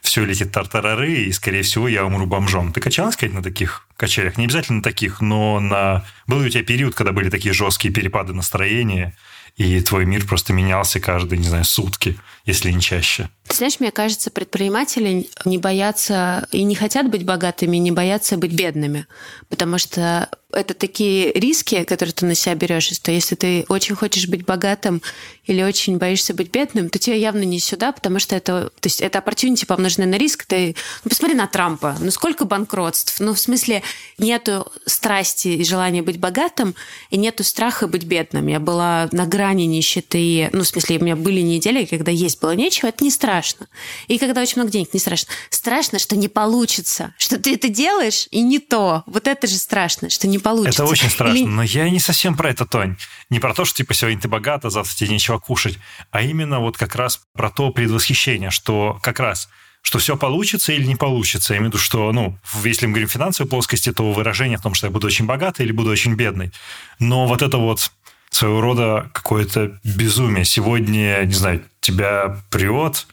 все 0.00 0.24
летит 0.24 0.50
тартарары, 0.50 1.12
и, 1.12 1.32
скорее 1.32 1.62
всего, 1.62 1.86
я 1.86 2.04
умру 2.04 2.26
бомжом. 2.26 2.72
Ты 2.72 2.80
качалась, 2.80 3.14
сказать, 3.14 3.32
на 3.32 3.42
таких 3.42 3.86
качелях? 3.96 4.38
Не 4.38 4.46
обязательно 4.46 4.78
на 4.78 4.82
таких, 4.82 5.20
но 5.20 5.60
на... 5.60 6.04
Был 6.26 6.40
ли 6.40 6.48
у 6.48 6.50
тебя 6.50 6.64
период, 6.64 6.96
когда 6.96 7.12
были 7.12 7.30
такие 7.30 7.54
жесткие 7.54 7.94
перепады 7.94 8.32
настроения, 8.32 9.16
и 9.56 9.80
твой 9.80 10.06
мир 10.06 10.26
просто 10.26 10.52
менялся 10.52 11.00
каждые, 11.00 11.38
не 11.38 11.48
знаю, 11.48 11.64
сутки, 11.64 12.18
если 12.44 12.70
не 12.70 12.80
чаще? 12.80 13.28
Ты 13.46 13.56
знаешь, 13.56 13.80
мне 13.80 13.90
кажется, 13.90 14.30
предприниматели 14.30 15.28
не 15.44 15.58
боятся 15.58 16.48
и 16.52 16.62
не 16.62 16.74
хотят 16.74 17.10
быть 17.10 17.24
богатыми, 17.24 17.76
не 17.76 17.90
боятся 17.90 18.36
быть 18.36 18.52
бедными, 18.52 19.06
потому 19.48 19.78
что 19.78 20.28
это 20.52 20.74
такие 20.74 21.32
риски, 21.32 21.82
которые 21.84 22.12
ты 22.12 22.26
на 22.26 22.34
себя 22.34 22.54
берешь, 22.54 22.90
что 22.90 23.10
если 23.10 23.34
ты 23.34 23.64
очень 23.68 23.94
хочешь 23.94 24.28
быть 24.28 24.44
богатым 24.44 25.02
или 25.46 25.62
очень 25.62 25.98
боишься 25.98 26.34
быть 26.34 26.50
бедным, 26.50 26.88
то 26.88 26.98
тебе 26.98 27.18
явно 27.18 27.42
не 27.42 27.58
сюда, 27.58 27.92
потому 27.92 28.18
что 28.18 28.36
это, 28.36 28.70
то 28.80 28.86
есть 28.86 29.00
это 29.00 29.18
opportunity 29.18 29.66
помноженное 29.66 30.06
на 30.06 30.16
риск. 30.16 30.44
Ты, 30.44 30.76
ну, 31.04 31.08
посмотри 31.08 31.36
на 31.36 31.46
Трампа, 31.46 31.96
ну 32.00 32.10
сколько 32.10 32.44
банкротств, 32.44 33.18
ну 33.20 33.34
в 33.34 33.40
смысле 33.40 33.82
нету 34.18 34.70
страсти 34.86 35.48
и 35.48 35.64
желания 35.64 36.02
быть 36.02 36.20
богатым, 36.20 36.74
и 37.10 37.16
нету 37.16 37.44
страха 37.44 37.86
быть 37.86 38.04
бедным. 38.04 38.46
Я 38.46 38.60
была 38.60 39.08
на 39.12 39.26
грани 39.26 39.41
нищеты, 39.50 40.50
ну 40.52 40.62
в 40.62 40.66
смысле 40.66 40.98
у 40.98 41.04
меня 41.04 41.16
были 41.16 41.40
недели, 41.40 41.84
когда 41.84 42.10
есть 42.10 42.40
было 42.40 42.54
нечего, 42.54 42.88
это 42.88 43.02
не 43.04 43.10
страшно. 43.10 43.68
И 44.08 44.18
когда 44.18 44.40
очень 44.42 44.56
много 44.56 44.70
денег, 44.70 44.94
не 44.94 45.00
страшно. 45.00 45.28
Страшно, 45.50 45.98
что 45.98 46.16
не 46.16 46.28
получится, 46.28 47.14
что 47.18 47.38
ты 47.38 47.54
это 47.54 47.68
делаешь 47.68 48.28
и 48.30 48.40
не 48.42 48.58
то. 48.58 49.02
Вот 49.06 49.26
это 49.26 49.46
же 49.46 49.56
страшно, 49.56 50.10
что 50.10 50.28
не 50.28 50.38
получится. 50.38 50.82
Это 50.82 50.90
очень 50.90 51.10
страшно, 51.10 51.36
Или- 51.36 51.46
но 51.46 51.62
я 51.62 51.88
не 51.90 51.98
совсем 51.98 52.36
про 52.36 52.50
это, 52.50 52.66
Тонь. 52.66 52.96
Не 53.30 53.40
про 53.40 53.54
то, 53.54 53.64
что 53.64 53.78
типа 53.78 53.94
сегодня 53.94 54.20
ты 54.20 54.28
богат, 54.28 54.64
а 54.64 54.70
завтра 54.70 54.94
тебе 54.94 55.10
нечего 55.10 55.38
кушать, 55.38 55.78
а 56.10 56.22
именно 56.22 56.60
вот 56.60 56.76
как 56.76 56.94
раз 56.94 57.20
про 57.32 57.50
то 57.50 57.70
предвосхищение, 57.70 58.50
что 58.50 58.98
как 59.02 59.20
раз 59.20 59.48
что 59.82 59.98
все 59.98 60.16
получится 60.16 60.72
или 60.72 60.84
не 60.84 60.94
получится. 60.96 61.54
Я 61.54 61.58
имею 61.58 61.70
в 61.70 61.74
виду, 61.74 61.82
что, 61.82 62.12
ну, 62.12 62.38
если 62.64 62.86
мы 62.86 62.92
говорим 62.92 63.08
финансовой 63.08 63.50
плоскости, 63.50 63.92
то 63.92 64.12
выражение 64.12 64.56
в 64.56 64.62
том, 64.62 64.74
что 64.74 64.86
я 64.86 64.92
буду 64.92 65.08
очень 65.08 65.26
богатый 65.26 65.62
или 65.62 65.72
буду 65.72 65.90
очень 65.90 66.14
бедный. 66.14 66.52
Но 67.00 67.26
вот 67.26 67.42
это 67.42 67.58
вот 67.58 67.90
своего 68.32 68.60
рода 68.60 69.10
какое-то 69.12 69.78
безумие. 69.84 70.44
Сегодня, 70.44 71.22
не 71.24 71.34
знаю, 71.34 71.62
тебя 71.80 72.40
прет, 72.50 73.06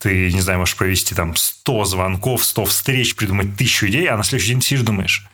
ты, 0.00 0.32
не 0.32 0.40
знаю, 0.40 0.58
можешь 0.58 0.76
провести 0.76 1.14
там 1.14 1.36
100 1.36 1.84
звонков, 1.84 2.44
100 2.44 2.64
встреч, 2.64 3.14
придумать 3.14 3.56
тысячу 3.56 3.86
идей, 3.86 4.08
а 4.08 4.16
на 4.16 4.24
следующий 4.24 4.52
день 4.52 4.60
ты 4.60 4.66
сидишь 4.66 4.82
думаешь, 4.82 5.26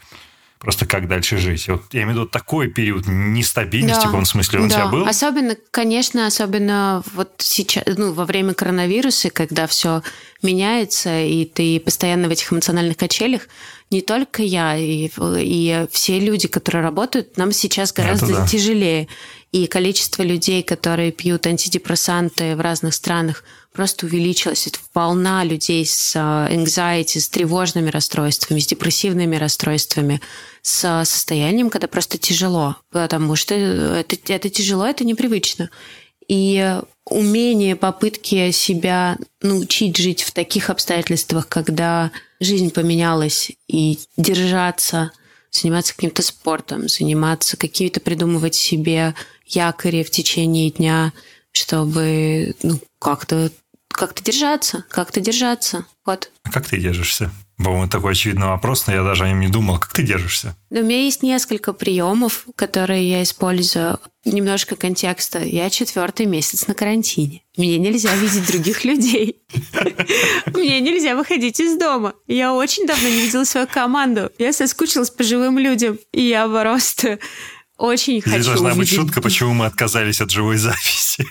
просто 0.58 0.86
как 0.86 1.08
дальше 1.08 1.38
жить. 1.38 1.68
Вот 1.68 1.82
я 1.92 2.02
имею 2.02 2.14
в 2.14 2.20
виду 2.20 2.28
такой 2.28 2.68
период 2.68 3.04
нестабильности, 3.06 4.02
Да. 4.02 4.08
в 4.08 4.10
каком 4.10 4.24
смысле 4.24 4.60
он 4.60 4.64
у 4.66 4.68
Да. 4.68 4.74
тебя 4.74 4.86
был? 4.88 5.06
Особенно, 5.06 5.56
конечно, 5.70 6.26
особенно 6.26 7.02
вот 7.14 7.32
сейчас, 7.38 7.84
ну, 7.96 8.12
во 8.12 8.24
время 8.24 8.54
коронавируса, 8.54 9.30
когда 9.30 9.66
все 9.66 10.02
меняется, 10.42 11.20
и 11.20 11.44
ты 11.44 11.80
постоянно 11.80 12.28
в 12.28 12.30
этих 12.30 12.52
эмоциональных 12.52 12.96
качелях, 12.96 13.42
не 13.90 14.02
только 14.02 14.42
я, 14.42 14.76
и, 14.76 15.08
и 15.38 15.86
все 15.90 16.20
люди, 16.20 16.46
которые 16.46 16.82
работают, 16.82 17.36
нам 17.36 17.52
сейчас 17.52 17.92
гораздо 17.92 18.26
да. 18.34 18.46
тяжелее. 18.46 19.08
И 19.50 19.66
количество 19.66 20.22
людей, 20.22 20.62
которые 20.62 21.10
пьют 21.10 21.46
антидепрессанты 21.46 22.54
в 22.54 22.60
разных 22.60 22.94
странах, 22.94 23.44
просто 23.72 24.06
увеличилось. 24.06 24.66
Это 24.66 24.78
волна 24.92 25.44
людей 25.44 25.86
с 25.86 26.14
а, 26.16 26.48
anxiety, 26.50 27.18
с 27.18 27.28
тревожными 27.28 27.90
расстройствами, 27.90 28.60
с 28.60 28.66
депрессивными 28.66 29.36
расстройствами, 29.36 30.20
с 30.62 31.04
состоянием, 31.04 31.70
когда 31.70 31.88
просто 31.88 32.18
тяжело, 32.18 32.76
потому 32.90 33.36
что 33.36 33.54
это, 33.54 34.16
это 34.32 34.50
тяжело, 34.50 34.86
это 34.86 35.04
непривычно. 35.04 35.70
И 36.28 36.78
умение, 37.06 37.74
попытки 37.74 38.50
себя 38.50 39.16
научить 39.40 39.96
жить 39.96 40.22
в 40.22 40.32
таких 40.32 40.68
обстоятельствах, 40.68 41.48
когда 41.48 42.10
жизнь 42.38 42.70
поменялась, 42.70 43.50
и 43.66 43.98
держаться, 44.16 45.12
заниматься 45.50 45.94
каким-то 45.94 46.22
спортом, 46.22 46.88
заниматься 46.88 47.56
какие-то 47.56 48.00
придумывать 48.00 48.54
себе 48.54 49.14
якори 49.48 50.02
в 50.02 50.10
течение 50.10 50.70
дня, 50.70 51.12
чтобы 51.52 52.54
ну, 52.62 52.80
как-то 52.98 53.50
как-то 53.98 54.22
держаться, 54.22 54.84
как-то 54.90 55.20
держаться. 55.20 55.84
Вот. 56.06 56.30
А 56.44 56.50
как 56.50 56.66
ты 56.66 56.78
держишься? 56.78 57.32
По-моему, 57.56 57.88
такой 57.88 58.12
очевидный 58.12 58.46
вопрос, 58.46 58.86
но 58.86 58.94
я 58.94 59.02
даже 59.02 59.24
о 59.24 59.28
нем 59.28 59.40
не 59.40 59.48
думал. 59.48 59.80
Как 59.80 59.92
ты 59.92 60.04
держишься? 60.04 60.54
У 60.70 60.76
меня 60.76 61.02
есть 61.02 61.24
несколько 61.24 61.72
приемов, 61.72 62.46
которые 62.54 63.10
я 63.10 63.24
использую. 63.24 63.98
Немножко 64.24 64.76
контекста. 64.76 65.40
Я 65.40 65.68
четвертый 65.68 66.26
месяц 66.26 66.68
на 66.68 66.74
карантине. 66.74 67.42
Мне 67.56 67.78
нельзя 67.78 68.14
видеть 68.14 68.46
других 68.46 68.84
людей. 68.84 69.42
Мне 70.54 70.80
нельзя 70.80 71.16
выходить 71.16 71.58
из 71.58 71.76
дома. 71.76 72.14
Я 72.28 72.54
очень 72.54 72.86
давно 72.86 73.08
не 73.08 73.22
видела 73.22 73.42
свою 73.42 73.66
команду. 73.66 74.30
Я 74.38 74.52
соскучилась 74.52 75.10
по 75.10 75.24
живым 75.24 75.58
людям. 75.58 75.98
И 76.12 76.22
я 76.22 76.46
просто 76.46 77.18
очень 77.78 78.20
Здесь 78.20 78.32
хочу 78.32 78.44
должна 78.44 78.74
быть 78.74 78.88
шутка, 78.92 79.22
почему 79.22 79.54
мы 79.54 79.66
отказались 79.66 80.20
от 80.20 80.30
живой 80.30 80.56
записи. 80.56 81.24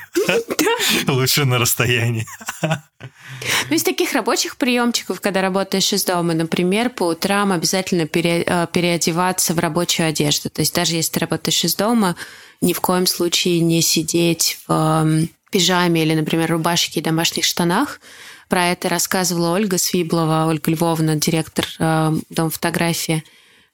Лучше 1.08 1.44
на 1.44 1.60
расстоянии. 1.60 2.26
Ну, 2.62 3.76
из 3.76 3.84
таких 3.84 4.14
рабочих 4.14 4.56
приемчиков, 4.56 5.20
когда 5.20 5.42
работаешь 5.42 5.92
из 5.92 6.06
дома, 6.06 6.34
например, 6.34 6.90
по 6.90 7.04
утрам 7.04 7.52
обязательно 7.52 8.04
э, 8.04 8.68
переодеваться 8.72 9.54
в 9.54 9.60
рабочую 9.60 10.08
одежду. 10.08 10.50
То 10.50 10.62
есть 10.62 10.74
даже 10.74 10.96
если 10.96 11.14
ты 11.14 11.20
работаешь 11.20 11.64
из 11.64 11.76
дома, 11.76 12.16
ни 12.62 12.72
в 12.72 12.80
коем 12.80 13.06
случае 13.08 13.60
не 13.60 13.82
сидеть 13.82 14.58
в 14.68 14.72
эм, 14.72 15.30
пижаме 15.52 16.04
или, 16.04 16.16
например, 16.16 16.50
рубашке 16.50 17.02
и 17.02 17.04
домашних 17.04 17.44
штанах. 17.44 18.00
Про 18.48 18.68
это 18.68 18.88
рассказывала 18.88 19.54
Ольга 19.54 19.78
Свиблова, 19.78 20.46
Ольга 20.48 20.72
Львовна, 20.72 21.16
директор 21.16 21.68
э, 21.78 22.14
Дом 22.30 22.50
фотографии. 22.50 23.24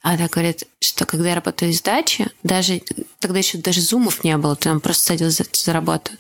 Она 0.04 0.28
говорит, 0.28 0.66
что 0.82 1.06
когда 1.06 1.30
я 1.30 1.36
работаю 1.36 1.72
из 1.72 1.82
дачи, 1.82 2.30
даже 2.44 2.82
тогда 3.20 3.40
еще 3.40 3.58
даже 3.58 3.80
зумов 3.80 4.26
не 4.26 4.38
было, 4.38 4.56
ты 4.58 4.64
там 4.64 4.82
просто 4.82 5.06
садилась 5.06 5.38
за, 5.38 5.46
за 5.52 5.72
работу. 5.72 6.12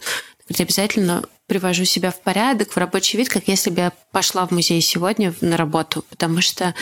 Говорит, 0.47 0.61
обязательно 0.61 1.23
привожу 1.47 1.83
себя 1.83 2.11
в 2.11 2.21
порядок, 2.21 2.71
в 2.71 2.77
рабочий 2.77 3.17
вид, 3.17 3.27
как 3.27 3.49
если 3.49 3.69
бы 3.69 3.81
я 3.81 3.91
пошла 4.13 4.47
в 4.47 4.51
музей 4.51 4.81
сегодня 4.81 5.33
на 5.41 5.57
работу, 5.57 6.05
потому 6.09 6.39
что 6.41 6.73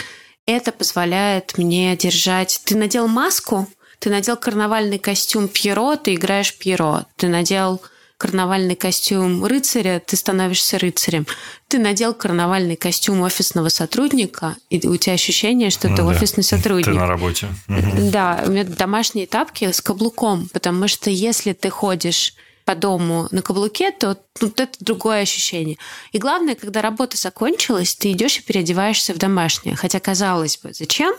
это 0.45 0.71
позволяет 0.71 1.57
мне 1.57 1.97
держать... 1.97 2.61
Ты 2.65 2.77
надел 2.77 3.07
маску, 3.07 3.67
ты 3.97 4.11
надел 4.11 4.37
карнавальный 4.37 4.99
костюм 4.99 5.47
Пьеро, 5.47 5.95
ты 5.95 6.13
играешь 6.13 6.55
Пьеро. 6.55 7.07
Ты 7.15 7.27
надел 7.29 7.81
карнавальный 8.21 8.75
костюм 8.75 9.43
рыцаря, 9.43 9.99
ты 9.99 10.15
становишься 10.15 10.77
рыцарем. 10.77 11.25
Ты 11.67 11.79
надел 11.79 12.13
карнавальный 12.13 12.75
костюм 12.75 13.21
офисного 13.21 13.69
сотрудника, 13.69 14.55
и 14.69 14.87
у 14.87 14.95
тебя 14.95 15.13
ощущение, 15.13 15.71
что 15.71 15.89
Ну 15.89 15.95
ты 15.95 16.03
да. 16.03 16.07
офисный 16.09 16.43
сотрудник. 16.43 16.85
Ты 16.85 16.91
на 16.93 17.07
работе. 17.07 17.47
Да, 17.67 18.43
у 18.45 18.51
меня 18.51 18.63
домашние 18.63 19.25
тапки 19.25 19.71
с 19.71 19.81
каблуком, 19.81 20.49
потому 20.53 20.87
что 20.87 21.09
если 21.09 21.53
ты 21.53 21.71
ходишь 21.71 22.35
по 22.63 22.75
дому 22.75 23.27
на 23.31 23.41
каблуке, 23.41 23.89
то 23.89 24.15
ну, 24.39 24.53
это 24.55 24.69
другое 24.79 25.21
ощущение. 25.21 25.79
И 26.11 26.19
главное, 26.19 26.53
когда 26.53 26.83
работа 26.83 27.17
закончилась, 27.17 27.95
ты 27.95 28.11
идешь 28.11 28.37
и 28.37 28.43
переодеваешься 28.43 29.15
в 29.15 29.17
домашнее. 29.17 29.75
Хотя, 29.75 29.99
казалось 29.99 30.59
бы, 30.59 30.73
зачем? 30.73 31.15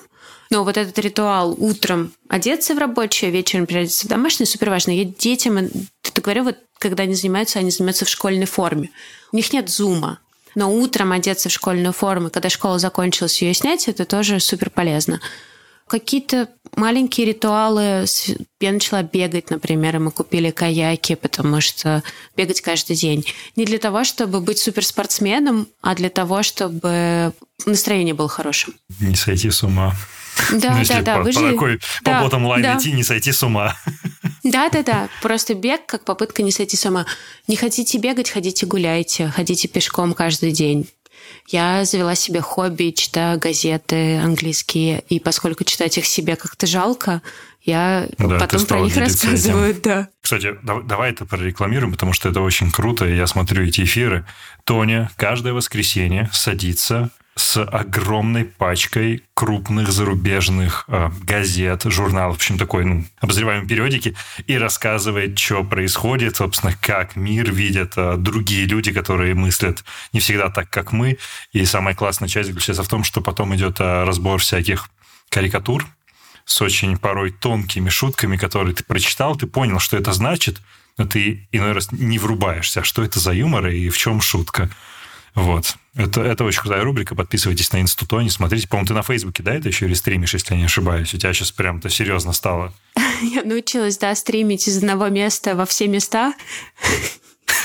Но 0.50 0.62
вот 0.62 0.76
этот 0.76 0.96
ритуал 1.00 1.56
утром 1.58 2.12
одеться 2.28 2.74
в 2.76 2.78
рабочее, 2.78 3.32
вечером 3.32 3.66
переодеться 3.66 4.06
в 4.06 4.08
домашнее 4.08 4.46
супер 4.46 4.70
важно. 4.70 4.92
Я 4.92 5.04
детям 5.04 5.56
это 5.56 6.20
говорю, 6.20 6.44
вот 6.44 6.58
когда 6.82 7.04
они 7.04 7.14
занимаются, 7.14 7.58
они 7.58 7.70
занимаются 7.70 8.04
в 8.04 8.08
школьной 8.08 8.46
форме. 8.46 8.90
У 9.32 9.36
них 9.36 9.52
нет 9.52 9.68
зума. 9.68 10.18
Но 10.54 10.70
утром 10.70 11.12
одеться 11.12 11.48
в 11.48 11.52
школьную 11.52 11.92
форму, 11.92 12.28
когда 12.28 12.50
школа 12.50 12.78
закончилась, 12.78 13.40
ее 13.40 13.54
снять, 13.54 13.88
это 13.88 14.04
тоже 14.04 14.40
супер 14.40 14.68
полезно 14.68 15.20
какие-то 15.92 16.48
маленькие 16.74 17.26
ритуалы. 17.26 18.06
Я 18.60 18.72
начала 18.72 19.02
бегать, 19.02 19.50
например, 19.50 19.96
и 19.96 19.98
мы 19.98 20.10
купили 20.10 20.50
каяки, 20.50 21.14
потому 21.14 21.60
что 21.60 22.02
бегать 22.34 22.62
каждый 22.62 22.96
день. 22.96 23.26
Не 23.56 23.66
для 23.66 23.78
того, 23.78 24.02
чтобы 24.02 24.40
быть 24.40 24.58
суперспортсменом, 24.58 25.68
а 25.82 25.94
для 25.94 26.08
того, 26.08 26.42
чтобы 26.42 27.34
настроение 27.66 28.14
было 28.14 28.28
хорошим. 28.28 28.74
Не 29.00 29.14
сойти 29.16 29.50
с 29.50 29.62
ума. 29.62 29.94
Да, 30.52 30.72
Ну, 30.72 30.78
если 30.80 30.94
да, 30.94 31.00
да. 31.02 31.16
по, 31.18 31.22
Вы 31.24 31.32
по 31.32 31.40
же- 31.40 31.52
такой, 31.52 31.80
да, 32.02 32.16
по 32.18 32.24
ботом 32.24 32.46
лайн 32.46 32.62
да. 32.62 32.76
идти, 32.78 32.92
не 32.92 33.04
сойти 33.04 33.32
с 33.32 33.42
ума. 33.42 33.76
Да, 34.42 34.68
да, 34.70 34.82
да. 34.82 35.08
Просто 35.22 35.54
бег 35.54 35.86
как 35.86 36.04
попытка 36.04 36.42
не 36.42 36.50
сойти 36.52 36.76
с 36.76 36.84
ума. 36.86 37.06
Не 37.48 37.56
хотите 37.56 37.98
бегать, 37.98 38.30
ходите 38.30 38.66
гуляйте, 38.66 39.28
ходите 39.28 39.68
пешком 39.68 40.14
каждый 40.14 40.52
день. 40.52 40.88
Я 41.48 41.84
завела 41.84 42.14
себе 42.14 42.40
хобби, 42.40 42.90
читаю 42.90 43.38
газеты 43.38 44.18
английские, 44.18 45.04
и 45.08 45.20
поскольку 45.20 45.64
читать 45.64 45.96
их 45.98 46.06
себе 46.06 46.34
как-то 46.36 46.66
жалко, 46.66 47.22
я 47.62 48.08
Да, 48.18 48.38
потом 48.40 48.66
про 48.66 48.80
них 48.80 48.94
делиться 48.94 49.18
этим. 49.18 49.30
рассказываю, 49.32 49.80
да. 49.82 50.08
Кстати, 50.20 50.56
дав- 50.62 50.84
давай 50.84 51.12
это 51.12 51.24
прорекламируем, 51.24 51.92
потому 51.92 52.12
что 52.12 52.28
это 52.28 52.40
очень 52.40 52.72
круто, 52.72 53.04
я 53.06 53.26
смотрю 53.28 53.64
эти 53.64 53.82
эфиры. 53.84 54.26
Тоня 54.64 55.10
каждое 55.16 55.52
воскресенье 55.52 56.28
садится 56.32 57.10
с 57.34 57.62
огромной 57.62 58.44
пачкой 58.44 59.22
крупных 59.34 59.90
зарубежных 59.90 60.84
э, 60.88 61.10
газет, 61.22 61.82
журналов, 61.84 62.36
в 62.36 62.38
общем, 62.38 62.58
такой 62.58 62.84
ну, 62.84 63.04
обозреваемой 63.20 63.66
периодики, 63.66 64.14
и 64.46 64.58
рассказывает, 64.58 65.38
что 65.38 65.64
происходит, 65.64 66.36
собственно, 66.36 66.74
как 66.80 67.16
мир 67.16 67.50
видят 67.50 67.94
э, 67.96 68.16
другие 68.18 68.66
люди, 68.66 68.92
которые 68.92 69.34
мыслят 69.34 69.82
не 70.12 70.20
всегда 70.20 70.50
так, 70.50 70.68
как 70.68 70.92
мы. 70.92 71.18
И 71.52 71.64
самая 71.64 71.94
классная 71.94 72.28
часть 72.28 72.48
заключается 72.48 72.82
в 72.82 72.88
том, 72.88 73.02
что 73.02 73.22
потом 73.22 73.54
идет 73.56 73.80
э, 73.80 74.04
разбор 74.04 74.38
всяких 74.38 74.90
карикатур, 75.30 75.86
с 76.44 76.60
очень 76.60 76.98
порой 76.98 77.30
тонкими 77.30 77.88
шутками, 77.88 78.36
которые 78.36 78.74
ты 78.74 78.84
прочитал, 78.84 79.36
ты 79.36 79.46
понял, 79.46 79.78
что 79.78 79.96
это 79.96 80.12
значит, 80.12 80.60
но 80.98 81.06
ты 81.06 81.48
иной 81.52 81.72
раз 81.72 81.92
не 81.92 82.18
врубаешься, 82.18 82.80
а 82.80 82.84
что 82.84 83.02
это 83.02 83.18
за 83.20 83.32
юмор 83.32 83.68
и 83.68 83.88
в 83.88 83.96
чем 83.96 84.20
шутка. 84.20 84.68
Вот. 85.34 85.76
Это, 85.94 86.22
это 86.22 86.44
очень 86.44 86.60
крутая 86.60 86.84
рубрика. 86.84 87.14
Подписывайтесь 87.14 87.72
на 87.72 87.80
Инстутони, 87.80 88.28
смотрите. 88.28 88.68
По-моему, 88.68 88.88
ты 88.88 88.94
на 88.94 89.02
Фейсбуке, 89.02 89.42
да, 89.42 89.54
это 89.54 89.68
еще 89.68 89.86
или 89.86 89.94
стримишь, 89.94 90.34
если 90.34 90.54
я 90.54 90.60
не 90.60 90.66
ошибаюсь. 90.66 91.12
У 91.14 91.18
тебя 91.18 91.32
сейчас 91.32 91.52
прям-то 91.52 91.88
серьезно 91.88 92.32
стало. 92.32 92.72
Я 93.22 93.42
научилась, 93.42 93.98
да, 93.98 94.14
стримить 94.14 94.66
из 94.68 94.78
одного 94.78 95.08
места 95.08 95.54
во 95.54 95.66
все 95.66 95.88
места. 95.88 96.34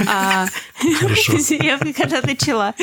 А. 0.05 0.47
Я 0.83 1.79
когда 1.79 2.21
начала 2.21 2.73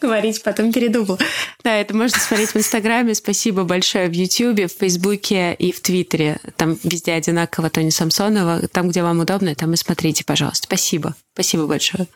говорить, 0.00 0.42
потом 0.42 0.72
передумала. 0.72 1.18
Да, 1.62 1.76
это 1.76 1.94
можно 1.94 2.18
смотреть 2.18 2.50
в 2.50 2.56
Инстаграме. 2.56 3.14
Спасибо 3.14 3.64
большое 3.64 4.08
в 4.08 4.12
Ютьюбе, 4.12 4.66
в 4.66 4.72
Фейсбуке 4.72 5.54
и 5.54 5.72
в 5.72 5.80
Твиттере. 5.80 6.38
Там 6.56 6.78
везде 6.82 7.12
одинаково 7.12 7.70
Тони 7.70 7.90
Самсонова. 7.90 8.66
Там, 8.68 8.88
где 8.88 9.02
вам 9.02 9.20
удобно, 9.20 9.54
там 9.54 9.72
и 9.72 9.76
смотрите, 9.76 10.24
пожалуйста. 10.24 10.66
Спасибо. 10.66 11.14
Спасибо 11.34 11.66
большое. 11.66 12.08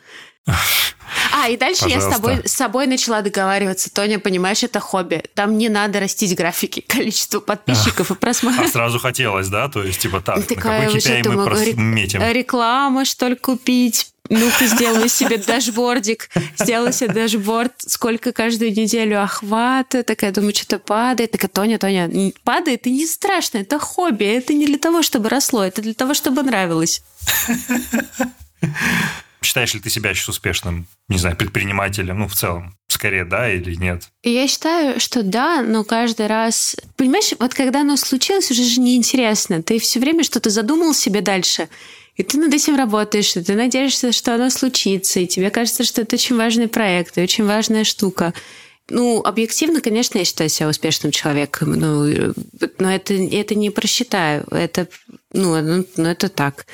А, 1.31 1.47
и 1.49 1.57
дальше 1.57 1.85
я 1.87 2.01
с 2.01 2.03
Пожалуйста. 2.05 2.21
тобой, 2.21 2.47
с 2.47 2.51
собой 2.53 2.87
начала 2.87 3.21
договариваться. 3.21 3.89
Тоня, 3.93 4.19
понимаешь, 4.19 4.63
это 4.63 4.79
хобби. 4.79 5.23
Там 5.35 5.57
не 5.57 5.69
надо 5.69 5.99
растить 5.99 6.35
графики, 6.35 6.81
количество 6.87 7.39
подписчиков 7.39 8.09
и 8.11 8.13
А 8.13 8.17
просмотров. 8.17 8.67
сразу 8.69 8.99
хотелось, 8.99 9.47
да? 9.47 9.69
То 9.69 9.83
есть, 9.83 9.99
типа, 10.01 10.21
так, 10.21 10.37
на 10.37 10.41
Такая 10.43 10.85
какой 10.85 10.97
уже 10.97 11.07
KPI 11.09 11.17
мы 11.17 11.23
думаю, 11.23 11.49
прос- 11.49 11.65
рек- 11.65 11.77
метим? 11.77 12.21
реклама, 12.23 13.05
что 13.05 13.27
ли, 13.27 13.35
купить? 13.35 14.11
Ну-ка, 14.29 14.65
сделаю 14.67 15.07
себе 15.09 15.37
дашбордик, 15.47 16.29
сделаю 16.57 16.93
себе 16.93 17.13
дашборд, 17.13 17.73
сколько 17.79 18.31
каждую 18.31 18.71
неделю 18.71 19.23
охвата. 19.23 20.03
Такая, 20.03 20.31
думаю, 20.31 20.53
что-то 20.53 20.77
падает. 20.79 21.31
Такая, 21.31 21.49
Тоня, 21.49 21.79
Тоня, 21.79 22.09
падает, 22.43 22.85
и 22.85 22.91
не 22.91 23.05
страшно, 23.07 23.59
это 23.59 23.79
хобби. 23.79 24.25
Это 24.25 24.53
не 24.53 24.65
для 24.67 24.77
того, 24.77 25.01
чтобы 25.03 25.29
росло, 25.29 25.63
это 25.63 25.81
для 25.81 25.93
того, 25.93 26.13
чтобы 26.13 26.43
нравилось. 26.43 27.01
Считаешь 29.41 29.73
ли 29.73 29.79
ты 29.79 29.89
себя 29.89 30.13
сейчас 30.13 30.29
успешным, 30.29 30.87
не 31.07 31.17
знаю, 31.17 31.37
предпринимателем, 31.37 32.19
ну, 32.19 32.27
в 32.27 32.35
целом? 32.35 32.75
Скорее, 32.87 33.23
да 33.23 33.49
или 33.49 33.75
нет? 33.75 34.09
Я 34.23 34.47
считаю, 34.47 34.99
что 34.99 35.23
да, 35.23 35.61
но 35.61 35.83
каждый 35.83 36.27
раз... 36.27 36.75
Понимаешь, 36.97 37.31
вот 37.39 37.53
когда 37.53 37.81
оно 37.81 37.95
случилось, 37.95 38.51
уже 38.51 38.63
же 38.63 38.81
неинтересно. 38.81 39.63
Ты 39.63 39.79
все 39.79 39.99
время 39.99 40.23
что-то 40.23 40.49
задумал 40.49 40.93
себе 40.93 41.21
дальше, 41.21 41.69
и 42.15 42.23
ты 42.23 42.37
над 42.37 42.53
этим 42.53 42.75
работаешь, 42.75 43.37
и 43.37 43.41
ты 43.41 43.55
надеешься, 43.55 44.11
что 44.11 44.35
оно 44.35 44.49
случится, 44.49 45.21
и 45.21 45.27
тебе 45.27 45.49
кажется, 45.51 45.85
что 45.85 46.01
это 46.01 46.17
очень 46.17 46.35
важный 46.35 46.67
проект 46.67 47.17
и 47.17 47.21
очень 47.21 47.45
важная 47.45 47.85
штука. 47.85 48.33
Ну, 48.89 49.21
объективно, 49.21 49.79
конечно, 49.79 50.17
я 50.17 50.25
считаю 50.25 50.49
себя 50.49 50.67
успешным 50.67 51.11
человеком, 51.11 51.73
ну, 51.73 52.33
но 52.79 52.91
это, 52.91 53.13
это 53.13 53.55
не 53.55 53.69
просчитаю. 53.69 54.45
Это, 54.51 54.87
ну, 55.31 55.61
ну, 55.61 55.85
ну, 55.95 56.05
это 56.09 56.27
так. 56.27 56.65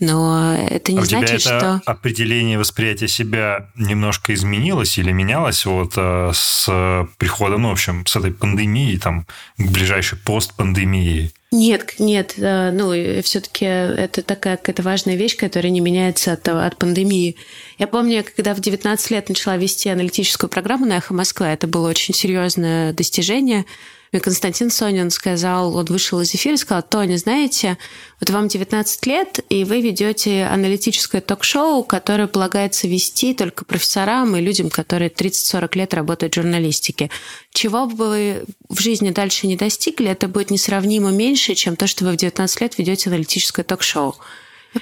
Но 0.00 0.56
это 0.56 0.92
не 0.92 0.98
а 0.98 1.04
значит, 1.04 1.22
у 1.22 1.38
тебя 1.38 1.56
это 1.58 1.80
что... 1.80 1.82
определение 1.86 2.58
восприятия 2.58 3.06
себя 3.06 3.70
немножко 3.76 4.34
изменилось 4.34 4.98
или 4.98 5.12
менялось 5.12 5.64
вот 5.66 5.92
э, 5.96 6.32
с 6.34 7.06
приходом, 7.16 7.62
ну, 7.62 7.68
в 7.68 7.72
общем, 7.72 8.04
с 8.04 8.16
этой 8.16 8.32
пандемией, 8.32 8.98
там, 8.98 9.26
к 9.56 9.70
ближайшей 9.70 10.18
постпандемии? 10.18 11.30
Нет, 11.52 11.94
нет, 12.00 12.34
э, 12.38 12.72
ну, 12.72 12.90
все-таки 13.22 13.64
это 13.66 14.22
такая 14.22 14.56
какая-то 14.56 14.82
важная 14.82 15.14
вещь, 15.14 15.36
которая 15.36 15.70
не 15.70 15.80
меняется 15.80 16.32
от, 16.32 16.48
от 16.48 16.76
пандемии. 16.76 17.36
Я 17.78 17.86
помню, 17.86 18.24
когда 18.24 18.54
в 18.54 18.60
19 18.60 19.10
лет 19.12 19.28
начала 19.28 19.56
вести 19.56 19.88
аналитическую 19.88 20.50
программу 20.50 20.86
на 20.86 20.96
«Эхо 20.96 21.14
Москва», 21.14 21.52
это 21.52 21.68
было 21.68 21.88
очень 21.88 22.14
серьезное 22.14 22.92
достижение– 22.92 23.64
мне 24.14 24.20
Константин 24.20 24.70
Сонин 24.70 25.10
сказал, 25.10 25.74
он 25.74 25.86
вышел 25.86 26.20
из 26.20 26.32
эфира 26.32 26.54
и 26.54 26.56
сказал, 26.56 26.84
Тоня, 26.84 27.16
знаете, 27.16 27.78
вот 28.20 28.30
вам 28.30 28.46
19 28.46 29.06
лет, 29.06 29.40
и 29.48 29.64
вы 29.64 29.80
ведете 29.80 30.44
аналитическое 30.44 31.20
ток-шоу, 31.20 31.82
которое 31.82 32.28
полагается 32.28 32.86
вести 32.86 33.34
только 33.34 33.64
профессорам 33.64 34.36
и 34.36 34.40
людям, 34.40 34.70
которые 34.70 35.10
30-40 35.10 35.76
лет 35.76 35.94
работают 35.94 36.32
в 36.32 36.36
журналистике. 36.36 37.10
Чего 37.52 37.86
бы 37.86 37.96
вы 37.96 38.44
в 38.68 38.80
жизни 38.80 39.10
дальше 39.10 39.48
не 39.48 39.56
достигли, 39.56 40.08
это 40.08 40.28
будет 40.28 40.52
несравнимо 40.52 41.10
меньше, 41.10 41.56
чем 41.56 41.74
то, 41.74 41.88
что 41.88 42.04
вы 42.04 42.12
в 42.12 42.16
19 42.16 42.60
лет 42.60 42.78
ведете 42.78 43.10
аналитическое 43.10 43.64
ток-шоу. 43.64 44.14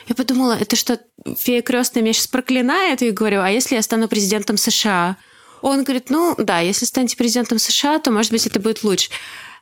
Я 0.09 0.15
подумала, 0.15 0.59
это 0.61 0.77
что, 0.77 1.01
фея 1.39 1.63
крестная 1.63 2.03
меня 2.03 2.13
сейчас 2.13 2.27
проклинает? 2.27 3.01
И 3.01 3.11
говорю, 3.11 3.41
а 3.41 3.49
если 3.49 3.77
я 3.77 3.83
стану 3.83 4.09
президентом 4.09 4.59
США? 4.59 5.17
Он 5.63 5.85
говорит, 5.85 6.11
ну 6.11 6.35
да, 6.37 6.61
если 6.61 6.85
станете 6.85 7.17
президентом 7.17 7.59
США, 7.59 7.99
то, 7.99 8.11
может 8.11 8.33
быть, 8.33 8.47
это 8.47 8.61
будет 8.61 8.83
лучше. 8.83 9.11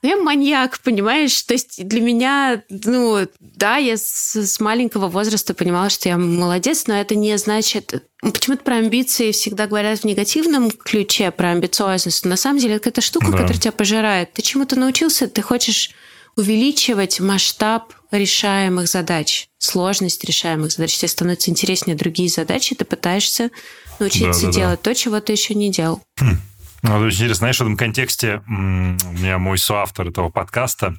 Но 0.02 0.08
я 0.08 0.16
маньяк, 0.16 0.80
понимаешь? 0.80 1.42
То 1.42 1.52
есть 1.52 1.86
для 1.86 2.00
меня, 2.00 2.62
ну, 2.70 3.28
да, 3.38 3.76
я 3.76 3.98
с, 3.98 4.34
с 4.34 4.58
маленького 4.58 5.08
возраста 5.08 5.52
понимала, 5.52 5.90
что 5.90 6.08
я 6.08 6.16
молодец, 6.16 6.86
но 6.86 6.94
это 6.94 7.14
не 7.14 7.36
значит... 7.36 8.02
Почему-то 8.22 8.64
про 8.64 8.76
амбиции 8.76 9.32
всегда 9.32 9.66
говорят 9.66 10.00
в 10.00 10.04
негативном 10.04 10.70
ключе, 10.70 11.30
про 11.30 11.50
амбициозность. 11.50 12.24
Но 12.24 12.30
на 12.30 12.36
самом 12.36 12.58
деле 12.58 12.74
это 12.76 12.84
какая-то 12.84 13.00
штука, 13.02 13.26
да. 13.26 13.32
которая 13.32 13.58
тебя 13.58 13.72
пожирает. 13.72 14.32
Ты 14.32 14.42
чему-то 14.42 14.76
научился, 14.76 15.28
ты 15.28 15.42
хочешь 15.42 15.90
увеличивать 16.36 17.20
масштаб 17.20 17.92
решаемых 18.10 18.88
задач, 18.88 19.48
сложность 19.58 20.24
решаемых 20.24 20.72
задач. 20.72 20.96
Тебе 20.96 21.08
становятся 21.08 21.50
интереснее 21.50 21.96
другие 21.96 22.28
задачи, 22.28 22.74
ты 22.74 22.84
пытаешься 22.84 23.50
научиться 23.98 24.42
да, 24.42 24.46
да, 24.46 24.52
делать 24.52 24.80
да. 24.82 24.90
то, 24.90 24.94
чего 24.94 25.20
ты 25.20 25.32
еще 25.32 25.54
не 25.54 25.70
делал. 25.70 26.02
Хм. 26.18 26.38
Ну, 26.82 26.96
очень 26.96 27.16
интересно, 27.16 27.34
знаешь, 27.34 27.58
в 27.58 27.60
этом 27.60 27.76
контексте 27.76 28.42
у 28.46 28.50
меня 28.50 29.38
мой 29.38 29.58
соавтор 29.58 30.08
этого 30.08 30.30
подкаста 30.30 30.96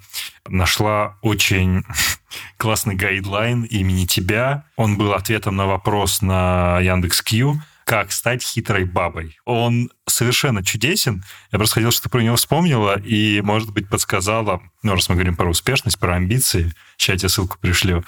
нашла 0.47 1.17
очень 1.21 1.83
классный 2.57 2.95
гайдлайн 2.95 3.63
имени 3.63 4.05
тебя. 4.05 4.65
Он 4.75 4.95
был 4.95 5.13
ответом 5.13 5.55
на 5.55 5.65
вопрос 5.65 6.21
на 6.21 6.79
Яндекс.Кью 6.81 7.61
как 7.91 8.13
стать 8.13 8.41
хитрой 8.41 8.85
бабой. 8.85 9.37
Он 9.43 9.91
совершенно 10.07 10.63
чудесен. 10.63 11.25
Я 11.51 11.57
просто 11.57 11.75
хотел, 11.75 11.91
чтобы 11.91 12.03
ты 12.03 12.09
про 12.09 12.21
него 12.21 12.37
вспомнила 12.37 12.97
и, 12.97 13.41
может 13.41 13.73
быть, 13.73 13.89
подсказала, 13.89 14.61
ну, 14.81 14.93
раз 14.93 15.09
мы 15.09 15.15
говорим 15.15 15.35
про 15.35 15.49
успешность, 15.49 15.99
про 15.99 16.15
амбиции, 16.15 16.73
сейчас 16.95 17.15
я 17.15 17.17
тебе 17.17 17.29
ссылку 17.29 17.57
пришлю. 17.59 18.05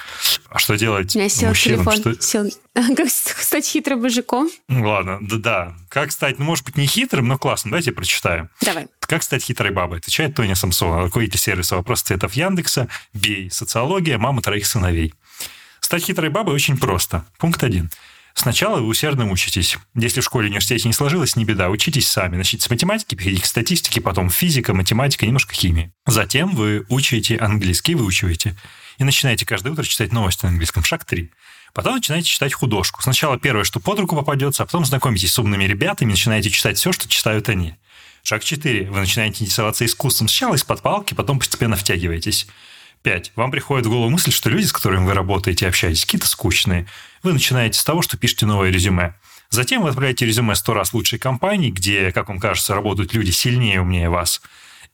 А 0.47 0.57
что 0.57 0.75
делать 0.77 1.13
У 1.17 1.19
меня 1.19 1.27
сел 1.27 1.49
мужчинам? 1.49 1.85
Телефон. 1.85 2.13
Что... 2.13 2.21
Сел... 2.21 2.49
Как 2.95 3.09
стать 3.09 3.67
хитрым 3.67 3.99
мужиком? 3.99 4.49
Ну, 4.69 4.87
ладно, 4.87 5.17
да-да. 5.19 5.75
Как 5.89 6.13
стать, 6.13 6.39
ну, 6.39 6.45
может 6.45 6.63
быть, 6.63 6.77
не 6.77 6.85
хитрым, 6.85 7.27
но 7.27 7.37
классно. 7.37 7.71
Давайте 7.71 7.91
прочитаем. 7.91 8.49
Давай. 8.61 8.87
Как 9.01 9.21
стать 9.21 9.43
хитрой 9.43 9.71
бабой? 9.71 9.97
Отвечает 9.99 10.33
Тоня 10.33 10.55
Самсонова, 10.55 11.01
руководитель 11.01 11.39
сервиса 11.39 11.75
вопрос 11.75 12.03
цветов 12.03 12.31
Яндекса, 12.35 12.87
бей, 13.13 13.51
социология, 13.51 14.17
мама 14.17 14.41
троих 14.41 14.65
сыновей. 14.65 15.13
Стать 15.81 16.05
хитрой 16.05 16.29
бабой 16.29 16.55
очень 16.55 16.77
просто. 16.77 17.25
Пункт 17.37 17.65
один. 17.65 17.91
Сначала 18.33 18.79
вы 18.79 18.87
усердно 18.87 19.29
учитесь. 19.29 19.77
Если 19.95 20.21
в 20.21 20.23
школе 20.23 20.47
университете 20.47 20.87
не 20.87 20.93
сложилось, 20.93 21.35
не 21.35 21.45
беда, 21.45 21.69
учитесь 21.69 22.07
сами. 22.07 22.35
Начните 22.35 22.65
с 22.65 22.69
математики, 22.69 23.15
перейдите 23.15 23.43
к 23.43 23.45
статистике, 23.47 24.01
потом 24.01 24.29
физика, 24.29 24.73
математика, 24.73 25.25
немножко 25.25 25.53
химии. 25.53 25.93
Затем 26.07 26.55
вы 26.55 26.85
учите 26.89 27.37
английский, 27.37 27.95
выучиваете. 27.95 28.55
И 28.97 29.03
начинаете 29.03 29.45
каждое 29.45 29.71
утро 29.71 29.83
читать 29.83 30.11
новости 30.11 30.45
на 30.45 30.49
английском. 30.49 30.83
Шаг 30.83 31.05
3. 31.05 31.31
Потом 31.73 31.95
начинаете 31.95 32.27
читать 32.27 32.53
художку. 32.53 33.01
Сначала 33.01 33.39
первое, 33.39 33.63
что 33.63 33.79
под 33.79 33.99
руку 33.99 34.15
попадется, 34.15 34.63
а 34.63 34.65
потом 34.65 34.85
знакомитесь 34.85 35.31
с 35.31 35.39
умными 35.39 35.63
ребятами, 35.63 36.11
начинаете 36.11 36.49
читать 36.49 36.77
все, 36.77 36.91
что 36.91 37.07
читают 37.07 37.49
они. 37.49 37.75
Шаг 38.23 38.43
4. 38.43 38.89
Вы 38.89 38.99
начинаете 38.99 39.43
интересоваться 39.43 39.85
искусством. 39.85 40.27
Сначала 40.27 40.55
из-под 40.55 40.81
палки, 40.81 41.13
потом 41.13 41.39
постепенно 41.39 41.75
втягиваетесь. 41.75 42.47
5. 43.03 43.33
Вам 43.35 43.51
приходит 43.51 43.85
в 43.85 43.89
голову 43.89 44.09
мысль, 44.09 44.31
что 44.31 44.49
люди, 44.49 44.65
с 44.65 44.71
которыми 44.71 45.05
вы 45.05 45.13
работаете 45.13 45.67
общаетесь, 45.67 46.05
какие-то 46.05 46.27
скучные. 46.27 46.87
Вы 47.23 47.31
начинаете 47.31 47.79
с 47.79 47.83
того, 47.85 48.01
что 48.01 48.17
пишете 48.17 48.45
новое 48.45 48.69
резюме. 48.69 49.15
Затем 49.49 49.81
вы 49.81 49.89
отправляете 49.89 50.25
резюме 50.25 50.55
100 50.55 50.73
раз 50.73 50.93
лучшей 50.93 51.19
компании, 51.19 51.71
где, 51.71 52.11
как 52.11 52.27
вам 52.27 52.37
кажется, 52.37 52.75
работают 52.75 53.13
люди 53.13 53.31
сильнее 53.31 53.75
и 53.75 53.77
умнее 53.77 54.09
вас. 54.09 54.41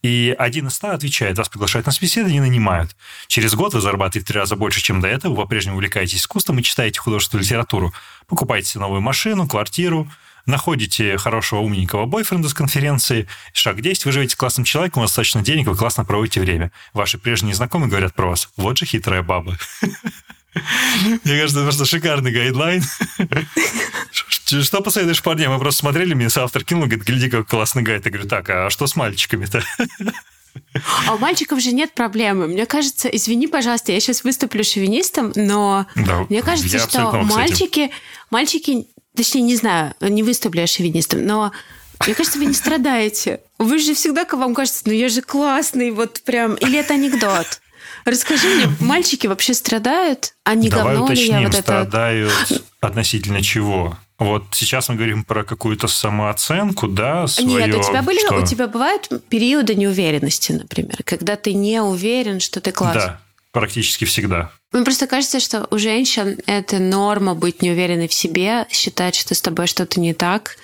И 0.04 0.36
один 0.38 0.68
из 0.68 0.76
ста 0.76 0.94
отвечает, 0.94 1.38
вас 1.40 1.50
приглашают 1.50 1.88
на 1.88 1.92
собеседование 1.92 2.40
нанимают. 2.40 2.96
Через 3.28 3.56
год 3.56 3.74
вы 3.74 3.82
зарабатываете 3.82 4.26
в 4.26 4.28
три 4.28 4.40
раза 4.40 4.56
больше, 4.56 4.80
чем 4.80 5.02
до 5.02 5.08
этого, 5.08 5.32
вы 5.32 5.42
по-прежнему 5.42 5.78
увлекаетесь 5.78 6.20
искусством 6.20 6.60
и 6.60 6.64
читаете 6.64 7.00
художественную 7.00 7.44
литературу. 7.44 7.94
Покупаете 8.28 8.78
новую 8.78 9.02
машину, 9.02 9.48
квартиру, 9.48 10.10
находите 10.46 11.18
хорошего 11.18 11.60
умненького 11.62 12.06
бойфренда 12.06 12.48
с 12.48 12.54
конференции, 12.54 13.28
шаг 13.54 13.82
10, 13.82 14.06
вы 14.06 14.12
живете 14.12 14.34
с 14.34 14.38
классным 14.38 14.66
человеком, 14.66 15.02
у 15.02 15.04
вас 15.04 15.12
достаточно 15.12 15.42
денег, 15.42 15.68
вы 15.68 15.76
классно 15.76 16.06
проводите 16.06 16.40
время. 16.40 16.72
Ваши 16.94 17.18
прежние 17.18 17.56
знакомые 17.56 17.90
говорят 17.90 18.14
про 18.14 18.28
вас, 18.28 18.50
вот 18.56 18.78
же 18.78 18.86
хитрая 18.86 19.24
баба. 19.24 19.58
Мне 21.24 21.40
кажется, 21.40 21.60
это 21.60 21.64
просто 21.64 21.86
шикарный 21.86 22.32
гайдлайн. 22.32 22.84
Что 24.46 24.82
посоветуешь 24.82 25.22
парням? 25.22 25.54
Мы 25.54 25.60
просто 25.60 25.82
смотрели, 25.82 26.14
мне 26.14 26.30
соавтор 26.30 26.64
кинул, 26.64 26.86
говорит, 26.86 27.06
гляди, 27.06 27.30
как 27.30 27.48
классный 27.48 27.84
гайд. 27.84 28.06
Я 28.06 28.12
говорю, 28.12 28.28
так, 28.28 28.50
а 28.50 28.70
что 28.70 28.88
с 28.88 28.96
мальчиками-то? 28.96 29.64
А 31.08 31.14
у 31.14 31.20
мальчиков 31.20 31.62
же 31.62 31.72
нет 31.72 31.94
проблемы. 31.94 32.48
Мне 32.48 32.66
кажется, 32.66 33.08
извини, 33.08 33.48
пожалуйста, 33.48 33.92
я 33.92 34.00
сейчас 34.00 34.24
выступлю 34.24 34.64
шовинистом, 34.64 35.32
но 35.36 35.86
да, 35.96 36.26
мне 36.28 36.42
кажется, 36.42 36.80
что 36.80 37.12
мальчики, 37.24 37.92
мальчики 38.32 38.88
Точнее, 39.20 39.42
не 39.42 39.56
знаю, 39.58 39.94
не 40.00 40.24
выступлю 40.24 40.62
я 40.62 40.68
шовинистом, 40.68 41.26
но 41.26 41.52
мне 42.06 42.16
кажется, 42.16 42.40
вы 42.40 42.46
не 42.46 42.54
страдаете. 42.54 43.42
Вы 43.58 43.80
же 43.80 43.94
всегда, 43.94 44.24
как 44.24 44.40
вам 44.40 44.56
кажется, 44.56 44.84
ну 44.86 44.94
я 44.94 45.10
же 45.10 45.22
классный, 45.22 45.92
вот 45.92 46.22
прям... 46.24 46.56
Или 46.56 46.80
это 46.80 46.94
анекдот? 46.94 47.60
Расскажи 48.10 48.48
мне, 48.48 48.68
мальчики 48.80 49.28
вообще 49.28 49.54
страдают? 49.54 50.34
А 50.44 50.56
не 50.56 50.70
Давай 50.70 50.96
говно 50.96 51.06
уточним, 51.06 51.38
ли 51.38 51.42
я 51.42 51.48
вот 51.48 51.56
страдают 51.56 52.34
это... 52.50 52.62
относительно 52.82 53.42
чего? 53.42 53.98
Вот 54.18 54.44
сейчас 54.52 54.90
мы 54.90 54.96
говорим 54.96 55.24
про 55.24 55.46
какую-то 55.46 55.88
самооценку, 55.88 56.88
да, 56.88 57.26
свое, 57.28 57.68
Нет, 57.68 57.76
у 57.76 57.82
тебя 57.82 58.02
были, 58.02 58.20
что... 58.20 58.36
у 58.36 58.46
тебя 58.46 58.68
бывают 58.68 59.10
периоды 59.30 59.76
неуверенности, 59.76 60.52
например, 60.52 60.98
когда 61.06 61.38
ты 61.38 61.54
не 61.54 61.82
уверен, 61.82 62.42
что 62.42 62.60
ты 62.60 62.74
классный. 62.74 63.02
Да, 63.02 63.22
практически 63.54 64.04
всегда. 64.04 64.52
Мне 64.74 64.84
просто 64.84 65.08
кажется, 65.08 65.40
что 65.40 65.68
у 65.72 65.78
женщин 65.78 66.38
это 66.48 66.80
норма 66.80 67.34
быть 67.34 67.62
неуверенной 67.62 68.10
в 68.10 68.14
себе, 68.14 68.68
считать, 68.70 69.16
что 69.16 69.34
с 69.34 69.42
тобой 69.42 69.68
что-то 69.68 70.02
не 70.02 70.14
так, 70.14 70.58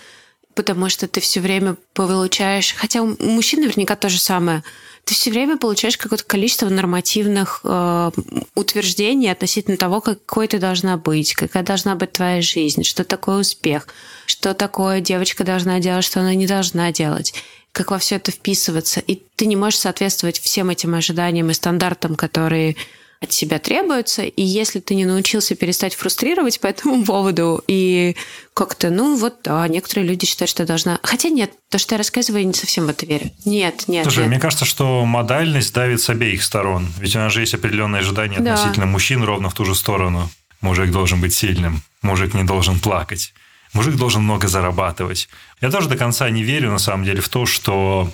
потому 0.54 0.90
что 0.90 1.08
ты 1.08 1.22
все 1.22 1.40
время 1.40 1.78
получаешь, 1.94 2.74
хотя 2.76 3.02
у 3.04 3.16
мужчин 3.24 3.62
наверняка 3.62 3.96
то 3.96 4.10
же 4.10 4.20
самое, 4.20 4.64
ты 5.06 5.14
все 5.14 5.30
время 5.30 5.58
получаешь 5.58 5.98
какое-то 5.98 6.26
количество 6.26 6.68
нормативных 6.68 7.62
э, 7.64 8.12
утверждений 8.56 9.32
относительно 9.32 9.78
того, 9.78 10.02
какой 10.02 10.48
ты 10.48 10.58
должна 10.58 10.98
быть, 10.98 11.36
какая 11.36 11.64
должна 11.64 11.96
быть 11.96 12.12
твоя 12.12 12.42
жизнь, 12.42 12.84
что 12.84 13.04
такое 13.04 13.38
успех, 13.38 13.88
что 14.26 14.56
такое 14.56 15.02
девочка 15.02 15.44
должна 15.44 15.80
делать, 15.80 16.04
что 16.04 16.20
она 16.20 16.34
не 16.34 16.48
должна 16.48 16.92
делать 16.92 17.34
как 17.72 17.92
во 17.92 18.00
все 18.00 18.16
это 18.16 18.32
вписываться. 18.32 19.02
И 19.02 19.22
ты 19.36 19.48
не 19.48 19.58
можешь 19.58 19.82
соответствовать 19.82 20.40
всем 20.40 20.70
этим 20.70 20.96
ожиданиям 20.96 21.50
и 21.52 21.54
стандартам, 21.54 22.16
которые 22.16 22.78
от 23.26 23.34
себя 23.34 23.60
требуется, 23.60 24.24
и 24.24 24.42
если 24.42 24.80
ты 24.80 24.96
не 24.96 25.06
научился 25.06 25.56
перестать 25.56 25.96
фрустрировать 25.96 26.60
по 26.60 26.68
этому 26.68 27.04
поводу, 27.04 27.64
и 27.68 28.16
как-то, 28.54 28.90
ну 28.90 29.18
вот, 29.18 29.36
да, 29.44 29.68
некоторые 29.68 30.08
люди 30.08 30.26
считают, 30.26 30.50
что 30.50 30.66
должна... 30.66 31.00
Хотя 31.04 31.30
нет, 31.30 31.52
то, 31.70 31.78
что 31.78 31.96
я 31.96 31.98
рассказываю, 31.98 32.42
я 32.42 32.48
не 32.48 32.54
совсем 32.54 32.86
в 32.86 32.90
это 32.90 33.06
верю. 33.06 33.32
Нет, 33.44 33.88
нет. 33.88 34.04
Слушай, 34.04 34.22
нет. 34.22 34.30
мне 34.30 34.40
кажется, 34.40 34.66
что 34.66 35.06
модальность 35.06 35.74
давит 35.74 36.02
с 36.02 36.10
обеих 36.10 36.44
сторон. 36.44 36.88
Ведь 37.00 37.16
у 37.16 37.20
нас 37.20 37.34
же 37.34 37.42
есть 37.42 37.54
определенные 37.54 38.00
ожидания 38.00 38.40
да. 38.40 38.54
относительно 38.54 38.86
мужчин 38.86 39.24
ровно 39.24 39.50
в 39.50 39.54
ту 39.54 39.66
же 39.66 39.76
сторону. 39.76 40.30
Мужик 40.62 40.92
должен 40.92 41.20
быть 41.22 41.34
сильным, 41.34 41.82
мужик 42.02 42.34
не 42.34 42.44
должен 42.44 42.80
плакать, 42.80 43.34
мужик 43.74 43.96
должен 43.96 44.24
много 44.24 44.48
зарабатывать. 44.48 45.28
Я 45.62 45.70
тоже 45.70 45.90
до 45.90 45.98
конца 45.98 46.30
не 46.30 46.44
верю, 46.44 46.72
на 46.72 46.80
самом 46.80 47.04
деле, 47.04 47.22
в 47.22 47.30
то, 47.30 47.46
что 47.46 48.10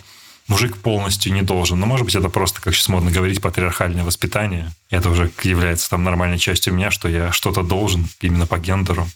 мужик 0.52 0.78
полностью 0.78 1.34
не 1.34 1.42
должен. 1.42 1.80
Но, 1.80 1.86
может 1.86 2.06
быть, 2.06 2.16
это 2.16 2.30
просто, 2.30 2.62
как 2.62 2.76
сейчас 2.76 2.90
модно 2.90 3.10
говорить, 3.10 3.42
патриархальное 3.42 4.04
воспитание. 4.04 4.72
Это 4.90 5.10
уже 5.10 5.32
является 5.44 5.90
там 5.90 6.04
нормальной 6.04 6.38
частью 6.38 6.74
меня, 6.74 6.92
что 6.92 7.08
я 7.08 7.32
что-то 7.32 7.64
должен 7.64 8.08
именно 8.20 8.46
по 8.46 8.60
гендеру. 8.60 9.08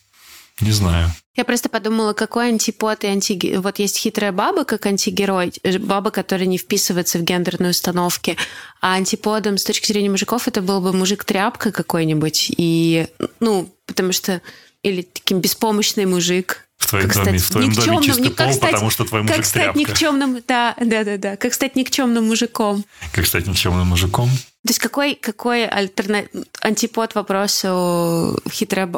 Не 0.61 0.71
знаю. 0.71 1.11
Я 1.35 1.43
просто 1.43 1.67
подумала, 1.67 2.13
какой 2.13 2.47
антипод 2.47 3.03
и 3.03 3.07
анти... 3.07 3.57
Вот 3.57 3.79
есть 3.79 3.97
хитрая 3.97 4.31
баба 4.31 4.63
как 4.63 4.85
антигерой, 4.85 5.51
баба, 5.79 6.09
которая 6.09 6.47
не 6.47 6.57
вписывается 6.57 7.19
в 7.19 7.23
гендерные 7.23 7.71
установки, 7.71 8.37
а 8.79 8.93
антиподом 8.93 9.57
с 9.57 9.65
точки 9.65 9.87
зрения 9.87 10.09
мужиков 10.09 10.47
это 10.47 10.61
был 10.61 10.79
бы 10.79 10.93
мужик-тряпка 10.93 11.73
какой-нибудь, 11.73 12.53
и, 12.55 13.07
ну, 13.41 13.69
потому 13.85 14.13
что... 14.13 14.41
Или 14.81 15.01
таким 15.01 15.39
беспомощный 15.39 16.05
мужик, 16.05 16.64
твоем 16.87 17.09
как 17.09 17.25
доме, 17.25 17.39
стать 17.39 17.49
в 17.49 17.51
твоем 17.51 17.73
доме 17.73 18.05
чистый 18.05 18.31
пол, 18.31 18.53
стать, 18.53 18.71
потому 18.71 18.89
что 18.89 19.05
твой 19.05 19.21
мужик 19.21 19.35
Как 19.37 19.45
стать 19.45 19.63
тряпка. 19.63 19.79
никчемным, 19.79 20.43
да, 20.47 20.75
да, 20.79 21.03
да, 21.03 21.17
да. 21.17 21.35
Как 21.37 21.53
стать 21.53 21.75
никчемным 21.75 22.25
мужиком. 22.25 22.85
Как 23.13 23.25
стать 23.25 23.47
никчемным 23.47 23.87
мужиком. 23.87 24.29
То 24.65 24.71
есть 24.71 24.79
какой, 24.79 25.13
какой 25.13 25.67
альтерна... 25.67 26.23
антипод 26.61 27.13
вопросу 27.13 28.41
хитрая 28.49 28.91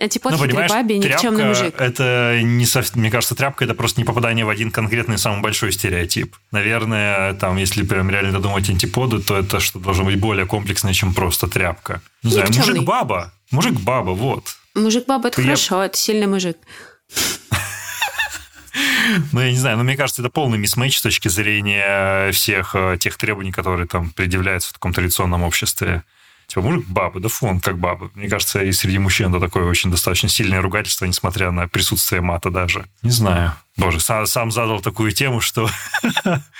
антипод 0.00 0.32
ну, 0.32 0.38
хитрой 0.38 0.66
бабе 0.66 0.96
никчемный 0.96 1.44
мужик? 1.44 1.74
Это 1.78 2.40
не 2.42 2.64
совсем, 2.64 3.00
мне 3.00 3.10
кажется, 3.10 3.34
тряпка 3.34 3.66
это 3.66 3.74
просто 3.74 4.00
не 4.00 4.06
попадание 4.06 4.46
в 4.46 4.48
один 4.48 4.70
конкретный 4.70 5.18
самый 5.18 5.42
большой 5.42 5.72
стереотип. 5.72 6.36
Наверное, 6.52 7.34
там, 7.34 7.58
если 7.58 7.82
прям 7.82 8.08
реально 8.08 8.32
додумать 8.32 8.70
антиподы, 8.70 9.20
то 9.20 9.36
это 9.36 9.60
что 9.60 9.78
должно 9.78 10.04
быть 10.04 10.18
более 10.18 10.46
комплексное, 10.46 10.94
чем 10.94 11.12
просто 11.12 11.48
тряпка. 11.48 12.00
Не 12.22 12.30
знаю, 12.30 12.48
мужик-баба. 12.56 13.34
Мужик-баба, 13.50 14.12
вот. 14.12 14.56
Мужик-баба 14.74 15.28
это 15.28 15.40
Я... 15.42 15.48
хорошо, 15.48 15.82
это 15.82 15.98
сильный 15.98 16.28
мужик. 16.28 16.56
Ну, 19.32 19.40
я 19.40 19.50
не 19.50 19.58
знаю, 19.58 19.76
но 19.76 19.82
мне 19.82 19.96
кажется, 19.96 20.22
это 20.22 20.30
полный 20.30 20.58
мисс 20.58 20.74
с 20.74 21.02
точки 21.02 21.28
зрения 21.28 22.30
всех 22.32 22.74
э, 22.74 22.96
тех 22.98 23.16
требований, 23.16 23.50
которые 23.50 23.88
там 23.88 24.10
предъявляются 24.10 24.70
в 24.70 24.72
таком 24.74 24.92
традиционном 24.92 25.42
обществе. 25.42 26.04
Типа, 26.46 26.62
мужик 26.62 26.86
баба, 26.88 27.20
да 27.20 27.28
фон 27.28 27.60
как 27.60 27.78
баба. 27.78 28.10
Мне 28.14 28.28
кажется, 28.28 28.62
и 28.62 28.72
среди 28.72 28.98
мужчин 28.98 29.30
это 29.30 29.38
такое 29.38 29.64
очень 29.64 29.90
достаточно 29.90 30.28
сильное 30.28 30.60
ругательство, 30.60 31.04
несмотря 31.04 31.52
на 31.52 31.68
присутствие 31.68 32.22
мата 32.22 32.50
даже. 32.50 32.86
Не 33.02 33.10
знаю. 33.10 33.52
Боже, 33.76 34.00
сам, 34.00 34.26
сам 34.26 34.50
задал 34.50 34.80
такую 34.80 35.12
тему, 35.12 35.40
что 35.40 35.70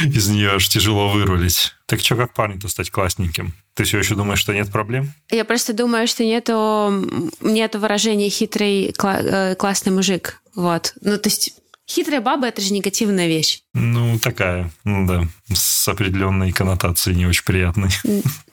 из 0.00 0.28
нее 0.28 0.52
аж 0.52 0.68
тяжело 0.68 1.10
вырулить. 1.10 1.74
Так 1.86 2.00
что, 2.00 2.16
как 2.16 2.32
парню-то 2.32 2.68
стать 2.68 2.90
классненьким? 2.90 3.52
Ты 3.74 3.84
все 3.84 3.98
еще 3.98 4.14
думаешь, 4.14 4.38
что 4.38 4.54
нет 4.54 4.70
проблем? 4.70 5.12
Я 5.30 5.44
просто 5.44 5.72
думаю, 5.72 6.06
что 6.06 6.24
нету, 6.24 7.30
нету 7.40 7.80
выражения 7.80 8.28
хитрый 8.28 8.94
э, 8.96 9.54
классный 9.56 9.92
мужик. 9.92 10.40
Вот. 10.54 10.94
Ну, 11.00 11.18
то 11.18 11.28
есть 11.28 11.54
Хитрая 11.86 12.20
баба– 12.22 12.46
это 12.48 12.62
же 12.62 12.72
негативная 12.72 13.26
вещь. 13.26 13.60
Ну, 13.74 14.18
такая, 14.18 14.70
ну 14.84 15.06
да, 15.06 15.28
с 15.52 15.86
определенной 15.86 16.50
коннотацией 16.50 17.16
не 17.16 17.26
очень 17.26 17.44
приятной. 17.44 17.90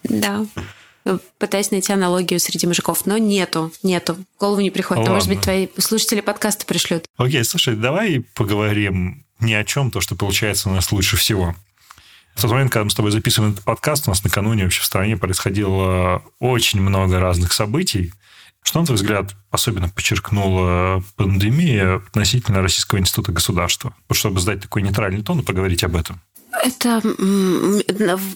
Да. 0.04 0.46
Пытаюсь 1.40 1.72
найти 1.72 1.94
аналогию 1.94 2.40
среди 2.40 2.68
мужиков, 2.68 3.06
но 3.06 3.18
нету, 3.18 3.72
нету. 3.84 4.16
В 4.16 4.40
голову 4.40 4.62
не 4.62 4.70
приходит. 4.70 5.08
А 5.08 5.12
может 5.12 5.30
быть, 5.30 5.42
твои 5.42 5.68
слушатели 5.78 6.22
подкаста 6.22 6.66
пришлют. 6.66 7.06
Окей, 7.18 7.44
слушай, 7.44 7.76
давай 7.76 8.24
поговорим 8.36 9.26
не 9.40 9.56
о 9.56 9.64
чем, 9.64 9.90
то, 9.90 10.02
что 10.02 10.16
получается 10.16 10.70
у 10.70 10.74
нас 10.74 10.92
лучше 10.92 11.18
всего. 11.18 11.56
В 12.36 12.42
тот 12.42 12.52
момент, 12.52 12.72
когда 12.72 12.86
мы 12.86 12.90
с 12.90 12.96
тобой 12.96 13.12
записываем 13.12 13.54
этот 13.54 13.66
подкаст, 13.66 14.08
у 14.08 14.12
нас 14.12 14.24
накануне 14.24 14.64
вообще 14.64 14.82
в 14.82 14.86
стране 14.86 15.18
происходило 15.18 16.24
очень 16.40 16.82
много 16.82 17.20
разных 17.20 17.54
событий. 17.54 18.14
Что, 18.64 18.80
на 18.80 18.86
твой 18.86 18.96
взгляд, 18.96 19.36
особенно 19.50 19.90
подчеркнула 19.90 21.04
пандемия 21.16 21.96
относительно 21.96 22.62
Российского 22.62 23.00
института 23.00 23.32
государства? 23.32 23.94
Вот 24.08 24.16
чтобы 24.16 24.40
сдать 24.40 24.62
такой 24.62 24.84
нейтральный 24.84 25.24
тон 25.24 25.40
и 25.40 25.44
поговорить 25.44 25.84
об 25.84 25.96
этом. 25.96 26.22
Это, 26.64 27.02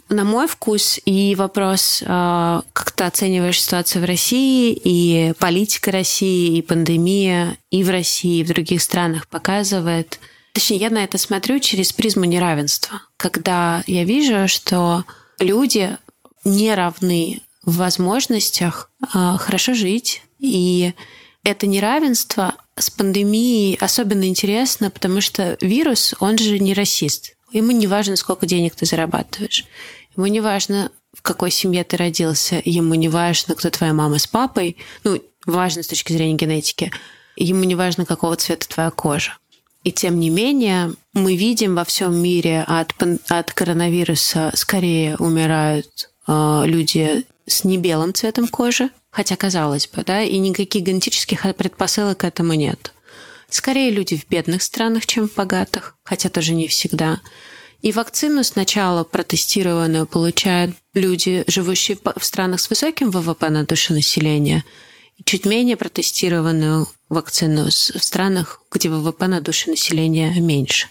на 0.10 0.24
мой 0.24 0.48
вкус, 0.48 1.00
и 1.06 1.36
вопрос, 1.36 2.02
а, 2.08 2.64
как 2.74 2.92
ты 2.92 3.04
оцениваешь 3.04 3.62
ситуацию 3.62 4.02
в 4.02 4.06
России, 4.06 4.80
и 4.84 5.34
политика 5.38 5.92
России, 5.92 6.58
и 6.58 6.62
пандемия 6.62 7.58
и 7.72 7.84
в 7.84 7.90
России, 7.90 8.40
и 8.40 8.44
в 8.44 8.48
других 8.48 8.82
странах 8.82 9.28
показывает... 9.28 10.20
Точнее, 10.54 10.78
я 10.78 10.90
на 10.90 11.04
это 11.04 11.18
смотрю 11.18 11.60
через 11.60 11.92
призму 11.92 12.24
неравенства. 12.24 13.02
Когда 13.26 13.84
я 13.88 14.04
вижу, 14.04 14.48
что 14.48 15.04
люди 15.40 15.98
не 16.44 16.76
равны 16.76 17.42
в 17.64 17.78
возможностях 17.78 18.92
а, 19.02 19.40
хорошо 19.40 19.74
жить, 19.74 20.22
и 20.38 20.94
это 21.44 21.66
неравенство 21.66 22.54
с 22.78 22.92
пандемией 22.92 23.78
особенно 23.82 24.28
интересно, 24.28 24.92
потому 24.92 25.22
что 25.22 25.58
вирус, 25.60 26.14
он 26.20 26.38
же 26.38 26.60
не 26.60 26.76
расист. 26.76 27.36
Ему 27.52 27.72
не 27.72 27.88
важно, 27.88 28.16
сколько 28.16 28.46
денег 28.46 28.76
ты 28.76 28.86
зарабатываешь. 28.86 29.66
Ему 30.16 30.28
не 30.28 30.40
важно, 30.40 30.92
в 31.12 31.24
какой 31.24 31.50
семье 31.50 31.84
ты 31.84 31.98
родился. 31.98 32.62
Ему 32.64 32.94
не 32.94 33.10
важно, 33.10 33.56
кто 33.56 33.72
твоя 33.72 33.94
мама 33.94 34.20
с 34.20 34.28
папой. 34.28 34.78
Ну, 35.04 35.20
важно 35.48 35.82
с 35.82 35.88
точки 35.88 36.14
зрения 36.14 36.36
генетики. 36.36 36.92
Ему 37.36 37.64
не 37.64 37.74
важно, 37.74 38.06
какого 38.06 38.36
цвета 38.36 38.68
твоя 38.68 38.92
кожа. 38.92 39.36
И 39.86 39.92
тем 39.92 40.20
не 40.20 40.32
менее, 40.32 40.94
мы 41.14 41.36
видим 41.36 41.76
во 41.76 41.86
всем 41.86 42.16
мире 42.16 42.64
от, 42.68 42.92
от 43.30 43.54
коронавируса 43.54 44.52
скорее 44.56 45.16
умирают 45.18 46.10
э, 46.28 46.64
люди 46.66 47.24
с 47.46 47.64
небелым 47.64 48.12
цветом 48.12 48.48
кожи, 48.48 48.90
хотя 49.12 49.36
казалось 49.36 49.88
бы, 49.88 50.04
да, 50.04 50.24
и 50.24 50.40
никаких 50.40 50.82
генетических 50.82 51.56
предпосылок 51.56 52.18
к 52.18 52.24
этому 52.24 52.56
нет. 52.56 52.94
Скорее 53.48 53.92
люди 53.92 54.18
в 54.18 54.28
бедных 54.28 54.64
странах, 54.64 55.06
чем 55.06 55.30
в 55.30 55.36
богатых, 55.36 55.96
хотя 56.04 56.30
тоже 56.30 56.56
не 56.56 56.68
всегда. 56.68 57.22
И 57.84 57.92
вакцину 57.92 58.44
сначала 58.44 59.04
протестированную 59.04 60.08
получают 60.08 60.76
люди, 60.96 61.44
живущие 61.46 62.00
в 62.16 62.26
странах 62.26 62.60
с 62.60 62.72
высоким 62.72 63.12
ВВП 63.12 63.52
на 63.52 63.66
душу 63.66 63.94
населения, 63.94 64.64
и 65.18 65.24
чуть 65.24 65.46
менее 65.46 65.78
протестированную 65.78 66.88
вакцину 67.16 67.66
в 67.66 67.72
странах, 67.72 68.62
где 68.72 68.90
ВВП 68.90 69.28
на 69.28 69.42
душу 69.42 69.72
населения 69.72 70.34
меньше. 70.40 70.88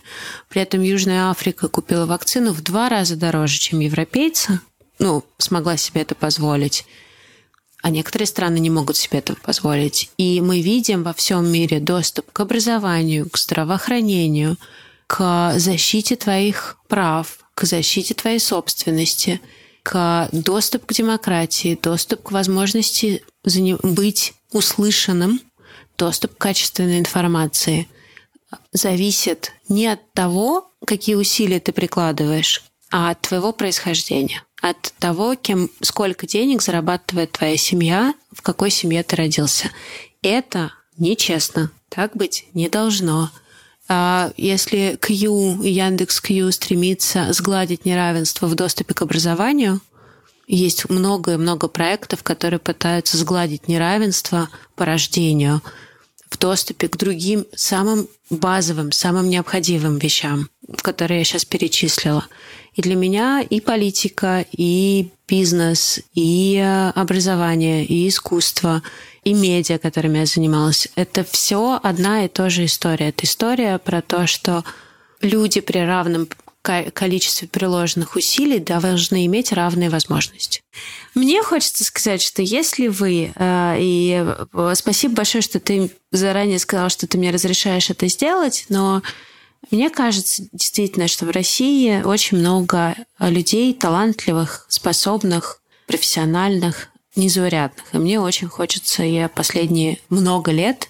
При 0.48 0.62
этом 0.62 0.82
Южная 0.82 1.30
Африка 1.30 1.68
купила 1.68 2.06
вакцину 2.06 2.52
в 2.52 2.62
два 2.62 2.88
раза 2.88 3.16
дороже, 3.16 3.58
чем 3.58 3.80
европейцы, 3.80 4.60
ну, 4.98 5.24
смогла 5.38 5.76
себе 5.76 6.02
это 6.02 6.14
позволить 6.14 6.84
а 7.84 7.90
некоторые 7.90 8.26
страны 8.26 8.60
не 8.60 8.70
могут 8.70 8.96
себе 8.96 9.18
этого 9.18 9.36
позволить. 9.36 10.08
И 10.16 10.40
мы 10.40 10.62
видим 10.62 11.02
во 11.02 11.12
всем 11.12 11.46
мире 11.46 11.80
доступ 11.80 12.32
к 12.32 12.40
образованию, 12.40 13.28
к 13.28 13.36
здравоохранению, 13.36 14.56
к 15.06 15.52
защите 15.58 16.16
твоих 16.16 16.78
прав, 16.88 17.40
к 17.54 17.64
защите 17.64 18.14
твоей 18.14 18.40
собственности, 18.40 19.38
к 19.82 20.30
доступ 20.32 20.86
к 20.86 20.94
демократии, 20.94 21.78
доступ 21.80 22.22
к 22.22 22.30
возможности 22.30 23.22
быть 23.82 24.32
услышанным, 24.50 25.42
доступ 25.96 26.34
к 26.34 26.38
качественной 26.38 26.98
информации 26.98 27.88
зависит 28.72 29.52
не 29.68 29.86
от 29.86 30.12
того, 30.12 30.70
какие 30.86 31.14
усилия 31.14 31.60
ты 31.60 31.72
прикладываешь, 31.72 32.62
а 32.90 33.10
от 33.10 33.20
твоего 33.22 33.52
происхождения 33.52 34.42
от 34.64 34.94
того, 34.98 35.34
кем, 35.34 35.68
сколько 35.82 36.26
денег 36.26 36.62
зарабатывает 36.62 37.32
твоя 37.32 37.58
семья, 37.58 38.14
в 38.32 38.40
какой 38.40 38.70
семье 38.70 39.02
ты 39.02 39.14
родился. 39.14 39.70
Это 40.22 40.72
нечестно. 40.96 41.70
Так 41.90 42.16
быть 42.16 42.46
не 42.54 42.70
должно. 42.70 43.30
А 43.88 44.32
если 44.38 44.98
Q 44.98 45.62
и 45.62 45.70
Яндекс 45.70 46.18
Q 46.22 46.50
стремится 46.50 47.30
сгладить 47.34 47.84
неравенство 47.84 48.46
в 48.46 48.54
доступе 48.54 48.94
к 48.94 49.02
образованию, 49.02 49.82
есть 50.46 50.88
много 50.90 51.34
и 51.34 51.36
много 51.36 51.68
проектов, 51.68 52.22
которые 52.22 52.60
пытаются 52.60 53.16
сгладить 53.16 53.68
неравенство 53.68 54.48
по 54.76 54.84
рождению 54.84 55.62
в 56.30 56.38
доступе 56.38 56.88
к 56.88 56.96
другим 56.96 57.46
самым 57.54 58.08
базовым, 58.28 58.92
самым 58.92 59.28
необходимым 59.28 59.98
вещам, 59.98 60.48
которые 60.82 61.18
я 61.18 61.24
сейчас 61.24 61.44
перечислила. 61.44 62.26
И 62.74 62.82
для 62.82 62.96
меня 62.96 63.40
и 63.40 63.60
политика, 63.60 64.44
и 64.50 65.10
бизнес, 65.28 66.00
и 66.14 66.56
э, 66.60 66.90
образование, 66.90 67.84
и 67.84 68.08
искусство, 68.08 68.82
и 69.22 69.32
медиа, 69.32 69.78
которыми 69.78 70.18
я 70.18 70.26
занималась, 70.26 70.88
это 70.96 71.24
все 71.24 71.78
одна 71.82 72.24
и 72.24 72.28
та 72.28 72.50
же 72.50 72.64
история. 72.64 73.10
Это 73.10 73.24
история 73.24 73.78
про 73.78 74.02
то, 74.02 74.26
что 74.26 74.64
люди 75.20 75.60
при 75.60 75.78
равном 75.78 76.28
количестве 76.64 77.46
приложенных 77.46 78.16
усилий 78.16 78.58
должны 78.58 79.26
иметь 79.26 79.52
равные 79.52 79.90
возможности. 79.90 80.62
Мне 81.14 81.42
хочется 81.42 81.84
сказать, 81.84 82.22
что 82.22 82.42
если 82.42 82.88
вы, 82.88 83.32
э, 83.34 83.76
и 83.78 84.24
э, 84.52 84.74
спасибо 84.74 85.16
большое, 85.16 85.42
что 85.42 85.60
ты 85.60 85.90
заранее 86.10 86.58
сказал, 86.58 86.88
что 86.88 87.06
ты 87.06 87.18
мне 87.18 87.30
разрешаешь 87.30 87.90
это 87.90 88.08
сделать, 88.08 88.64
но 88.70 89.02
мне 89.70 89.90
кажется 89.90 90.44
действительно, 90.52 91.06
что 91.08 91.26
в 91.26 91.30
России 91.30 92.02
очень 92.02 92.38
много 92.38 92.96
людей 93.18 93.72
талантливых, 93.74 94.66
способных, 94.68 95.60
профессиональных, 95.86 96.88
незаурядных. 97.16 97.84
И 97.92 97.98
мне 97.98 98.20
очень 98.20 98.48
хочется, 98.48 99.02
я 99.02 99.28
последние 99.28 99.98
много 100.08 100.50
лет 100.50 100.88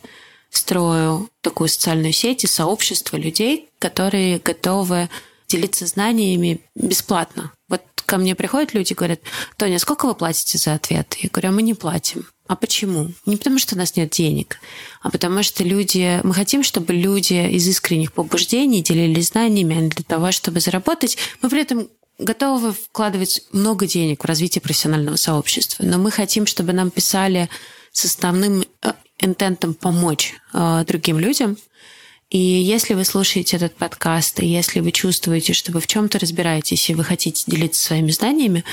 строю 0.51 1.29
такую 1.41 1.68
социальную 1.68 2.12
сеть 2.12 2.45
и 2.45 2.49
сообщество 2.49 3.16
людей, 3.16 3.68
которые 3.79 4.39
готовы 4.39 5.09
делиться 5.55 5.87
знаниями 5.87 6.61
бесплатно. 6.75 7.53
Вот 7.69 7.83
ко 8.07 8.17
мне 8.17 8.35
приходят 8.35 8.75
люди 8.75 8.93
и 8.93 8.97
говорят, 8.97 9.21
Тоня, 9.57 9.79
сколько 9.79 10.07
вы 10.07 10.15
платите 10.15 10.59
за 10.59 10.75
ответ? 10.75 11.15
Я 11.21 11.29
говорю, 11.31 11.51
а 11.51 11.53
мы 11.53 11.63
не 11.63 11.75
платим. 11.75 12.27
А 12.47 12.57
почему? 12.57 13.13
Не 13.25 13.37
потому, 13.37 13.59
что 13.59 13.75
у 13.75 13.79
нас 13.79 13.97
нет 13.97 14.11
денег, 14.11 14.59
а 15.01 15.11
потому 15.11 15.43
что 15.43 15.65
люди... 15.65 16.21
Мы 16.25 16.35
хотим, 16.35 16.63
чтобы 16.63 16.93
люди 16.93 17.49
из 17.51 17.67
искренних 17.67 18.13
побуждений 18.13 18.83
делились 18.83 19.29
знаниями, 19.29 19.87
а 19.87 19.89
для 19.89 20.05
того, 20.05 20.33
чтобы 20.33 20.61
заработать. 20.61 21.17
Мы 21.41 21.49
при 21.49 21.63
этом 21.63 21.89
готовы 22.19 22.73
вкладывать 22.73 23.43
много 23.53 23.87
денег 23.87 24.25
в 24.25 24.27
развитие 24.27 24.61
профессионального 24.61 25.17
сообщества, 25.17 25.85
но 25.85 25.99
мы 25.99 26.11
хотим, 26.11 26.47
чтобы 26.47 26.73
нам 26.73 26.91
писали 26.91 27.49
с 27.93 28.05
основным 28.05 28.65
э, 28.83 28.93
интентом 29.21 29.73
помочь 29.75 30.35
э, 30.53 30.85
другим 30.87 31.19
людям. 31.19 31.57
И 32.31 32.39
если 32.39 32.95
вы 32.95 33.05
слушаете 33.05 33.57
этот 33.57 33.77
подкаст, 33.77 34.41
и 34.41 34.47
если 34.47 34.81
вы 34.81 34.93
чувствуете, 34.93 35.53
что 35.53 35.72
вы 35.72 35.81
в 35.81 35.87
чем-то 35.87 36.18
разбираетесь, 36.18 36.91
и 36.91 36.95
вы 36.95 37.05
хотите 37.05 37.45
делиться 37.47 37.85
своими 37.85 38.11
знаниями, 38.11 38.64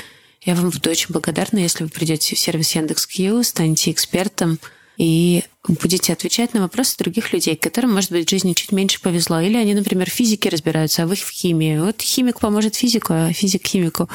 я 0.44 0.54
вам 0.54 0.70
буду 0.70 0.90
очень 0.90 1.12
благодарна, 1.12 1.58
если 1.58 1.84
вы 1.84 1.90
придете 1.90 2.34
в 2.34 2.38
сервис 2.38 2.74
Яндекс.Кью, 2.74 3.42
станете 3.44 3.92
экспертом 3.92 4.58
и 4.96 5.44
будете 5.68 6.12
отвечать 6.12 6.54
на 6.54 6.62
вопросы 6.62 6.96
других 6.98 7.32
людей, 7.32 7.54
которым, 7.56 7.94
может 7.94 8.10
быть, 8.10 8.26
в 8.26 8.30
жизни 8.30 8.52
чуть 8.52 8.72
меньше 8.72 9.00
повезло. 9.00 9.40
Или 9.40 9.56
они, 9.56 9.74
например, 9.74 10.10
в 10.10 10.14
физике 10.14 10.48
разбираются, 10.48 11.04
а 11.04 11.06
вы 11.06 11.14
в 11.14 11.30
химии. 11.30 11.78
Вот 11.78 12.02
химик 12.02 12.40
поможет 12.40 12.74
физику, 12.74 13.12
а 13.12 13.32
физик 13.32 13.66
химику. 13.66 14.08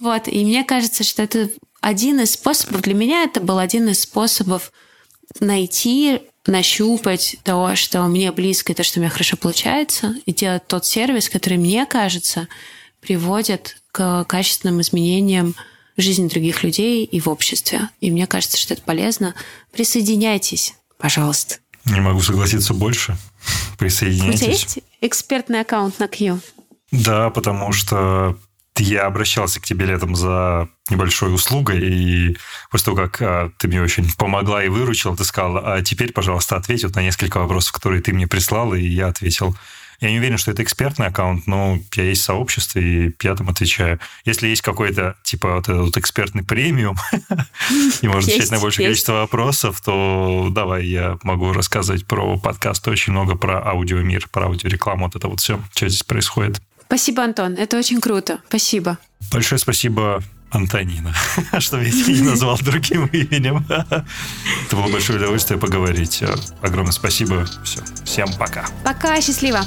Вот. 0.00 0.26
И 0.26 0.44
мне 0.44 0.64
кажется, 0.64 1.04
что 1.04 1.22
это 1.22 1.50
один 1.80 2.20
из 2.20 2.32
способов, 2.32 2.82
для 2.82 2.94
меня 2.94 3.22
это 3.24 3.40
был 3.40 3.58
один 3.58 3.88
из 3.88 4.02
способов 4.02 4.72
найти, 5.38 6.22
нащупать 6.46 7.36
то, 7.44 7.76
что 7.76 8.02
мне 8.02 8.32
близко, 8.32 8.72
и 8.72 8.74
то, 8.74 8.82
что 8.82 8.98
у 8.98 9.02
меня 9.02 9.10
хорошо 9.10 9.36
получается, 9.36 10.14
и 10.26 10.32
делать 10.32 10.66
тот 10.66 10.86
сервис, 10.86 11.28
который, 11.28 11.58
мне 11.58 11.86
кажется, 11.86 12.48
приводит 13.00 13.80
к 13.92 14.24
качественным 14.24 14.80
изменениям 14.80 15.54
в 15.96 16.02
жизни 16.02 16.28
других 16.28 16.62
людей 16.62 17.04
и 17.04 17.20
в 17.20 17.28
обществе. 17.28 17.88
И 18.00 18.10
мне 18.10 18.26
кажется, 18.26 18.58
что 18.58 18.74
это 18.74 18.82
полезно. 18.82 19.34
Присоединяйтесь, 19.72 20.74
пожалуйста. 20.98 21.56
Не 21.84 22.00
могу 22.00 22.20
согласиться 22.20 22.74
больше. 22.74 23.16
Присоединяйтесь. 23.78 24.40
У 24.40 24.44
тебя 24.44 24.52
есть 24.52 24.78
экспертный 25.00 25.60
аккаунт 25.60 25.98
на 25.98 26.08
Q? 26.08 26.40
Да, 26.90 27.30
потому 27.30 27.72
что 27.72 28.38
я 28.82 29.06
обращался 29.06 29.60
к 29.60 29.64
тебе 29.64 29.86
летом 29.86 30.16
за 30.16 30.68
небольшой 30.88 31.34
услугой, 31.34 31.80
и 31.80 32.36
после 32.70 32.86
того, 32.86 32.96
как 32.96 33.22
а, 33.22 33.50
ты 33.58 33.68
мне 33.68 33.82
очень 33.82 34.10
помогла 34.16 34.64
и 34.64 34.68
выручила, 34.68 35.16
ты 35.16 35.24
сказала, 35.24 35.74
а 35.74 35.82
теперь, 35.82 36.12
пожалуйста, 36.12 36.56
ответь 36.56 36.84
вот 36.84 36.94
на 36.94 37.02
несколько 37.02 37.38
вопросов, 37.38 37.72
которые 37.72 38.02
ты 38.02 38.12
мне 38.12 38.26
прислал, 38.26 38.74
и 38.74 38.82
я 38.82 39.08
ответил. 39.08 39.56
Я 40.00 40.10
не 40.10 40.18
уверен, 40.18 40.38
что 40.38 40.50
это 40.50 40.62
экспертный 40.62 41.08
аккаунт, 41.08 41.46
но 41.46 41.78
я 41.94 42.04
есть 42.04 42.22
в 42.22 42.24
сообществе, 42.24 43.08
и 43.08 43.14
я 43.22 43.34
там 43.34 43.50
отвечаю. 43.50 44.00
Если 44.24 44.48
есть 44.48 44.62
какой-то, 44.62 45.16
типа, 45.24 45.56
вот 45.56 45.68
этот 45.68 45.82
вот 45.82 45.96
экспертный 45.98 46.42
премиум, 46.42 46.96
и 48.00 48.08
можно 48.08 48.32
отвечать 48.32 48.50
на 48.50 48.60
большее 48.60 48.86
количество 48.86 49.12
вопросов, 49.12 49.80
то 49.82 50.48
давай 50.50 50.86
я 50.86 51.18
могу 51.22 51.52
рассказывать 51.52 52.06
про 52.06 52.38
подкаст 52.38 52.88
очень 52.88 53.12
много 53.12 53.36
про 53.36 53.62
аудиомир, 53.62 54.26
про 54.28 54.46
аудиорекламу, 54.46 55.04
вот 55.04 55.16
это 55.16 55.28
вот 55.28 55.40
все, 55.40 55.60
что 55.74 55.86
здесь 55.86 56.02
происходит. 56.02 56.62
Спасибо, 56.90 57.22
Антон. 57.22 57.54
Это 57.54 57.78
очень 57.78 58.00
круто. 58.00 58.40
Спасибо. 58.48 58.98
Большое 59.30 59.60
спасибо 59.60 60.20
Антонина, 60.50 61.14
что 61.60 61.80
я 61.80 61.88
тебя 61.88 62.12
не 62.14 62.22
назвал 62.22 62.58
другим 62.58 63.06
именем. 63.06 63.64
Это 63.68 64.74
было 64.76 64.88
большое 64.88 65.20
удовольствие 65.20 65.56
поговорить. 65.56 66.24
Огромное 66.62 66.90
спасибо. 66.90 67.46
Все. 67.62 67.80
Всем 68.04 68.32
пока. 68.36 68.66
Пока. 68.84 69.20
Счастливо. 69.20 69.64